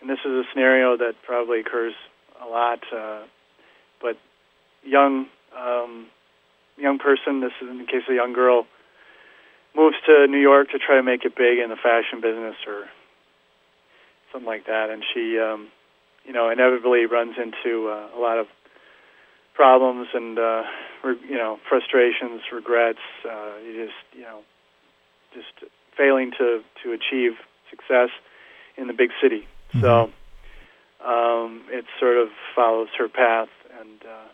and 0.00 0.08
this 0.08 0.18
is 0.24 0.32
a 0.32 0.44
scenario 0.52 0.96
that 0.96 1.14
probably 1.24 1.60
occurs 1.60 1.94
a 2.40 2.46
lot, 2.46 2.80
uh, 2.94 3.22
but 4.00 4.16
young, 4.84 5.26
um, 5.58 6.06
young 6.78 6.98
person. 6.98 7.40
This 7.40 7.52
is 7.60 7.68
in 7.68 7.78
the 7.78 7.84
case 7.84 8.02
of 8.08 8.12
a 8.12 8.16
young 8.16 8.32
girl 8.32 8.66
moves 9.74 9.96
to 10.06 10.26
New 10.26 10.40
York 10.40 10.70
to 10.70 10.78
try 10.78 10.96
to 10.96 11.02
make 11.02 11.24
it 11.24 11.36
big 11.36 11.58
in 11.58 11.68
the 11.68 11.76
fashion 11.76 12.20
business 12.20 12.56
or 12.66 12.84
something 14.32 14.46
like 14.46 14.66
that, 14.66 14.90
and 14.90 15.04
she, 15.14 15.38
um, 15.38 15.68
you 16.24 16.32
know, 16.32 16.50
inevitably 16.50 17.06
runs 17.06 17.36
into 17.36 17.88
uh, 17.88 18.08
a 18.16 18.18
lot 18.18 18.38
of 18.38 18.46
problems 19.54 20.08
and 20.12 20.38
uh, 20.38 20.62
re- 21.04 21.20
you 21.28 21.36
know 21.36 21.58
frustrations, 21.68 22.42
regrets. 22.52 22.98
Uh, 23.24 23.52
you 23.64 23.86
just 23.86 24.16
you 24.16 24.22
know 24.22 24.40
just 25.34 25.70
failing 25.96 26.32
to 26.38 26.62
to 26.82 26.92
achieve 26.92 27.32
success 27.70 28.10
in 28.76 28.86
the 28.86 28.92
big 28.92 29.10
city. 29.22 29.46
So 29.80 30.10
um, 31.04 31.62
it 31.68 31.84
sort 32.00 32.18
of 32.18 32.28
follows 32.54 32.88
her 32.98 33.08
path, 33.08 33.48
and 33.80 34.00
uh, 34.02 34.28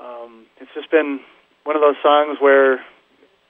um, 0.00 0.46
it's 0.60 0.70
just 0.74 0.90
been 0.90 1.20
one 1.64 1.76
of 1.76 1.82
those 1.82 1.96
songs 2.02 2.38
where 2.40 2.84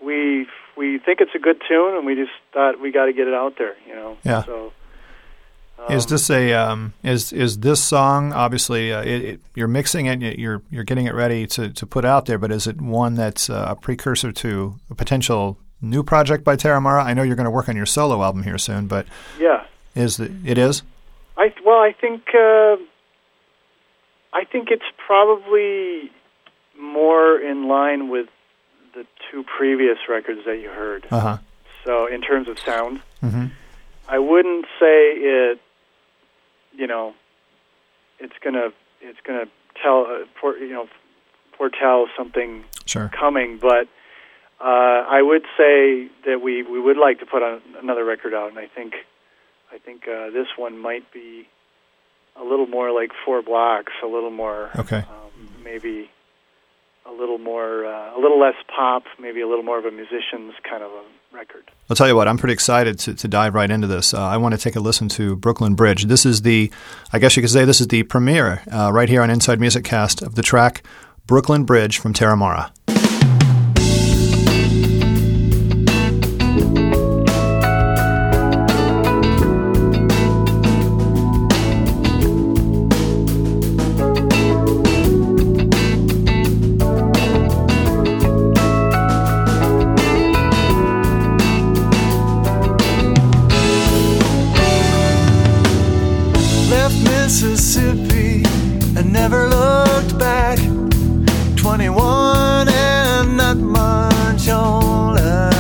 we 0.03 0.47
we 0.77 0.99
think 0.99 1.21
it's 1.21 1.35
a 1.35 1.39
good 1.39 1.61
tune, 1.69 1.97
and 1.97 2.07
we 2.07 2.15
just 2.15 2.31
thought 2.53 2.81
we 2.81 2.93
got 2.93 3.07
to 3.07 3.13
get 3.13 3.27
it 3.29 3.35
out 3.35 3.55
there. 3.59 3.77
You 3.87 3.95
know. 3.95 4.17
Yeah. 4.25 4.45
So. 4.45 4.73
Is 5.91 6.07
um, 6.07 6.11
this 6.11 6.31
a 6.31 6.53
um, 6.55 6.93
is 7.05 7.33
is 7.33 7.59
this 7.61 7.81
song 7.83 8.33
obviously 8.33 8.93
uh, 8.93 9.01
it, 9.03 9.25
it, 9.25 9.41
you're 9.55 9.69
mixing 9.69 10.07
it 10.07 10.37
you're 10.37 10.61
you're 10.71 10.83
getting 10.83 11.07
it 11.07 11.15
ready 11.15 11.47
to, 11.47 11.69
to 11.69 11.87
put 11.87 12.05
out 12.05 12.27
there 12.27 12.37
but 12.37 12.51
is 12.51 12.67
it 12.67 12.81
one 12.81 13.15
that's 13.15 13.49
uh, 13.49 13.67
a 13.69 13.77
precursor 13.77 14.33
to 14.33 14.75
a 14.91 14.97
potential 14.97 15.57
new 15.81 16.03
project 16.03 16.43
by 16.43 16.57
Terravan? 16.57 17.05
I 17.05 17.15
know 17.15 17.23
you're 17.23 17.37
going 17.37 17.45
to 17.45 17.51
work 17.53 17.69
on 17.69 17.77
your 17.77 17.87
solo 17.87 18.25
album 18.25 18.43
here 18.43 18.59
soon, 18.59 18.89
but 18.89 19.07
Yeah. 19.39 19.67
is 19.95 20.17
the, 20.17 20.33
it 20.45 20.59
is 20.59 20.83
I 21.37 21.55
well, 21.65 21.79
I 21.79 21.93
think 21.93 22.23
uh, 22.35 22.77
I 24.33 24.45
think 24.51 24.71
it's 24.73 24.83
probably 25.07 26.11
more 26.79 27.39
in 27.39 27.69
line 27.69 28.09
with 28.09 28.29
the 28.95 29.05
two 29.31 29.45
previous 29.45 29.99
records 30.09 30.41
that 30.47 30.59
you 30.59 30.69
heard. 30.71 31.07
uh 31.11 31.21
huh 31.21 31.39
So 31.85 32.07
in 32.07 32.21
terms 32.21 32.49
of 32.49 32.59
sound, 32.59 33.01
hmm 33.21 33.47
I 34.09 34.19
wouldn't 34.19 34.65
say 34.81 35.13
it. 35.13 35.61
You 36.75 36.87
know, 36.87 37.15
it's 38.19 38.35
gonna 38.43 38.69
it's 39.01 39.19
gonna 39.27 39.47
tell 39.83 40.07
uh, 40.07 40.25
for, 40.41 40.57
you 40.57 40.73
know 40.73 40.89
foretell 41.57 42.07
something 42.17 42.65
sure 42.87 43.11
coming, 43.13 43.59
but 43.61 43.89
uh, 44.61 44.65
I 45.09 45.21
would 45.23 45.43
say 45.57 46.09
that 46.25 46.41
we 46.43 46.63
we 46.63 46.81
would 46.81 46.97
like 46.97 47.19
to 47.21 47.27
put 47.27 47.43
on 47.43 47.61
another 47.83 48.05
record 48.05 48.33
out, 48.33 48.49
and 48.49 48.59
I 48.59 48.67
think 48.67 48.95
I 49.73 49.79
think 49.79 50.09
uh, 50.09 50.31
this 50.31 50.47
one 50.57 50.79
might 50.79 51.13
be 51.13 51.49
a 52.37 52.45
little 52.45 52.67
more 52.67 52.93
like 52.93 53.11
four 53.25 53.43
blocks, 53.43 53.93
a 54.03 54.07
little 54.07 54.31
more 54.31 54.71
okay 54.77 54.99
um, 54.99 55.49
maybe 55.65 56.11
a 57.09 57.13
little 57.13 57.39
more 57.39 57.87
uh, 57.87 58.17
a 58.17 58.21
little 58.21 58.39
less 58.39 58.55
pop, 58.75 59.05
maybe 59.19 59.41
a 59.41 59.49
little 59.49 59.65
more 59.65 59.79
of 59.79 59.85
a 59.85 59.91
musician's 59.91 60.55
kind 60.69 60.83
of 60.83 60.91
a 60.91 61.03
record. 61.35 61.71
I'll 61.89 61.97
tell 61.97 62.09
you 62.09 62.17
what, 62.17 62.29
I'm 62.29 62.39
pretty 62.39 62.53
excited 62.55 62.99
to, 63.01 63.15
to 63.15 63.29
dive 63.29 63.55
right 63.55 63.71
into 63.71 63.87
this. 63.87 64.15
Uh, 64.15 64.21
I 64.21 64.37
want 64.37 64.55
to 64.55 64.61
take 64.61 64.77
a 64.77 64.81
listen 64.81 65.09
to 65.11 65.37
Brooklyn 65.37 65.75
Bridge. 65.75 66.05
This 66.05 66.27
is 66.27 66.43
the, 66.43 66.71
I 67.13 67.19
guess 67.19 67.37
you 67.37 67.43
could 67.43 67.51
say, 67.51 67.65
this 67.65 67.81
is 67.81 67.89
the 67.89 68.03
premiere 68.03 68.63
uh, 68.73 68.91
right 68.93 69.09
here 69.09 69.23
on 69.23 69.31
Inside 69.31 69.61
Music 69.61 69.85
Cast 69.85 70.23
of 70.23 70.35
the 70.35 70.43
track 70.43 70.85
Brooklyn 71.27 71.65
Bridge 71.65 71.99
from 71.99 72.13
Terravan. 72.13 72.71
Mississippi 97.29 98.43
and 98.97 99.13
never 99.13 99.49
looked 99.51 100.19
back. 100.19 100.57
21 101.57 102.69
and 102.69 103.37
not 103.37 103.59
much 103.59 104.49
older. 104.49 105.51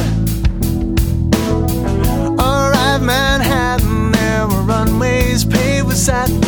Arrived 2.40 3.04
Manhattan, 3.04 4.12
there 4.12 4.46
were 4.46 4.62
runways 4.62 5.44
paved 5.44 5.88
with 5.88 5.98
satin 5.98 6.42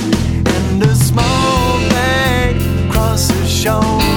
and 0.47 0.83
a 0.83 0.95
small 0.95 1.79
bag 1.91 2.57
across 2.89 3.29
the 3.29 3.47
shore. 3.47 4.10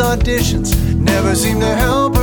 Auditions. 0.00 0.74
Never 0.94 1.34
seem 1.34 1.60
to 1.60 1.74
help 1.76 2.13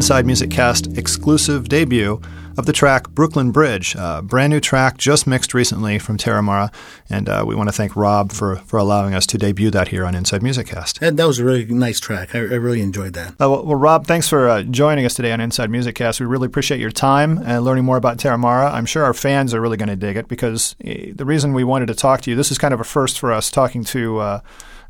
Inside 0.00 0.24
Music 0.24 0.50
Cast 0.50 0.96
exclusive 0.96 1.68
debut 1.68 2.22
of 2.56 2.64
the 2.64 2.72
track 2.72 3.10
Brooklyn 3.10 3.52
Bridge, 3.52 3.94
a 3.98 4.22
brand 4.22 4.50
new 4.50 4.58
track 4.58 4.96
just 4.96 5.26
mixed 5.26 5.52
recently 5.52 5.98
from 5.98 6.16
Terravan. 6.16 6.72
And 7.10 7.28
uh, 7.28 7.44
we 7.46 7.54
want 7.54 7.68
to 7.68 7.72
thank 7.74 7.94
Rob 7.94 8.32
for, 8.32 8.56
for 8.56 8.78
allowing 8.78 9.12
us 9.12 9.26
to 9.26 9.36
debut 9.36 9.70
that 9.72 9.88
here 9.88 10.06
on 10.06 10.14
Inside 10.14 10.42
Music 10.42 10.68
Cast. 10.68 11.00
That, 11.00 11.18
that 11.18 11.26
was 11.26 11.38
a 11.38 11.44
really 11.44 11.66
nice 11.66 12.00
track. 12.00 12.34
I, 12.34 12.38
I 12.38 12.54
really 12.54 12.80
enjoyed 12.80 13.12
that. 13.12 13.32
Uh, 13.32 13.50
well, 13.50 13.66
well, 13.66 13.76
Rob, 13.76 14.06
thanks 14.06 14.26
for 14.26 14.48
uh, 14.48 14.62
joining 14.62 15.04
us 15.04 15.12
today 15.12 15.32
on 15.32 15.40
Inside 15.42 15.68
Music 15.68 15.96
Cast. 15.96 16.18
We 16.18 16.24
really 16.24 16.46
appreciate 16.46 16.80
your 16.80 16.90
time 16.90 17.36
and 17.36 17.62
learning 17.62 17.84
more 17.84 17.98
about 17.98 18.16
Terravan. 18.16 18.72
I'm 18.72 18.86
sure 18.86 19.04
our 19.04 19.12
fans 19.12 19.52
are 19.52 19.60
really 19.60 19.76
going 19.76 19.90
to 19.90 19.96
dig 19.96 20.16
it 20.16 20.28
because 20.28 20.76
eh, 20.82 21.12
the 21.14 21.26
reason 21.26 21.52
we 21.52 21.62
wanted 21.62 21.88
to 21.88 21.94
talk 21.94 22.22
to 22.22 22.30
you, 22.30 22.36
this 22.36 22.50
is 22.50 22.56
kind 22.56 22.72
of 22.72 22.80
a 22.80 22.84
first 22.84 23.18
for 23.18 23.34
us 23.34 23.50
talking 23.50 23.84
to 23.84 24.40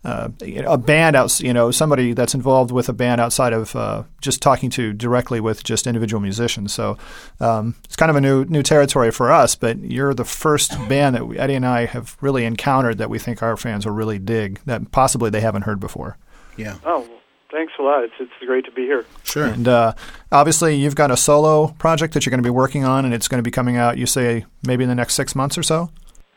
uh, 0.02 0.30
a 0.66 0.78
band 0.78 1.14
out, 1.14 1.40
you 1.40 1.52
know, 1.52 1.70
somebody 1.70 2.14
that's 2.14 2.34
involved 2.34 2.70
with 2.70 2.88
a 2.88 2.92
band 2.92 3.20
outside 3.20 3.52
of 3.52 3.76
uh, 3.76 4.04
just 4.22 4.40
talking 4.40 4.70
to 4.70 4.92
directly 4.94 5.40
with 5.40 5.62
just 5.62 5.86
individual 5.86 6.20
musicians. 6.20 6.72
So 6.72 6.96
um, 7.38 7.74
it's 7.84 7.96
kind 7.96 8.08
of 8.08 8.16
a 8.16 8.20
new 8.20 8.44
new 8.46 8.62
territory 8.62 9.10
for 9.10 9.30
us. 9.30 9.54
But 9.54 9.78
you're 9.78 10.14
the 10.14 10.24
first 10.24 10.70
band 10.88 11.16
that 11.16 11.26
we, 11.28 11.38
Eddie 11.38 11.54
and 11.54 11.66
I 11.66 11.84
have 11.84 12.16
really 12.20 12.44
encountered 12.44 12.98
that 12.98 13.10
we 13.10 13.18
think 13.18 13.42
our 13.42 13.56
fans 13.56 13.84
will 13.84 13.92
really 13.92 14.18
dig 14.18 14.60
that 14.64 14.90
possibly 14.90 15.28
they 15.28 15.42
haven't 15.42 15.62
heard 15.62 15.80
before. 15.80 16.16
Yeah, 16.56 16.78
Oh, 16.84 17.00
well, 17.00 17.20
thanks 17.50 17.74
a 17.78 17.82
lot. 17.82 18.04
It's 18.04 18.14
it's 18.18 18.32
great 18.46 18.64
to 18.64 18.70
be 18.72 18.82
here. 18.82 19.04
sure. 19.24 19.44
And 19.44 19.68
uh, 19.68 19.92
obviously, 20.32 20.76
you've 20.76 20.96
got 20.96 21.10
a 21.10 21.16
solo 21.16 21.68
project 21.78 22.14
that 22.14 22.24
you're 22.24 22.30
going 22.30 22.42
to 22.42 22.46
be 22.46 22.50
working 22.50 22.84
on, 22.84 23.04
and 23.04 23.12
it's 23.12 23.28
going 23.28 23.38
to 23.38 23.42
be 23.42 23.50
coming 23.50 23.76
out. 23.76 23.98
You 23.98 24.06
say 24.06 24.46
maybe 24.66 24.82
in 24.84 24.88
the 24.88 24.94
next 24.94 25.14
six 25.14 25.34
months 25.34 25.58
or 25.58 25.62
so. 25.62 25.90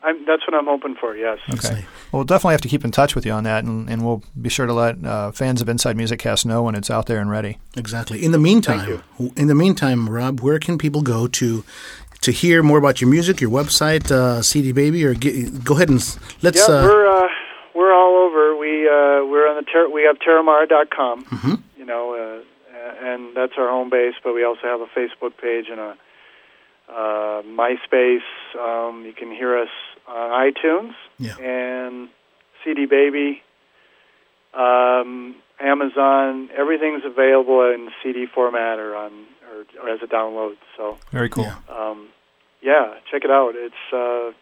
I'm, 0.04 0.24
that's 0.26 0.46
what 0.46 0.54
I'm 0.54 0.66
hoping 0.66 0.94
for. 1.00 1.16
Yes. 1.16 1.38
Okay. 1.50 1.74
Well, 1.74 1.84
we'll 2.12 2.24
definitely 2.24 2.52
have 2.52 2.60
to 2.60 2.68
keep 2.68 2.84
in 2.84 2.90
touch 2.90 3.14
with 3.14 3.24
you 3.24 3.32
on 3.32 3.44
that, 3.44 3.64
and, 3.64 3.88
and 3.88 4.04
we'll 4.04 4.22
be 4.40 4.50
sure 4.50 4.66
to 4.66 4.72
let 4.72 5.02
uh, 5.04 5.32
fans 5.32 5.62
of 5.62 5.68
Inside 5.68 5.96
Music 5.96 6.18
Cast 6.20 6.44
know 6.44 6.62
when 6.62 6.74
it's 6.74 6.90
out 6.90 7.06
there 7.06 7.20
and 7.20 7.30
ready. 7.30 7.58
Exactly. 7.76 8.22
In 8.22 8.32
the 8.32 8.38
meantime, 8.38 9.02
in 9.36 9.46
the 9.46 9.54
meantime, 9.54 10.08
Rob, 10.08 10.40
where 10.40 10.58
can 10.58 10.76
people 10.76 11.00
go 11.00 11.26
to 11.26 11.64
to 12.20 12.32
hear 12.32 12.62
more 12.62 12.78
about 12.78 13.00
your 13.00 13.10
music, 13.10 13.40
your 13.40 13.50
website, 13.50 14.10
uh, 14.10 14.42
CD 14.42 14.72
Baby, 14.72 15.04
or 15.04 15.14
get, 15.14 15.64
go 15.64 15.74
ahead 15.74 15.88
and 15.88 16.00
let's. 16.42 16.68
Yeah, 16.68 16.74
uh, 16.74 16.84
we're 16.84 17.24
uh, 17.24 17.28
we're 17.74 17.92
all 17.92 18.16
over. 18.16 18.56
We 18.56 18.86
uh, 18.86 19.24
we're 19.24 19.48
on 19.48 19.56
the 19.56 19.66
ter- 19.70 19.88
we 19.88 20.02
have 20.04 20.18
terravan.com. 20.18 21.24
Mm-hmm. 21.24 21.54
You 21.78 21.84
know, 21.86 22.14
uh, 22.14 23.06
and 23.06 23.36
that's 23.36 23.54
our 23.58 23.68
home 23.68 23.90
base. 23.90 24.14
But 24.22 24.34
we 24.34 24.44
also 24.44 24.62
have 24.64 24.80
a 24.80 24.86
Facebook 24.86 25.36
page 25.40 25.66
and 25.70 25.80
a 25.80 25.96
uh, 26.88 27.42
MySpace. 27.42 28.20
Um, 28.58 29.04
you 29.04 29.12
can 29.12 29.30
hear 29.30 29.58
us 29.58 29.68
on 30.08 30.30
iTunes 30.52 30.92
Yeah. 31.18 31.36
and 31.38 32.08
CD 32.64 32.86
Baby, 32.86 33.42
um, 34.54 35.34
Amazon. 35.60 36.50
Everything's 36.56 37.04
available 37.04 37.60
in 37.62 37.90
CD 38.02 38.26
format 38.26 38.78
or 38.78 38.94
on 38.96 39.12
or, 39.52 39.82
or 39.82 39.88
as 39.90 40.00
a 40.02 40.06
download. 40.06 40.56
So 40.76 40.98
Very 41.12 41.28
cool. 41.28 41.44
Yeah. 41.44 41.56
um, 41.68 42.08
yeah, 42.62 42.94
check 43.10 43.24
it 43.24 43.30
out. 43.30 43.52
It's 43.54 43.74
uh, 43.92 44.32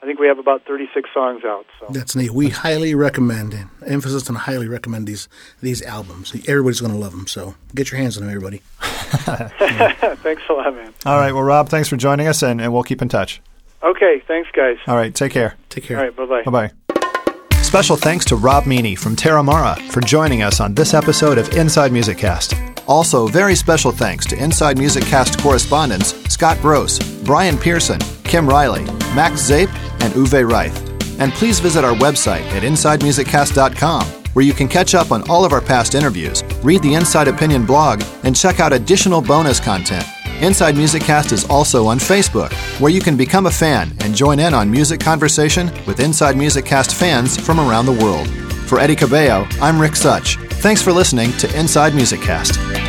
I 0.00 0.06
think 0.06 0.20
we 0.20 0.26
have 0.28 0.38
about 0.38 0.64
36 0.64 1.10
songs 1.12 1.42
out. 1.44 1.66
So 1.80 1.86
That's 1.90 2.14
neat. 2.14 2.30
We 2.30 2.50
highly 2.50 2.94
recommend 2.94 3.52
it. 3.54 3.66
Emphasis 3.86 4.28
on 4.30 4.36
highly 4.36 4.68
recommend 4.68 5.06
these 5.06 5.28
these 5.60 5.82
albums. 5.82 6.32
Everybody's 6.46 6.80
going 6.80 6.92
to 6.92 6.98
love 6.98 7.12
them. 7.12 7.26
So 7.26 7.54
get 7.74 7.90
your 7.90 8.00
hands 8.00 8.16
on 8.16 8.22
them, 8.24 8.30
everybody. 8.30 8.62
thanks 8.80 10.42
a 10.48 10.52
lot, 10.52 10.74
man. 10.74 10.92
All 11.06 11.18
right. 11.18 11.32
Well, 11.32 11.42
Rob, 11.42 11.68
thanks 11.68 11.88
for 11.88 11.96
joining 11.96 12.26
us, 12.26 12.42
and, 12.42 12.60
and 12.60 12.72
we'll 12.72 12.82
keep 12.82 13.00
in 13.02 13.08
touch. 13.08 13.40
Okay, 13.82 14.22
thanks, 14.26 14.50
guys. 14.54 14.76
All 14.86 14.96
right. 14.96 15.14
Take 15.14 15.32
care. 15.32 15.56
Take 15.68 15.84
care. 15.84 15.98
All 15.98 16.04
right, 16.04 16.16
bye 16.16 16.26
bye. 16.26 16.42
Bye 16.42 16.68
bye. 16.68 17.62
Special 17.62 17.96
thanks 17.96 18.24
to 18.26 18.36
Rob 18.36 18.66
Meany 18.66 18.94
from 18.94 19.14
Terravan 19.14 19.90
for 19.90 20.00
joining 20.00 20.42
us 20.42 20.58
on 20.60 20.74
this 20.74 20.94
episode 20.94 21.36
of 21.38 21.52
Inside 21.54 21.92
Music 21.92 22.16
Cast. 22.16 22.54
Also, 22.86 23.26
very 23.28 23.54
special 23.54 23.92
thanks 23.92 24.24
to 24.26 24.42
Inside 24.42 24.78
Music 24.78 25.04
Cast 25.04 25.38
correspondents 25.40 26.14
Scott 26.32 26.58
Gross, 26.62 26.98
Brian 27.24 27.58
Pearson, 27.58 28.00
Kim 28.24 28.48
Riley, 28.48 28.84
Max 29.14 29.50
Zape, 29.50 29.68
and 30.02 30.14
Uwe 30.14 30.50
Reith. 30.50 31.20
And 31.20 31.32
please 31.32 31.60
visit 31.60 31.84
our 31.84 31.94
website 31.94 32.44
at 32.52 32.62
InsideMusicCast.com, 32.62 34.06
where 34.32 34.44
you 34.44 34.54
can 34.54 34.68
catch 34.68 34.94
up 34.94 35.12
on 35.12 35.28
all 35.28 35.44
of 35.44 35.52
our 35.52 35.60
past 35.60 35.94
interviews, 35.94 36.42
read 36.62 36.82
the 36.82 36.94
Inside 36.94 37.28
Opinion 37.28 37.66
blog, 37.66 38.02
and 38.22 38.34
check 38.34 38.60
out 38.60 38.72
additional 38.72 39.20
bonus 39.20 39.60
content. 39.60 40.06
Inside 40.40 40.76
Music 40.76 41.02
Cast 41.02 41.32
is 41.32 41.44
also 41.46 41.86
on 41.86 41.98
Facebook, 41.98 42.52
where 42.80 42.92
you 42.92 43.00
can 43.00 43.16
become 43.16 43.46
a 43.46 43.50
fan 43.50 43.92
and 44.00 44.14
join 44.14 44.38
in 44.38 44.54
on 44.54 44.70
music 44.70 45.00
conversation 45.00 45.66
with 45.84 45.98
Inside 45.98 46.36
Music 46.36 46.64
Cast 46.64 46.94
fans 46.94 47.36
from 47.36 47.58
around 47.58 47.86
the 47.86 47.92
world. 48.04 48.28
For 48.68 48.78
Eddie 48.78 48.94
Cabello, 48.94 49.48
I'm 49.60 49.80
Rick 49.80 49.96
Such. 49.96 50.36
Thanks 50.62 50.80
for 50.80 50.92
listening 50.92 51.32
to 51.38 51.58
Inside 51.58 51.92
Music 51.92 52.20
Cast. 52.20 52.87